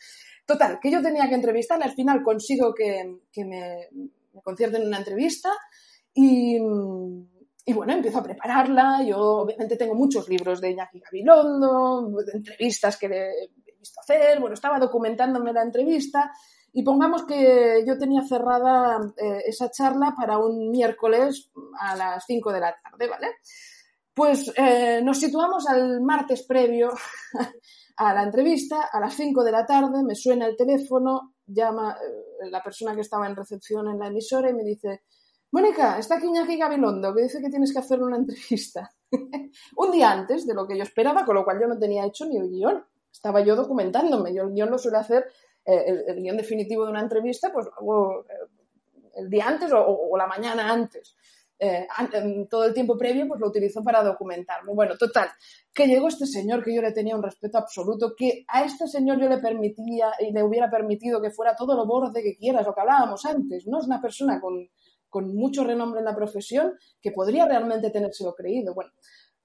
Total, 0.47 0.79
que 0.81 0.91
yo 0.91 1.03
tenía 1.03 1.29
que 1.29 1.35
entrevistarla, 1.35 1.87
al 1.87 1.95
final 1.95 2.23
consigo 2.23 2.73
que, 2.73 3.19
que 3.33 3.45
me, 3.45 3.89
me 4.33 4.41
concierten 4.41 4.87
una 4.87 4.99
entrevista 4.99 5.51
y, 6.15 6.59
y 7.65 7.73
bueno, 7.73 7.93
empiezo 7.93 8.19
a 8.19 8.25
prepararla. 8.25 9.03
Yo 9.05 9.19
obviamente 9.19 9.77
tengo 9.77 9.95
muchos 9.95 10.29
libros 10.29 10.61
de 10.61 10.71
Iñaki 10.71 11.01
Gabilondo, 11.01 12.09
entrevistas 12.33 12.97
que 12.97 13.09
visto 13.83 14.01
hacer, 14.01 14.41
bueno, 14.41 14.55
estaba 14.55 14.79
documentándome 14.79 15.53
la 15.53 15.63
entrevista 15.63 16.33
y 16.73 16.83
pongamos 16.83 17.25
que 17.25 17.85
yo 17.87 17.99
tenía 17.99 18.23
cerrada 18.23 18.99
eh, 19.17 19.43
esa 19.47 19.71
charla 19.71 20.15
para 20.17 20.39
un 20.39 20.71
miércoles 20.71 21.51
a 21.79 21.95
las 21.97 22.25
5 22.27 22.53
de 22.53 22.61
la 22.61 22.75
tarde, 22.83 23.09
¿vale? 23.09 23.29
Pues 24.15 24.53
eh, 24.57 25.01
nos 25.03 25.19
situamos 25.19 25.67
al 25.69 26.01
martes 26.01 26.45
previo 26.45 26.91
a 27.97 28.15
la 28.15 28.23
entrevista, 28.23 28.89
a 28.91 29.01
las 29.01 29.15
5 29.15 29.45
de 29.45 29.53
la 29.53 29.67
tarde, 29.67 30.03
me 30.03 30.15
suena 30.15 30.47
el 30.47 30.57
teléfono, 30.57 31.35
llama, 31.47 31.97
eh, 32.01 32.51
la 32.51 32.63
persona 32.63 32.95
que 32.95 33.03
estaba 33.03 33.27
en 33.27 33.37
recepción 33.37 33.89
en 33.89 33.99
la 33.99 34.07
emisora 34.09 34.49
y 34.51 34.55
me 34.55 34.65
dice, 34.65 35.03
Mónica, 35.51 35.99
está 35.99 36.17
aquí 36.17 36.27
Iñaki 36.27 36.57
Gabilondo, 36.57 37.15
que 37.15 37.25
dice 37.25 37.43
que 37.43 37.51
tienes 37.51 37.73
que 37.73 37.81
hacer 37.81 38.03
una 38.03 38.17
entrevista. 38.17 38.91
un 39.77 39.91
día 39.91 40.11
antes 40.11 40.47
de 40.47 40.55
lo 40.55 40.67
que 40.67 40.79
yo 40.79 40.83
esperaba, 40.83 41.27
con 41.27 41.35
lo 41.35 41.45
cual 41.45 41.61
yo 41.61 41.69
no 41.69 41.79
tenía 41.79 42.07
hecho 42.07 42.25
ni 42.25 42.39
el 42.39 42.49
guion. 42.49 42.83
Estaba 43.13 43.45
yo 43.45 43.55
documentándome. 43.55 44.35
Yo 44.35 44.45
el 44.45 44.53
guion 44.53 44.71
lo 44.71 44.79
suele 44.79 44.99
hacer, 44.99 45.27
eh, 45.65 46.05
el, 46.09 46.23
guion 46.23 46.37
definitivo 46.37 46.85
de 46.85 46.91
una 46.91 47.03
entrevista, 47.03 47.53
pues 47.53 47.67
eh, 47.67 48.35
el 49.17 49.29
día 49.29 49.47
antes 49.47 49.71
o, 49.73 50.17
la 50.17 50.27
mañana 50.27 50.73
antes. 50.73 51.15
Eh, 51.59 51.87
todo 52.51 52.65
el 52.65 52.75
tiempo 52.75 52.99
previo 52.99 53.29
pues 53.29 53.39
lo 53.41 53.47
utilizo 53.47 53.85
para 53.85 54.03
documentarme. 54.03 54.73
Bueno, 54.75 54.97
total, 54.97 55.29
que 55.73 55.87
llegó 55.87 56.09
este 56.09 56.27
señor 56.27 56.65
que 56.65 56.75
yo 56.75 56.83
le 56.83 56.91
tenía 56.91 57.15
un 57.15 57.23
respeto 57.23 57.59
absoluto, 57.59 58.15
que 58.17 58.45
a 58.49 58.65
este 58.65 58.89
señor 58.89 59.21
yo 59.21 59.29
le 59.29 59.39
permitía 59.39 60.11
y 60.19 60.33
le 60.33 60.43
hubiera 60.43 60.69
permitido 60.69 61.23
que 61.23 61.31
fuera 61.31 61.55
todo 61.55 61.77
lo 61.77 61.87
borde 61.87 62.21
que 62.21 62.37
quieras, 62.37 62.67
lo 62.67 62.75
que 62.75 62.81
hablábamos 62.81 63.25
antes, 63.27 63.69
no 63.69 63.79
es 63.79 63.87
una 63.87 64.01
persona 64.01 64.41
con, 64.41 64.69
con 65.13 65.37
mucho 65.37 65.63
renombre 65.63 66.01
en 66.01 66.07
la 66.07 66.17
profesión 66.17 66.73
que 67.01 67.13
podría 67.13 67.45
realmente 67.45 67.91
tenérselo 67.91 68.35
creído. 68.35 68.75
Bueno, 68.75 68.91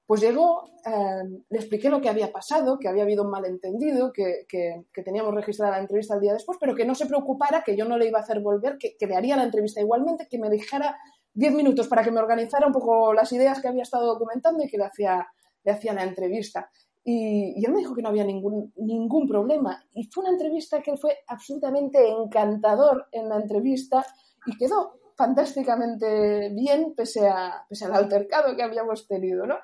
pues 0.08 0.22
llegó, 0.22 0.64
eh, 0.86 1.44
le 1.50 1.58
expliqué 1.58 1.90
lo 1.90 2.00
que 2.00 2.08
había 2.08 2.32
pasado, 2.32 2.80
que 2.80 2.88
había 2.88 3.04
habido 3.04 3.26
un 3.26 3.30
malentendido, 3.30 4.14
que, 4.14 4.46
que, 4.48 5.04
teníamos 5.04 5.36
registrada 5.36 5.74
la 5.74 5.82
entrevista 5.82 6.16
el 6.16 6.22
día 6.22 6.34
después, 6.34 6.58
pero 6.62 6.74
que 6.76 6.86
no 6.86 6.96
se 6.96 7.08
preocupara, 7.08 7.62
que 7.62 7.76
yo 7.76 7.84
no 7.84 7.98
le 7.98 8.08
iba 8.08 8.18
a 8.18 8.22
hacer 8.22 8.40
volver, 8.40 8.78
que, 8.78 8.96
que 8.98 9.06
le 9.06 9.18
haría 9.18 9.36
la 9.36 9.44
entrevista 9.44 9.82
igualmente, 9.82 10.30
que 10.30 10.40
me 10.40 10.50
dijera 10.50 10.98
diez 11.34 11.54
minutos 11.54 11.90
para 11.90 12.04
que 12.04 12.12
me 12.12 12.22
organizara 12.22 12.68
un 12.68 12.74
poco 12.74 13.14
las 13.14 13.32
ideas 13.34 13.62
que 13.62 13.68
había 13.68 13.84
estado 13.84 14.08
documentando 14.08 14.64
y 14.64 14.70
que 14.70 14.78
le 14.78 14.86
hacía, 14.86 15.28
le 15.66 15.72
hacía 15.74 15.94
la 15.94 16.04
entrevista. 16.04 16.72
Y, 17.04 17.60
y, 17.60 17.66
él 17.66 17.74
me 17.74 17.80
dijo 17.80 17.94
que 17.94 18.02
no 18.02 18.10
había 18.10 18.24
ningún, 18.24 18.72
ningún 18.78 19.28
problema. 19.28 19.84
Y 19.94 20.06
fue 20.06 20.24
una 20.24 20.32
entrevista 20.32 20.82
que 20.82 20.96
fue 20.96 21.18
absolutamente 21.28 22.10
encantador 22.10 23.08
en 23.12 23.28
la 23.28 23.36
entrevista 23.36 24.06
y 24.46 24.58
quedó 24.58 24.98
fantásticamente 25.18 26.50
bien 26.54 26.94
pese, 26.96 27.28
a, 27.28 27.66
pese 27.68 27.86
al 27.86 27.96
altercado 27.96 28.56
que 28.56 28.64
habíamos 28.64 29.08
tenido, 29.08 29.48
¿no? 29.48 29.56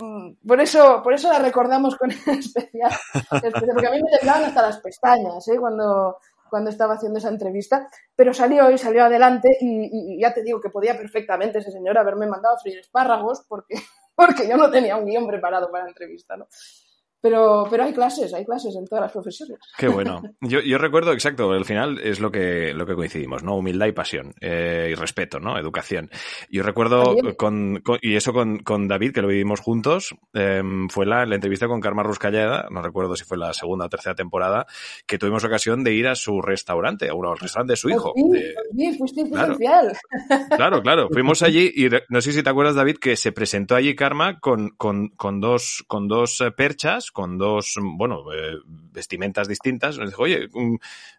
Mm, 0.00 0.46
por 0.46 0.60
eso, 0.60 1.02
por 1.02 1.12
eso 1.12 1.30
la 1.30 1.38
recordamos 1.38 1.96
con 1.96 2.10
especial, 2.26 2.92
porque 3.30 3.86
a 3.86 3.90
mí 3.90 4.02
me 4.02 4.16
temblaban 4.16 4.44
hasta 4.44 4.62
las 4.62 4.78
pestañas 4.78 5.46
¿eh? 5.48 5.58
cuando, 5.58 6.18
cuando 6.48 6.70
estaba 6.70 6.94
haciendo 6.94 7.18
esa 7.18 7.28
entrevista, 7.28 7.88
pero 8.14 8.32
salió 8.32 8.70
y 8.70 8.78
salió 8.78 9.04
adelante 9.04 9.56
y, 9.60 10.20
ya 10.20 10.32
te 10.32 10.42
digo 10.42 10.60
que 10.60 10.70
podía 10.70 10.96
perfectamente 10.96 11.58
ese 11.58 11.72
señor 11.72 11.98
haberme 11.98 12.26
mandado 12.26 12.56
a 12.56 12.58
freír 12.58 12.78
espárragos 12.78 13.44
porque, 13.48 13.74
porque 14.14 14.48
yo 14.48 14.56
no 14.56 14.70
tenía 14.70 14.96
un 14.96 15.06
guion 15.06 15.26
preparado 15.26 15.70
para 15.70 15.84
la 15.84 15.90
entrevista, 15.90 16.36
¿no? 16.36 16.46
Pero, 17.20 17.66
pero 17.68 17.84
hay 17.84 17.92
clases, 17.92 18.32
hay 18.32 18.44
clases 18.44 18.76
en 18.76 18.86
todas 18.86 19.02
las 19.02 19.12
profesiones. 19.12 19.58
Qué 19.76 19.88
bueno. 19.88 20.22
Yo, 20.40 20.60
yo 20.60 20.78
recuerdo, 20.78 21.12
exacto, 21.12 21.50
al 21.50 21.64
final 21.64 21.98
es 21.98 22.20
lo 22.20 22.30
que, 22.30 22.72
lo 22.72 22.86
que 22.86 22.94
coincidimos, 22.94 23.42
¿no? 23.42 23.56
Humildad 23.56 23.86
y 23.86 23.92
pasión, 23.92 24.34
eh, 24.40 24.90
y 24.92 24.94
respeto, 24.94 25.40
¿no? 25.40 25.58
Educación. 25.58 26.10
Yo 26.48 26.62
recuerdo 26.62 27.16
con, 27.36 27.82
y 28.00 28.14
eso 28.14 28.32
con, 28.32 28.58
con, 28.60 28.86
David, 28.88 29.12
que 29.12 29.22
lo 29.22 29.28
vivimos 29.28 29.60
juntos, 29.60 30.14
eh, 30.32 30.62
fue 30.90 31.06
la, 31.06 31.26
la, 31.26 31.34
entrevista 31.34 31.66
con 31.66 31.80
Karma 31.80 32.02
Ruscalleda, 32.02 32.68
no 32.70 32.82
recuerdo 32.82 33.16
si 33.16 33.24
fue 33.24 33.36
la 33.36 33.52
segunda 33.52 33.86
o 33.86 33.88
tercera 33.88 34.14
temporada, 34.14 34.66
que 35.06 35.18
tuvimos 35.18 35.44
ocasión 35.44 35.82
de 35.82 35.94
ir 35.94 36.06
a 36.06 36.14
su 36.14 36.40
restaurante, 36.40 37.08
a 37.08 37.14
un 37.14 37.36
restaurante 37.36 37.72
de 37.72 37.76
su 37.76 37.90
hijo. 37.90 38.14
Sí, 38.76 38.96
fuiste 38.96 39.28
claro, 39.28 39.56
claro, 40.56 40.82
claro, 40.82 41.08
fuimos 41.12 41.42
allí 41.42 41.72
y 41.74 41.88
no 42.08 42.20
sé 42.20 42.32
si 42.32 42.42
te 42.42 42.50
acuerdas, 42.50 42.76
David, 42.76 42.96
que 42.98 43.16
se 43.16 43.32
presentó 43.32 43.74
allí 43.74 43.94
Karma 43.96 44.38
con, 44.38 44.70
con, 44.70 45.08
con 45.10 45.40
dos, 45.40 45.84
con 45.88 46.08
dos 46.08 46.40
eh, 46.40 46.50
perchas 46.52 47.07
con 47.12 47.38
dos, 47.38 47.74
bueno, 47.80 48.24
eh, 48.32 48.58
vestimentas 48.92 49.48
distintas. 49.48 49.98
Nos 49.98 50.10
dijo, 50.10 50.22
oye, 50.22 50.48
mm, 50.52 50.74
mm, 50.74 50.78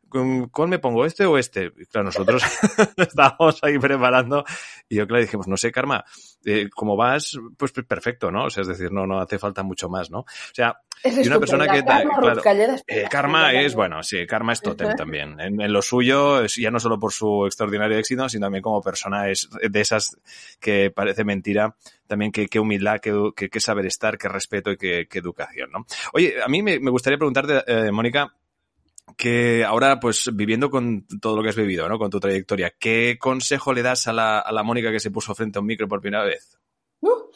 ¿cuál 0.10 0.70
me 0.70 0.80
pongo, 0.80 1.06
este 1.06 1.26
o 1.26 1.38
este? 1.38 1.72
Y 1.78 1.86
claro, 1.86 2.06
nosotros 2.06 2.44
estábamos 2.98 3.60
ahí 3.64 3.78
preparando 3.80 4.44
y 4.88 4.96
yo, 4.96 5.08
claro, 5.08 5.22
dijimos, 5.22 5.48
no 5.48 5.58
sé, 5.58 5.72
Karma, 5.72 6.04
eh, 6.46 6.70
como 6.74 6.96
vas, 6.96 7.38
pues 7.58 7.72
perfecto, 7.72 8.32
¿no? 8.32 8.46
O 8.46 8.50
sea, 8.50 8.62
es 8.62 8.68
decir, 8.68 8.92
no, 8.92 9.06
no 9.06 9.20
hace 9.20 9.38
falta 9.40 9.64
mucho 9.64 9.90
más, 9.90 10.10
¿no? 10.10 10.20
O 10.20 10.54
sea, 10.54 10.80
y 11.04 11.28
una 11.28 11.40
persona 11.40 11.68
que... 11.68 11.84
Karma, 11.84 12.34
eh, 12.88 13.06
karma 13.10 13.54
es, 13.54 13.74
bueno, 13.74 14.04
sí, 14.04 14.26
Karma 14.28 14.54
es 14.54 14.62
totem 14.62 14.96
también. 14.96 15.40
En, 15.40 15.72
lo 15.72 15.82
suyo, 15.82 16.46
ya 16.46 16.72
no 16.72 16.80
solo 16.80 17.00
por 17.00 17.14
su 17.14 17.46
extraordinario 17.46 17.98
éxito, 17.98 18.28
sino 18.28 18.48
también 18.48 18.62
como 18.62 18.82
persona 18.82 19.30
es 19.30 19.50
de 19.62 19.80
esas 19.80 20.18
que 20.60 20.92
parece 20.92 21.24
mentira, 21.24 21.76
también 22.08 22.32
qué, 22.32 22.48
qué 22.48 22.60
humildad, 22.60 23.00
qué, 23.00 23.50
qué, 23.50 23.60
saber 23.60 23.86
estar, 23.86 24.18
qué 24.18 24.28
respeto 24.28 24.72
y 24.72 24.78
qué, 24.78 25.08
educación, 25.14 25.72
¿no? 25.72 25.86
Oye, 26.14 26.36
a 26.44 26.48
mí 26.48 26.62
me, 26.62 26.78
gustaría 26.90 27.18
preguntarte, 27.18 27.64
eh, 27.68 27.92
Mónica, 27.92 28.34
que 29.18 29.64
ahora, 29.64 30.00
pues 30.00 30.30
viviendo 30.34 30.70
con 30.70 31.06
todo 31.22 31.36
lo 31.36 31.44
que 31.44 31.50
has 31.50 31.56
vivido, 31.56 31.88
¿no? 31.88 31.98
Con 31.98 32.10
tu 32.10 32.20
trayectoria, 32.20 32.74
¿qué 32.80 33.18
consejo 33.20 33.74
le 33.74 33.82
das 33.82 34.08
a 34.08 34.14
la, 34.14 34.40
a 34.40 34.52
la 34.52 34.64
Mónica 34.64 34.92
que 34.92 35.00
se 35.00 35.12
puso 35.12 35.36
frente 35.36 35.60
a 35.60 35.62
un 35.62 35.68
micro 35.68 35.88
por 35.88 36.02
primera 36.02 36.24
vez? 36.24 36.58
Uh. 37.02 37.30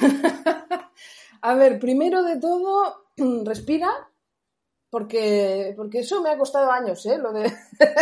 a 1.42 1.54
ver, 1.54 1.78
primero 1.78 2.22
de 2.22 2.38
todo, 2.38 3.08
respira, 3.44 3.90
porque, 4.90 5.74
porque 5.76 5.98
eso 5.98 6.22
me 6.22 6.30
ha 6.30 6.38
costado 6.38 6.70
años, 6.70 7.04
¿eh? 7.06 7.18
Lo 7.18 7.32
de, 7.32 7.52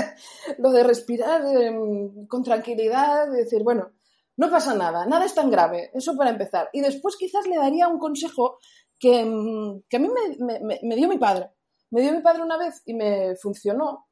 lo 0.58 0.70
de 0.70 0.84
respirar 0.84 1.42
em, 1.46 2.26
con 2.26 2.42
tranquilidad, 2.42 3.30
de 3.30 3.44
decir, 3.44 3.62
bueno, 3.62 3.92
no 4.36 4.50
pasa 4.50 4.74
nada, 4.74 5.06
nada 5.06 5.24
es 5.24 5.34
tan 5.34 5.50
grave, 5.50 5.90
eso 5.94 6.16
para 6.16 6.28
empezar. 6.28 6.68
Y 6.72 6.80
después 6.80 7.16
quizás 7.16 7.46
le 7.46 7.56
daría 7.56 7.88
un 7.88 7.98
consejo 7.98 8.58
que, 8.98 9.20
em, 9.20 9.82
que 9.88 9.96
a 9.96 10.00
mí 10.00 10.08
me, 10.38 10.78
me, 10.82 10.96
dio 10.96 11.08
mi 11.08 11.18
padre. 11.18 11.50
Me 11.92 12.00
dio 12.00 12.12
mi 12.12 12.22
padre 12.22 12.42
una 12.42 12.56
vez 12.56 12.82
y 12.86 12.94
me 12.94 13.36
funcionó. 13.36 14.08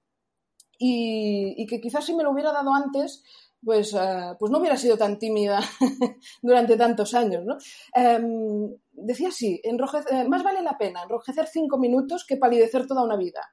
Y, 0.79 1.67
que 1.67 1.81
quizás 1.81 2.05
si 2.05 2.15
me 2.15 2.23
lo 2.23 2.31
hubiera 2.31 2.53
dado 2.53 2.73
antes, 2.73 3.23
pues, 3.63 3.93
uh, 3.93 4.37
pues 4.39 4.51
no 4.51 4.59
hubiera 4.59 4.77
sido 4.77 4.97
tan 4.97 5.19
tímida 5.19 5.61
durante 6.43 6.77
tantos 6.77 7.15
años. 7.15 7.45
¿no? 7.45 7.57
Um, 7.95 8.75
decía 8.93 9.29
así, 9.29 9.61
enrojecer, 9.65 10.29
más 10.29 10.43
vale 10.43 10.63
la 10.63 10.79
pena 10.79 11.03
enrojecer 11.03 11.47
cinco 11.47 11.79
minutos 11.79 12.25
que 12.27 12.37
palidecer 12.37 12.87
toda 12.87 13.03
una 13.03 13.17
vida. 13.17 13.53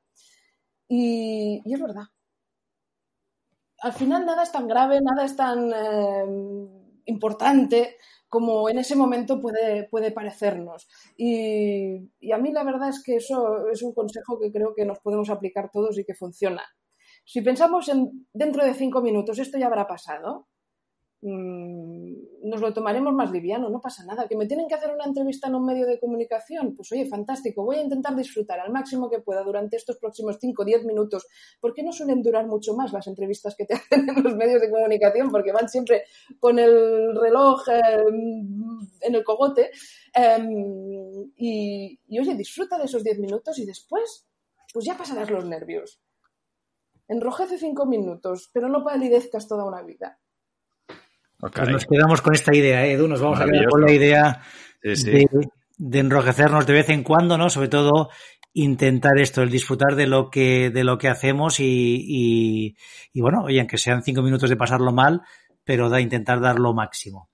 Y, 0.88 1.62
es 1.66 1.82
verdad. 1.82 2.06
Al 3.80 3.94
final 3.94 4.26
nada 4.26 4.44
es 4.44 4.52
tan 4.52 4.68
grave, 4.68 5.00
nada 5.02 5.26
es 5.26 5.36
tan 5.36 5.72
eh, 5.74 6.26
importante 7.06 7.98
como 8.30 8.70
en 8.70 8.78
ese 8.80 8.96
momento 8.96 9.40
puede, 9.42 9.88
puede 9.90 10.12
parecernos. 10.12 10.88
Y, 11.16 12.12
y, 12.20 12.32
a 12.32 12.38
mí 12.38 12.52
la 12.52 12.64
verdad 12.64 12.90
es 12.90 13.02
que 13.04 13.16
eso 13.16 13.70
es 13.70 13.82
un 13.82 13.94
consejo 13.94 14.40
que 14.40 14.52
creo 14.52 14.74
que 14.76 14.86
nos 14.86 15.00
podemos 15.00 15.30
aplicar 15.30 15.70
todos 15.72 15.98
y 15.98 16.06
que 16.06 16.16
funciona. 16.16 16.64
Si 17.26 17.42
pensamos 17.42 17.90
en 17.90 18.28
dentro 18.34 18.64
de 18.64 18.74
cinco 18.74 19.02
minutos 19.02 19.40
esto 19.40 19.58
ya 19.58 19.68
habrá 19.68 19.88
pasado, 19.88 20.48
mm, 21.22 22.50
nos 22.50 22.62
lo 22.62 22.74
tomaremos 22.74 23.14
más 23.14 23.32
liviano, 23.32 23.70
no 23.70 23.82
pasa 23.82 24.06
nada. 24.06 24.28
¿Que 24.28 24.36
me 24.36 24.46
tienen 24.46 24.68
que 24.68 24.76
hacer 24.76 24.92
una 24.92 25.06
entrevista 25.06 25.48
en 25.48 25.56
un 25.56 25.66
medio 25.66 25.86
de 25.86 26.00
comunicación? 26.00 26.76
Pues 26.76 26.92
oye, 26.92 27.06
fantástico, 27.06 27.64
voy 27.64 27.78
a 27.78 27.82
intentar 27.82 28.16
disfrutar 28.16 28.60
al 28.60 28.72
máximo 28.72 29.10
que 29.10 29.20
pueda 29.20 29.44
durante 29.44 29.78
estos 29.78 29.98
próximos 29.98 30.38
5 30.40 30.62
o 30.62 30.66
10 30.66 30.86
minutos. 30.86 31.28
¿Por 31.60 31.74
qué 31.74 31.84
no 31.84 31.92
suelen 31.92 32.22
durar 32.22 32.48
mucho 32.48 32.76
más 32.76 32.94
las 32.94 33.08
entrevistas 33.08 33.56
que 33.56 33.66
te 33.66 33.74
hacen 33.76 34.08
en 34.10 34.24
los 34.24 34.36
medios 34.36 34.62
de 34.62 34.70
comunicación? 34.70 35.32
Porque 35.32 35.52
van 35.52 35.70
siempre 35.70 36.04
con 36.40 36.60
el 36.60 37.16
reloj 37.20 37.68
em, 37.70 38.80
en 39.02 39.16
el 39.16 39.24
cogote. 39.24 39.72
Em, 40.14 41.32
y, 41.36 42.00
y 42.08 42.20
oye, 42.20 42.36
disfruta 42.36 42.78
de 42.78 42.86
esos 42.86 43.04
10 43.04 43.20
minutos 43.20 43.60
y 43.60 43.66
después, 43.66 44.28
pues 44.74 44.86
ya 44.86 44.98
pasarás 44.98 45.30
los 45.30 45.46
nervios. 45.46 46.02
Enrojece 47.08 47.58
cinco 47.58 47.86
minutos, 47.86 48.50
pero 48.54 48.68
no 48.68 48.84
palidezcas 48.84 49.48
toda 49.48 49.64
una 49.64 49.82
vida. 49.82 50.20
Pues 51.40 51.70
nos 51.70 51.86
quedamos 51.86 52.22
con 52.22 52.34
esta 52.34 52.56
idea, 52.56 52.86
¿eh, 52.86 52.94
Edu. 52.94 53.08
Nos 53.08 53.22
vamos 53.22 53.40
a 53.40 53.46
quedar 53.46 53.68
con 53.68 53.82
la 53.82 53.92
idea 53.92 54.42
De, 54.82 56.00
enrojecernos 56.00 56.66
de 56.66 56.74
vez 56.74 56.90
en 56.90 57.04
cuando, 57.04 57.38
¿no? 57.38 57.50
Sobre 57.50 57.68
todo 57.68 58.10
intentar 58.54 59.20
esto, 59.20 59.44
el 59.44 59.52
disfrutar 59.52 59.96
de 59.96 60.08
lo 60.08 60.32
que, 60.32 60.72
de 60.72 60.84
lo 60.84 60.98
que 60.98 61.08
hacemos 61.08 61.60
y, 61.60 62.76
y, 63.14 63.22
bueno, 63.22 63.44
oye, 63.44 63.60
aunque 63.60 63.78
sean 63.78 64.02
cinco 64.02 64.24
minutos 64.24 64.50
de 64.50 64.56
pasarlo 64.56 64.92
mal, 64.92 65.22
pero 65.64 65.90
da 65.90 66.02
intentar 66.02 66.42
dar 66.42 66.58
lo 66.58 66.74
máximo. 66.74 67.30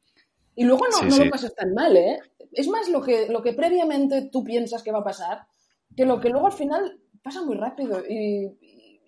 Y 0.56 0.66
luego 0.66 0.86
no, 0.92 1.08
no 1.08 1.24
lo 1.24 1.30
pasas 1.32 1.56
tan 1.56 1.74
mal, 1.74 1.96
¿eh? 1.96 2.20
Es 2.52 2.68
más 2.68 2.90
lo 2.90 3.02
que, 3.02 3.30
lo 3.30 3.42
que 3.42 3.54
previamente 3.54 4.30
tú 4.32 4.44
piensas 4.44 4.84
que 4.84 4.92
va 4.92 5.00
a 5.00 5.04
pasar, 5.04 5.48
que 5.96 6.06
lo 6.06 6.20
que 6.20 6.30
luego 6.30 6.48
al 6.48 6.54
final 6.54 7.00
pasa 7.24 7.42
muy 7.42 7.56
rápido. 7.56 8.04
Y, 8.08 8.52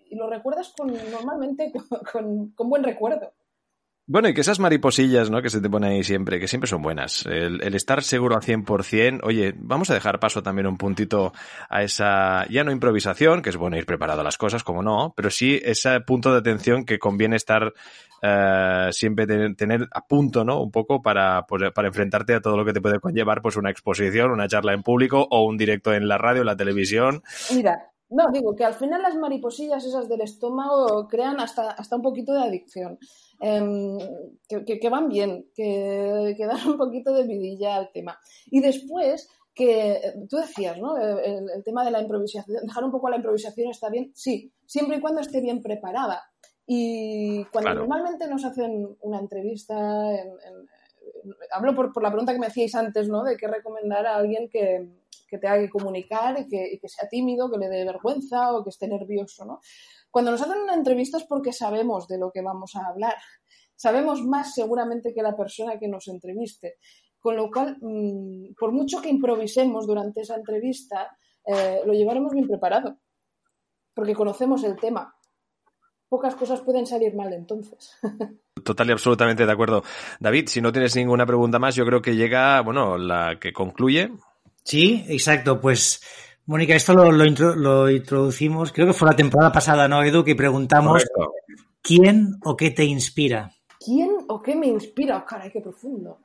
y 0.09 0.15
lo 0.15 0.29
recuerdas 0.29 0.73
con, 0.75 0.93
normalmente 1.11 1.71
con, 2.11 2.51
con, 2.51 2.69
buen 2.69 2.83
recuerdo. 2.83 3.33
Bueno, 4.07 4.29
y 4.29 4.35
que 4.35 4.41
esas 4.41 4.59
mariposillas, 4.59 5.31
¿no? 5.31 5.41
Que 5.41 5.49
se 5.49 5.61
te 5.61 5.69
ponen 5.69 5.93
ahí 5.93 6.03
siempre, 6.03 6.39
que 6.39 6.47
siempre 6.47 6.67
son 6.67 6.83
buenas. 6.83 7.25
El, 7.25 7.73
estar 7.73 8.03
seguro 8.03 8.35
al 8.35 8.43
100%, 8.43 9.21
oye, 9.23 9.55
vamos 9.57 9.89
a 9.89 9.95
dejar 9.95 10.19
paso 10.19 10.43
también 10.43 10.67
un 10.67 10.77
puntito 10.77 11.33
a 11.69 11.81
esa, 11.81 12.47
ya 12.47 12.63
no 12.63 12.71
improvisación, 12.71 13.41
que 13.41 13.49
es 13.49 13.57
bueno 13.57 13.77
ir 13.77 13.87
preparado 13.87 14.21
a 14.21 14.23
las 14.23 14.37
cosas, 14.37 14.63
como 14.63 14.83
no, 14.83 15.13
pero 15.15 15.31
sí 15.31 15.59
ese 15.63 15.99
punto 16.01 16.31
de 16.31 16.37
atención 16.37 16.85
que 16.85 16.99
conviene 16.99 17.35
estar 17.35 17.73
eh, 18.21 18.89
siempre 18.91 19.25
tener 19.25 19.87
a 19.91 20.05
punto, 20.05 20.45
¿no? 20.45 20.61
Un 20.61 20.69
poco 20.69 21.01
para, 21.01 21.47
pues, 21.47 21.71
para 21.73 21.87
enfrentarte 21.87 22.35
a 22.35 22.41
todo 22.41 22.57
lo 22.57 22.65
que 22.65 22.73
te 22.73 22.81
puede 22.81 22.99
conllevar, 22.99 23.41
pues 23.41 23.55
una 23.55 23.71
exposición, 23.71 24.29
una 24.29 24.47
charla 24.47 24.73
en 24.73 24.83
público 24.83 25.27
o 25.31 25.45
un 25.45 25.57
directo 25.57 25.95
en 25.95 26.07
la 26.07 26.19
radio, 26.19 26.43
la 26.43 26.55
televisión. 26.55 27.23
Mira, 27.55 27.91
No, 28.07 28.25
digo 28.31 28.55
que 28.55 28.65
al 28.65 28.75
final 28.75 29.01
las 29.01 29.15
mariposillas 29.15 29.83
esas 29.83 30.07
del 30.07 30.21
estómago 30.21 31.07
crean 31.07 31.39
hasta, 31.39 31.71
hasta 31.71 31.95
un 31.95 32.03
poquito 32.03 32.33
de 32.33 32.43
adicción. 32.43 32.99
Em, 33.39 33.97
que, 34.47 34.89
van 34.89 35.09
bien, 35.09 35.49
que, 35.53 36.33
que, 36.38 36.45
dan 36.45 36.67
un 36.67 36.77
poquito 36.77 37.13
de 37.13 37.23
vidilla 37.23 37.75
al 37.75 37.91
tema. 37.91 38.17
Y 38.47 38.61
después, 38.61 39.29
que 39.53 40.13
tú 40.29 40.38
decías, 40.38 40.77
¿no? 40.77 40.97
El, 40.97 41.63
tema 41.63 41.83
de 41.83 41.91
la 41.91 42.01
improvisación, 42.01 42.65
dejar 42.65 42.83
un 42.83 42.91
poco 42.91 43.09
la 43.09 43.17
improvisación 43.17 43.69
está 43.71 43.89
bien, 43.89 44.11
sí, 44.13 44.53
siempre 44.65 44.97
y 44.97 45.01
cuando 45.01 45.21
esté 45.21 45.41
bien 45.41 45.61
preparada. 45.61 46.23
Y 46.67 47.45
cuando 47.45 47.75
normalmente 47.75 48.27
nos 48.27 48.43
hacen 48.43 48.97
una 49.01 49.19
entrevista, 49.19 49.75
hablo 51.51 51.75
por, 51.75 51.93
por, 51.93 52.03
la 52.03 52.09
pregunta 52.09 52.33
que 52.33 52.39
me 52.39 52.47
hacíais 52.47 52.73
antes, 52.75 53.07
¿no? 53.07 53.23
De 53.23 53.38
qué 53.38 53.47
recomendar 53.47 54.05
a 54.07 54.15
alguien 54.15 54.49
que, 54.49 54.88
que 55.27 55.38
tenga 55.38 55.59
que 55.59 55.69
comunicar 55.69 56.39
y 56.39 56.47
que, 56.47 56.88
sea 56.88 57.07
tímido, 57.09 57.49
que 57.51 57.57
le 57.57 57.69
dé 57.69 57.86
vergüenza 57.86 58.53
o 58.53 58.63
que 58.63 58.69
esté 58.69 58.88
nervioso, 58.88 59.45
¿no? 59.45 59.59
Cuando 60.16 60.32
nos 60.32 60.41
hacen 60.41 60.61
una 60.61 60.76
entrevista 60.76 61.18
es 61.18 61.26
porque 61.26 61.51
sabemos 61.51 62.07
de 62.07 62.18
lo 62.18 62.32
que 62.32 62.41
vamos 62.41 62.74
a 62.78 62.88
hablar. 62.88 63.16
Sabemos 63.76 64.24
más 64.24 64.53
seguramente 64.53 65.13
que 65.13 65.22
la 65.22 65.36
persona 65.36 65.78
que 65.78 65.89
nos 65.89 66.07
entreviste. 66.07 66.76
Con 67.20 67.36
lo 67.36 67.51
cual, 67.51 67.76
mm, 67.82 68.53
por 68.57 68.72
mucho 68.72 69.01
que 69.01 69.09
improvisemos 69.09 69.86
durante 69.86 70.22
esa 70.22 70.36
entrevista, 70.36 71.18
eh, 71.45 71.82
lo 71.86 71.91
llevaremos 71.91 72.32
bien 72.32 72.47
preparado, 72.47 72.97
porque 73.93 74.13
conocemos 74.13 74.63
el 74.63 74.78
tema. 74.78 75.13
Pocas 76.07 76.36
cosas 76.36 76.61
pueden 76.61 76.86
salir 76.86 77.13
mal 77.13 77.34
entonces. 77.34 77.97
Total 78.63 78.88
y 78.88 78.93
absolutamente 78.93 79.45
de 79.45 79.51
acuerdo. 79.51 79.84
David, 80.22 80.47
si 80.47 80.61
no 80.61 80.72
tienes 80.72 80.95
ninguna 80.95 81.26
pregunta 81.26 81.59
más, 81.59 81.76
yo 81.76 81.86
creo 81.86 82.01
que 82.01 82.16
llega, 82.16 82.61
bueno, 82.61 82.97
la 82.97 83.38
que 83.38 83.51
concluye, 83.51 84.11
Sí, 84.66 85.05
exacto. 85.09 85.61
Pues, 85.61 86.01
Mónica, 86.47 86.75
esto 86.75 86.93
lo, 86.93 87.11
lo, 87.11 87.89
introducimos, 87.89 88.71
creo 88.71 88.85
que 88.85 88.93
fue 88.93 89.09
la 89.09 89.15
temporada 89.15 89.51
pasada, 89.51 89.87
¿no, 89.87 90.03
Edu? 90.03 90.23
Que 90.23 90.35
preguntamos 90.35 91.03
quién 91.81 92.35
o 92.43 92.55
qué 92.55 92.69
te 92.69 92.85
inspira. 92.85 93.51
¿Quién 93.79 94.11
o 94.27 94.41
qué 94.41 94.55
me 94.55 94.67
inspira? 94.67 95.17
Oh, 95.17 95.25
caray, 95.25 95.51
qué 95.51 95.59
profundo. 95.61 96.19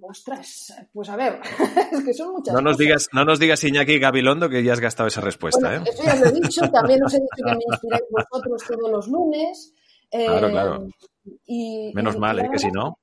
ostras, 0.00 0.74
pues 0.90 1.08
a 1.10 1.16
ver, 1.16 1.40
es 1.92 2.02
que 2.02 2.14
son 2.14 2.32
muchas 2.32 2.54
no 2.54 2.62
nos 2.62 2.78
Digas, 2.78 3.08
no 3.12 3.24
nos 3.24 3.38
digas 3.38 3.62
Iñaki 3.64 3.98
Gabilondo 3.98 4.48
que 4.48 4.62
ya 4.62 4.72
has 4.72 4.80
gastado 4.80 5.08
esa 5.08 5.20
respuesta. 5.20 5.76
¿eh? 5.76 5.80
Eso 5.84 6.02
ya 6.02 6.16
lo 6.16 6.26
he 6.26 6.32
dicho, 6.32 6.62
también 6.70 7.04
os 7.04 7.12
he 7.12 7.18
dicho 7.18 7.44
que 7.44 7.56
me 7.56 7.64
inspiráis 7.70 8.04
vosotros 8.10 8.62
todos 8.66 8.90
los 8.90 9.08
lunes. 9.08 9.74
Claro, 10.10 10.50
claro. 10.50 10.88
Eh, 11.46 11.92
Menos 11.94 12.16
mal, 12.18 12.38
¿eh? 12.38 12.48
que 12.50 12.58
si 12.58 12.70
no. 12.70 12.98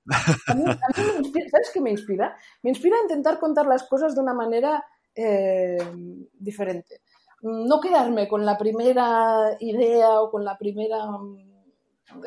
¿Sabes 0.47 1.71
qué 1.71 1.79
me 1.79 1.91
inspira? 1.91 2.35
Me 2.63 2.71
inspira 2.71 2.97
a 2.97 3.03
intentar 3.03 3.39
contar 3.39 3.67
las 3.67 3.83
cosas 3.83 4.15
de 4.15 4.21
una 4.21 4.33
manera 4.33 4.83
eh, 5.15 5.77
diferente. 6.33 7.01
No 7.41 7.79
quedarme 7.79 8.27
con 8.27 8.45
la 8.45 8.57
primera 8.57 9.55
idea 9.59 10.21
o 10.21 10.29
con 10.29 10.43
la 10.43 10.57
primera 10.57 11.07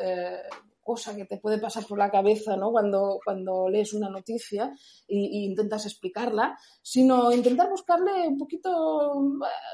eh, 0.01 0.41
cosa 0.89 1.15
que 1.15 1.25
te 1.25 1.37
puede 1.37 1.59
pasar 1.59 1.85
por 1.85 1.99
la 1.99 2.09
cabeza 2.09 2.57
¿no? 2.57 2.71
cuando, 2.71 3.19
cuando 3.23 3.69
lees 3.69 3.93
una 3.93 4.09
noticia 4.09 4.73
e, 5.07 5.17
intentas 5.45 5.85
explicarla, 5.85 6.57
sino 6.81 7.31
intentar 7.31 7.69
buscarle 7.69 8.27
un 8.27 8.39
poquito 8.39 9.21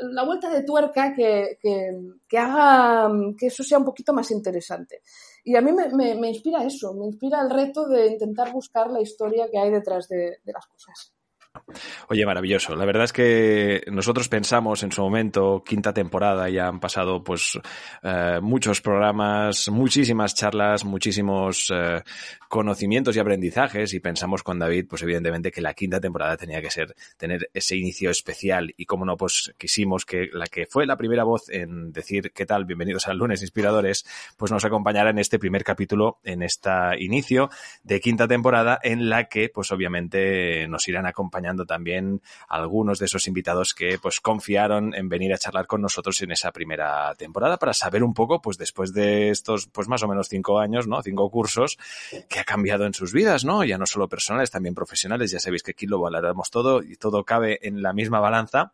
la 0.02 0.26
vuelta 0.26 0.50
de 0.50 0.64
tuerca 0.64 1.14
que, 1.16 1.58
que, 1.62 2.38
haga 2.38 3.10
que 3.38 3.48
eso 3.48 3.64
sea 3.64 3.78
un 3.78 3.86
poquito 3.86 4.12
más 4.12 4.30
interesante. 4.32 5.04
Y 5.46 5.56
a 5.56 5.62
mí 5.62 5.72
me, 5.72 6.16
me, 6.16 6.28
inspira 6.28 6.66
eso, 6.66 6.94
me 6.94 7.06
inspira 7.06 7.40
el 7.42 7.50
reto 7.50 7.88
de 7.88 8.08
intentar 8.08 8.52
buscar 8.52 8.92
la 8.92 9.00
historia 9.00 9.48
que 9.50 9.58
hay 9.58 9.72
detrás 9.72 10.10
de 10.10 10.40
las 10.48 10.68
cosas. 10.68 11.15
Oye, 12.10 12.26
maravilloso. 12.26 12.76
La 12.76 12.86
verdad 12.86 13.06
es 13.06 13.14
que 13.14 13.84
nosotros 13.92 14.30
pensamos 14.30 14.84
en 14.84 14.92
su 14.92 15.02
momento, 15.02 15.64
quinta 15.66 15.94
temporada, 15.94 16.50
ya 16.50 16.68
han 16.68 16.80
pasado 16.80 17.24
pues 17.24 17.60
eh, 18.04 18.40
muchos 18.42 18.82
programas, 18.82 19.70
muchísimas 19.70 20.36
charlas, 20.36 20.86
muchísimos 20.86 21.72
eh, 21.74 22.02
conocimientos 22.48 23.16
y 23.16 23.20
aprendizajes 23.20 23.94
y 23.94 24.00
pensamos 24.00 24.44
con 24.44 24.60
David, 24.60 24.86
pues 24.90 25.02
evidentemente 25.04 25.52
que 25.52 25.62
la 25.62 25.74
quinta 25.74 26.00
temporada 26.00 26.38
tenía 26.38 26.62
que 26.62 26.72
ser 26.72 26.96
tener 27.18 27.50
ese 27.54 27.76
inicio 27.76 28.10
especial 28.10 28.74
y 28.78 28.86
como 28.86 29.06
no, 29.06 29.18
pues 29.18 29.54
quisimos 29.58 30.06
que 30.06 30.30
la 30.32 30.48
que 30.48 30.66
fue 30.66 30.86
la 30.86 30.98
primera 30.98 31.24
voz 31.24 31.50
en 31.50 31.92
decir 31.92 32.32
qué 32.34 32.46
tal, 32.46 32.66
bienvenidos 32.66 33.08
al 33.08 33.18
lunes 33.18 33.42
inspiradores, 33.42 34.06
pues 34.38 34.52
nos 34.52 34.66
acompañara 34.66 35.10
en 35.10 35.20
este 35.20 35.40
primer 35.40 35.64
capítulo, 35.64 36.20
en 36.24 36.44
este 36.44 36.70
inicio 37.00 37.50
de 37.84 38.00
quinta 38.00 38.28
temporada 38.28 38.80
en 38.84 39.10
la 39.10 39.26
que 39.26 39.50
pues 39.50 39.72
obviamente 39.72 40.68
nos 40.68 40.88
irán 40.88 41.06
acompañando 41.06 41.45
también 41.66 42.22
algunos 42.48 43.00
de 43.00 43.06
esos 43.06 43.28
invitados 43.28 43.74
que 43.74 43.98
pues 44.00 44.20
confiaron 44.20 44.94
en 44.96 45.10
venir 45.10 45.34
a 45.34 45.38
charlar 45.38 45.68
con 45.68 45.82
nosotros 45.82 46.22
en 46.22 46.32
esa 46.32 46.52
primera 46.52 47.14
temporada 47.16 47.58
para 47.58 47.74
saber 47.74 48.04
un 48.04 48.14
poco, 48.14 48.42
pues 48.42 48.58
después 48.58 48.94
de 48.94 49.30
estos, 49.30 49.68
pues 49.68 49.88
más 49.88 50.04
o 50.04 50.08
menos 50.08 50.28
cinco 50.28 50.60
años, 50.60 50.88
¿no? 50.88 51.02
Cinco 51.02 51.30
cursos, 51.30 51.78
que 52.30 52.40
ha 52.40 52.44
cambiado 52.44 52.86
en 52.86 52.94
sus 52.94 53.14
vidas, 53.14 53.46
¿no? 53.46 53.64
Ya 53.64 53.78
no 53.78 53.86
solo 53.86 54.08
personales, 54.08 54.52
también 54.52 54.76
profesionales. 54.76 55.32
Ya 55.32 55.40
sabéis 55.40 55.64
que 55.64 55.72
aquí 55.72 55.86
lo 55.86 56.00
valoramos 56.00 56.50
todo 56.50 56.82
y 56.82 56.96
todo 56.96 57.24
cabe 57.24 57.60
en 57.62 57.82
la 57.82 57.94
misma 57.94 58.20
balanza. 58.20 58.74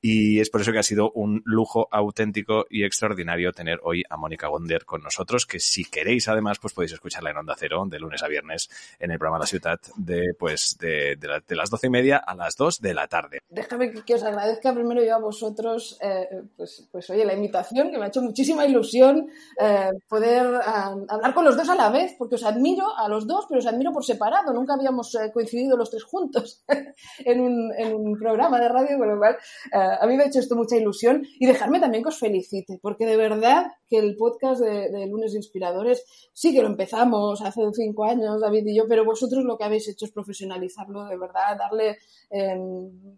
Y 0.00 0.40
es 0.40 0.50
por 0.50 0.60
eso 0.60 0.72
que 0.72 0.78
ha 0.78 0.82
sido 0.82 1.10
un 1.12 1.42
lujo 1.44 1.88
auténtico 1.90 2.66
y 2.68 2.84
extraordinario 2.84 3.52
tener 3.52 3.80
hoy 3.82 4.02
a 4.08 4.16
Mónica 4.16 4.48
Gonder 4.48 4.84
con 4.84 5.02
nosotros, 5.02 5.46
que 5.46 5.60
si 5.60 5.84
queréis 5.84 6.28
además, 6.28 6.58
pues 6.58 6.74
podéis 6.74 6.92
escucharla 6.92 7.30
en 7.30 7.38
Onda 7.38 7.54
Cero 7.58 7.84
de 7.86 7.98
lunes 7.98 8.22
a 8.22 8.28
viernes 8.28 8.68
en 8.98 9.10
el 9.10 9.18
programa 9.18 9.38
La 9.38 9.46
Ciudad 9.46 9.80
de, 9.96 10.34
pues, 10.38 10.76
de 10.78 11.16
las 11.48 11.70
doce 11.70 11.86
y 11.86 11.90
media 11.90 12.09
a 12.18 12.34
las 12.34 12.56
2 12.56 12.80
de 12.80 12.94
la 12.94 13.08
tarde. 13.08 13.40
Déjame 13.48 13.92
que, 13.92 14.14
os 14.14 14.22
agradezca 14.22 14.74
primero 14.74 15.02
yo 15.02 15.14
a 15.14 15.18
vosotros, 15.18 15.98
eh, 16.02 16.28
pues, 16.56 16.88
pues 16.90 17.10
oye, 17.10 17.24
la 17.24 17.34
invitación, 17.34 17.90
que 17.90 17.98
me 17.98 18.04
ha 18.04 18.08
hecho 18.08 18.22
muchísima 18.22 18.66
ilusión 18.66 19.28
eh, 19.60 19.90
poder 20.08 20.46
hablar 20.64 21.34
con 21.34 21.44
los 21.44 21.56
dos 21.56 21.68
a 21.68 21.74
la 21.74 21.90
vez, 21.90 22.14
porque 22.18 22.36
os 22.36 22.44
admiro 22.44 22.96
a 22.96 23.08
los 23.08 23.26
dos, 23.26 23.46
pero 23.48 23.58
os 23.58 23.66
admiro 23.66 23.92
por 23.92 24.04
separado. 24.04 24.52
Nunca 24.52 24.74
habíamos 24.74 25.14
eh, 25.14 25.30
coincidido 25.32 25.76
los 25.76 25.90
tres 25.90 26.04
juntos 26.04 26.64
en, 27.18 27.40
un, 27.40 27.72
en, 27.76 27.94
un, 27.94 28.18
programa 28.18 28.60
de 28.60 28.68
radio, 28.68 28.98
con 28.98 29.08
lo 29.08 29.18
cual 29.18 29.36
a 29.72 30.06
mí 30.06 30.16
me 30.16 30.24
ha 30.24 30.26
hecho 30.26 30.40
esto 30.40 30.56
mucha 30.56 30.76
ilusión. 30.76 31.24
Y 31.38 31.46
dejarme 31.46 31.80
también 31.80 32.02
que 32.02 32.08
os 32.10 32.18
felicite, 32.18 32.78
porque 32.82 33.06
de 33.06 33.16
verdad 33.16 33.66
que 33.88 33.98
el 33.98 34.16
podcast 34.16 34.60
de, 34.60 34.90
de 34.90 35.06
Lunes 35.06 35.34
Inspiradores 35.34 36.04
sí 36.32 36.54
que 36.54 36.62
lo 36.62 36.68
empezamos 36.68 37.42
hace 37.42 37.62
cinco 37.74 38.04
años, 38.04 38.40
David 38.40 38.66
y 38.66 38.76
yo, 38.76 38.84
pero 38.88 39.04
vosotros 39.04 39.44
lo 39.44 39.58
que 39.58 39.64
habéis 39.64 39.88
hecho 39.88 40.04
es 40.04 40.12
profesionalizarlo, 40.12 41.04
de 41.04 41.16
verdad, 41.16 41.56
darle 41.58 41.98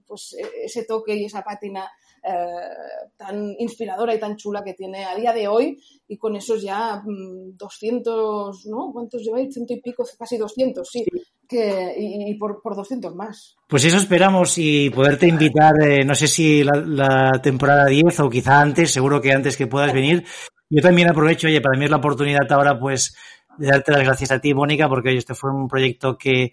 pues 0.06 0.34
e, 0.38 0.64
ese 0.64 0.84
toque 0.84 1.14
y 1.14 1.26
esa 1.26 1.42
pátina 1.42 1.90
eh, 2.24 3.10
tan 3.16 3.54
inspiradora 3.58 4.14
y 4.14 4.20
tan 4.20 4.36
chula 4.36 4.62
que 4.64 4.74
tiene 4.74 5.04
a 5.04 5.16
día 5.16 5.32
de 5.32 5.48
hoy 5.48 5.82
y 6.06 6.16
con 6.16 6.36
esos 6.36 6.62
ya 6.62 7.02
200, 7.04 8.64
mm, 8.64 8.70
¿no? 8.70 8.92
¿Cuántos 8.92 9.22
lleváis? 9.22 9.52
Ciento 9.52 9.74
y 9.74 9.80
pico, 9.80 10.04
casi 10.16 10.36
200, 10.36 10.88
sí. 10.88 11.04
Que, 11.48 11.94
y, 11.98 12.34
por, 12.36 12.62
por, 12.62 12.76
200 12.76 13.14
más. 13.14 13.56
Pues 13.68 13.84
eso 13.84 13.98
esperamos 13.98 14.56
y 14.56 14.88
poderte 14.90 15.26
invitar, 15.26 15.74
eh, 15.82 16.04
no 16.04 16.14
sé 16.14 16.28
si 16.28 16.62
la, 16.62 16.80
la, 16.86 17.42
temporada 17.42 17.86
10 17.86 18.20
o 18.20 18.30
quizá 18.30 18.60
antes, 18.60 18.92
seguro 18.92 19.20
que 19.20 19.32
antes 19.32 19.56
que 19.56 19.66
puedas 19.66 19.92
venir. 19.92 20.24
Yo 20.70 20.80
también 20.80 21.10
aprovecho, 21.10 21.48
oye, 21.48 21.60
para 21.60 21.76
mí 21.76 21.84
es 21.84 21.90
la 21.90 21.98
oportunidad 21.98 22.50
ahora 22.50 22.78
pues 22.78 23.14
de 23.58 23.66
darte 23.66 23.92
las 23.92 24.04
gracias 24.04 24.30
a 24.30 24.40
ti, 24.40 24.54
Mónica, 24.54 24.88
porque 24.88 25.14
este 25.14 25.34
fue 25.34 25.50
un 25.50 25.68
proyecto 25.68 26.16
que, 26.16 26.52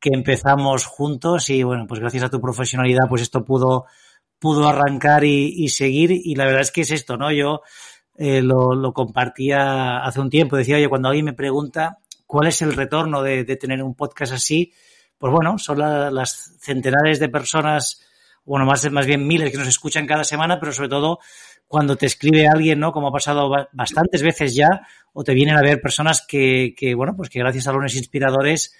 que 0.00 0.10
empezamos 0.12 0.86
juntos 0.86 1.50
y 1.50 1.62
bueno, 1.62 1.86
pues 1.86 2.00
gracias 2.00 2.24
a 2.24 2.30
tu 2.30 2.40
profesionalidad 2.40 3.08
pues 3.08 3.22
esto 3.22 3.44
pudo, 3.44 3.84
pudo 4.38 4.66
arrancar 4.66 5.24
y, 5.24 5.68
seguir 5.68 6.10
y 6.10 6.34
la 6.34 6.46
verdad 6.46 6.62
es 6.62 6.72
que 6.72 6.80
es 6.80 6.90
esto, 6.90 7.16
¿no? 7.16 7.30
Yo 7.30 7.60
eh, 8.16 8.40
lo, 8.40 8.74
lo, 8.74 8.92
compartía 8.92 9.98
hace 9.98 10.20
un 10.20 10.30
tiempo, 10.30 10.56
decía, 10.56 10.76
oye, 10.76 10.88
cuando 10.88 11.08
alguien 11.08 11.26
me 11.26 11.32
pregunta 11.34 11.98
cuál 12.26 12.48
es 12.48 12.62
el 12.62 12.72
retorno 12.72 13.22
de, 13.22 13.44
tener 13.56 13.82
un 13.82 13.94
podcast 13.94 14.32
así, 14.32 14.72
pues 15.18 15.32
bueno, 15.32 15.58
son 15.58 15.78
las 15.78 16.56
centenares 16.60 17.18
de 17.18 17.28
personas, 17.28 18.02
bueno, 18.44 18.64
más, 18.64 18.90
más 18.90 19.04
bien 19.04 19.26
miles 19.26 19.50
que 19.50 19.58
nos 19.58 19.68
escuchan 19.68 20.06
cada 20.06 20.24
semana, 20.24 20.58
pero 20.58 20.72
sobre 20.72 20.88
todo 20.88 21.18
cuando 21.66 21.96
te 21.96 22.06
escribe 22.06 22.48
alguien, 22.48 22.80
¿no? 22.80 22.92
Como 22.92 23.08
ha 23.08 23.12
pasado 23.12 23.50
bastantes 23.72 24.22
veces 24.22 24.54
ya, 24.54 24.86
o 25.12 25.22
te 25.22 25.34
vienen 25.34 25.56
a 25.56 25.62
ver 25.62 25.80
personas 25.80 26.24
que, 26.26 26.74
que 26.76 26.94
bueno, 26.94 27.14
pues 27.16 27.28
que 27.28 27.38
gracias 27.38 27.66
a 27.66 27.72
lunes 27.72 27.96
inspiradores 27.96 28.74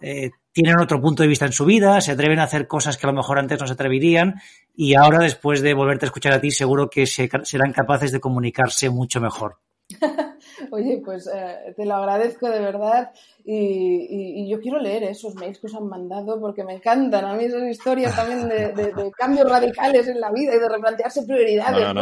eh, 0.00 0.30
tienen 0.52 0.78
otro 0.80 1.00
punto 1.00 1.22
de 1.22 1.28
vista 1.28 1.46
en 1.46 1.52
su 1.52 1.64
vida, 1.64 2.00
se 2.00 2.12
atreven 2.12 2.38
a 2.38 2.44
hacer 2.44 2.66
cosas 2.66 2.96
que 2.96 3.06
a 3.06 3.10
lo 3.10 3.16
mejor 3.16 3.38
antes 3.38 3.60
no 3.60 3.66
se 3.66 3.74
atreverían 3.74 4.40
y 4.74 4.94
ahora 4.94 5.18
después 5.18 5.60
de 5.62 5.74
volverte 5.74 6.06
a 6.06 6.08
escuchar 6.08 6.32
a 6.32 6.40
ti 6.40 6.50
seguro 6.50 6.90
que 6.90 7.06
serán 7.06 7.72
capaces 7.72 8.12
de 8.12 8.20
comunicarse 8.20 8.90
mucho 8.90 9.20
mejor. 9.20 9.58
Oye, 10.70 11.00
pues 11.04 11.28
eh, 11.32 11.72
te 11.76 11.84
lo 11.84 11.94
agradezco 11.94 12.48
de 12.48 12.60
verdad 12.60 13.10
y, 13.44 14.48
yo 14.48 14.60
quiero 14.60 14.78
leer 14.78 15.04
esos 15.04 15.34
mails 15.34 15.58
que 15.58 15.66
os 15.66 15.74
han 15.74 15.88
mandado 15.88 16.40
porque 16.40 16.64
me 16.64 16.74
encantan. 16.74 17.24
A 17.24 17.34
mí 17.34 17.44
esas 17.44 17.62
historias 17.68 18.14
también 18.14 18.48
de, 18.48 19.12
cambios 19.16 19.48
radicales 19.48 20.08
en 20.08 20.20
la 20.20 20.30
vida 20.30 20.54
y 20.54 20.58
de 20.58 20.68
replantearse 20.68 21.22
prioridades 21.22 21.94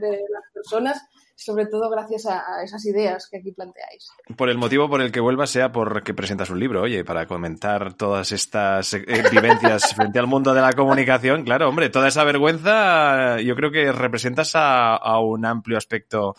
De, 0.00 0.24
las 0.30 0.44
personas 0.52 1.02
sobre 1.36 1.66
todo 1.66 1.90
gracias 1.90 2.26
a, 2.26 2.62
esas 2.64 2.84
ideas 2.86 3.28
que 3.30 3.38
aquí 3.38 3.52
planteáis. 3.52 4.08
Por 4.36 4.48
el 4.48 4.58
motivo 4.58 4.88
por 4.88 5.02
el 5.02 5.12
que 5.12 5.20
vuelvas 5.20 5.50
sea 5.50 5.70
porque 5.70 6.14
presentas 6.14 6.50
un 6.50 6.58
libro, 6.58 6.82
oye, 6.82 7.04
para 7.04 7.26
comentar 7.26 7.94
todas 7.94 8.32
estas 8.32 8.94
eh, 8.94 9.04
vivencias 9.30 9.94
frente 9.94 10.18
al 10.18 10.26
mundo 10.26 10.54
de 10.54 10.62
la 10.62 10.72
comunicación, 10.72 11.44
claro, 11.44 11.68
hombre, 11.68 11.90
toda 11.90 12.08
esa 12.08 12.24
vergüenza 12.24 13.40
yo 13.40 13.54
creo 13.54 13.70
que 13.70 13.92
representas 13.92 14.52
a 14.54 15.18
un 15.20 15.44
amplio 15.44 15.76
aspecto 15.76 16.34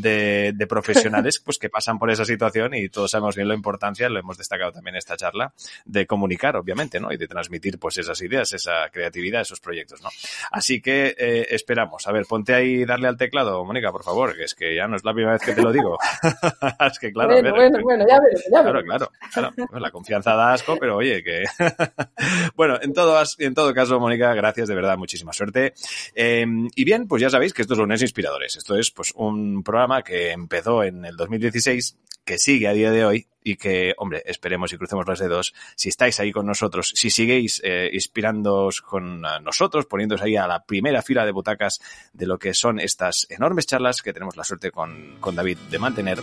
de, 0.00 0.66
profesionales 0.68 1.38
pues 1.38 1.58
que 1.58 1.70
pasan 1.70 1.98
por 1.98 2.10
esa 2.10 2.24
situación 2.24 2.74
y 2.74 2.88
todos 2.88 3.10
sabemos 3.10 3.36
bien 3.36 3.48
la 3.48 3.54
importancia, 3.54 4.08
lo 4.08 4.18
hemos 4.18 4.36
destacado 4.36 4.72
también 4.72 4.94
en 4.94 4.98
esta 4.98 5.16
charla, 5.16 5.52
de 5.84 6.06
comunicar, 6.06 6.56
obviamente, 6.56 7.00
¿no? 7.00 7.12
Y 7.12 7.16
de 7.16 7.26
transmitir 7.26 7.78
pues 7.78 7.96
esas 7.98 8.20
ideas, 8.22 8.52
esa 8.52 8.90
creatividad, 8.90 9.42
esos 9.42 9.60
proyectos, 9.60 10.02
¿no? 10.02 10.10
Así 10.50 10.80
que 10.80 11.14
eh, 11.18 11.46
esperamos. 11.50 12.06
A 12.06 12.12
ver, 12.12 12.26
ponte 12.26 12.54
ahí 12.54 12.84
darle 12.84 13.08
al 13.08 13.16
teclado, 13.16 13.64
Mónica, 13.64 13.90
por 13.90 14.04
favor, 14.04 14.36
que 14.36 14.44
es 14.44 14.54
que 14.54 14.74
ya 14.74 14.86
no 14.86 14.96
es 14.96 15.04
la 15.04 15.12
primera 15.12 15.32
vez 15.32 15.42
que 15.42 15.54
te 15.54 15.62
lo 15.62 15.72
digo. 15.72 15.98
es 16.86 16.98
que 16.98 17.12
claro, 17.12 17.32
bueno, 17.32 17.50
bueno, 17.54 17.78
bueno, 17.82 18.04
ya 18.08 18.20
veremos, 18.20 18.44
ya 18.52 18.62
Claro, 18.62 18.82
claro, 18.82 19.12
claro. 19.32 19.52
Pues 19.70 19.82
la 19.82 19.90
confianza 19.90 20.34
da 20.34 20.52
asco, 20.52 20.76
pero 20.78 20.96
oye, 20.96 21.22
que... 21.22 21.44
bueno, 22.56 22.78
en 22.80 22.92
todo, 22.92 23.20
en 23.38 23.54
todo 23.54 23.72
caso, 23.74 23.98
Mónica, 23.98 24.34
gracias, 24.34 24.68
de 24.68 24.74
verdad, 24.74 24.98
muchísima 24.98 25.32
suerte. 25.32 25.74
Em, 26.14 26.68
y 26.74 26.84
bien, 26.84 27.08
pues 27.08 27.22
ya 27.22 27.30
sabéis 27.30 27.54
que 27.54 27.62
estos 27.62 27.78
lunes 27.78 28.02
inspiradores. 28.02 28.56
Esto 28.56 28.76
es 28.76 28.90
pues 28.90 29.12
un 29.14 29.62
programa 29.62 29.87
que 30.04 30.30
empezó 30.32 30.84
en 30.84 31.04
el 31.04 31.16
2016, 31.16 31.96
que 32.24 32.38
sigue 32.38 32.68
a 32.68 32.72
día 32.72 32.90
de 32.90 33.06
hoy 33.06 33.26
y 33.42 33.56
que, 33.56 33.94
hombre, 33.96 34.22
esperemos 34.26 34.70
y 34.72 34.76
crucemos 34.76 35.06
los 35.06 35.18
dedos. 35.18 35.54
Si 35.74 35.88
estáis 35.88 36.20
ahí 36.20 36.30
con 36.30 36.44
nosotros, 36.44 36.92
si 36.94 37.10
seguís 37.10 37.62
eh, 37.64 37.88
inspirándoos 37.90 38.82
con 38.82 39.22
nosotros, 39.22 39.86
poniéndose 39.86 40.24
ahí 40.24 40.36
a 40.36 40.46
la 40.46 40.62
primera 40.64 41.00
fila 41.00 41.24
de 41.24 41.32
butacas 41.32 41.80
de 42.12 42.26
lo 42.26 42.38
que 42.38 42.52
son 42.52 42.78
estas 42.78 43.26
enormes 43.30 43.66
charlas 43.66 44.02
que 44.02 44.12
tenemos 44.12 44.36
la 44.36 44.44
suerte 44.44 44.70
con, 44.70 45.16
con 45.20 45.34
David 45.34 45.56
de 45.70 45.78
mantener, 45.78 46.18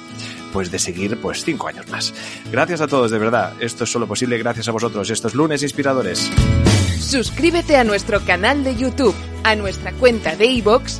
pues 0.54 0.70
de 0.70 0.78
seguir 0.78 1.20
pues 1.20 1.44
cinco 1.44 1.68
años 1.68 1.88
más. 1.88 2.14
Gracias 2.52 2.82
a 2.82 2.88
todos, 2.88 3.10
de 3.10 3.18
verdad. 3.18 3.54
Esto 3.60 3.86
es 3.86 3.92
solo 3.92 4.08
posible 4.08 4.38
gracias 4.38 4.68
a 4.68 4.72
vosotros, 4.72 5.10
estos 5.10 5.34
lunes 5.34 5.64
inspiradores. 5.64 6.32
Suscríbete 7.00 7.78
a 7.78 7.84
nuestro 7.84 8.24
canal 8.24 8.64
de 8.64 8.76
YouTube, 8.76 9.16
a 9.44 9.56
nuestra 9.56 9.92
cuenta 9.94 10.36
de 10.36 10.46
iVoox 10.46 11.00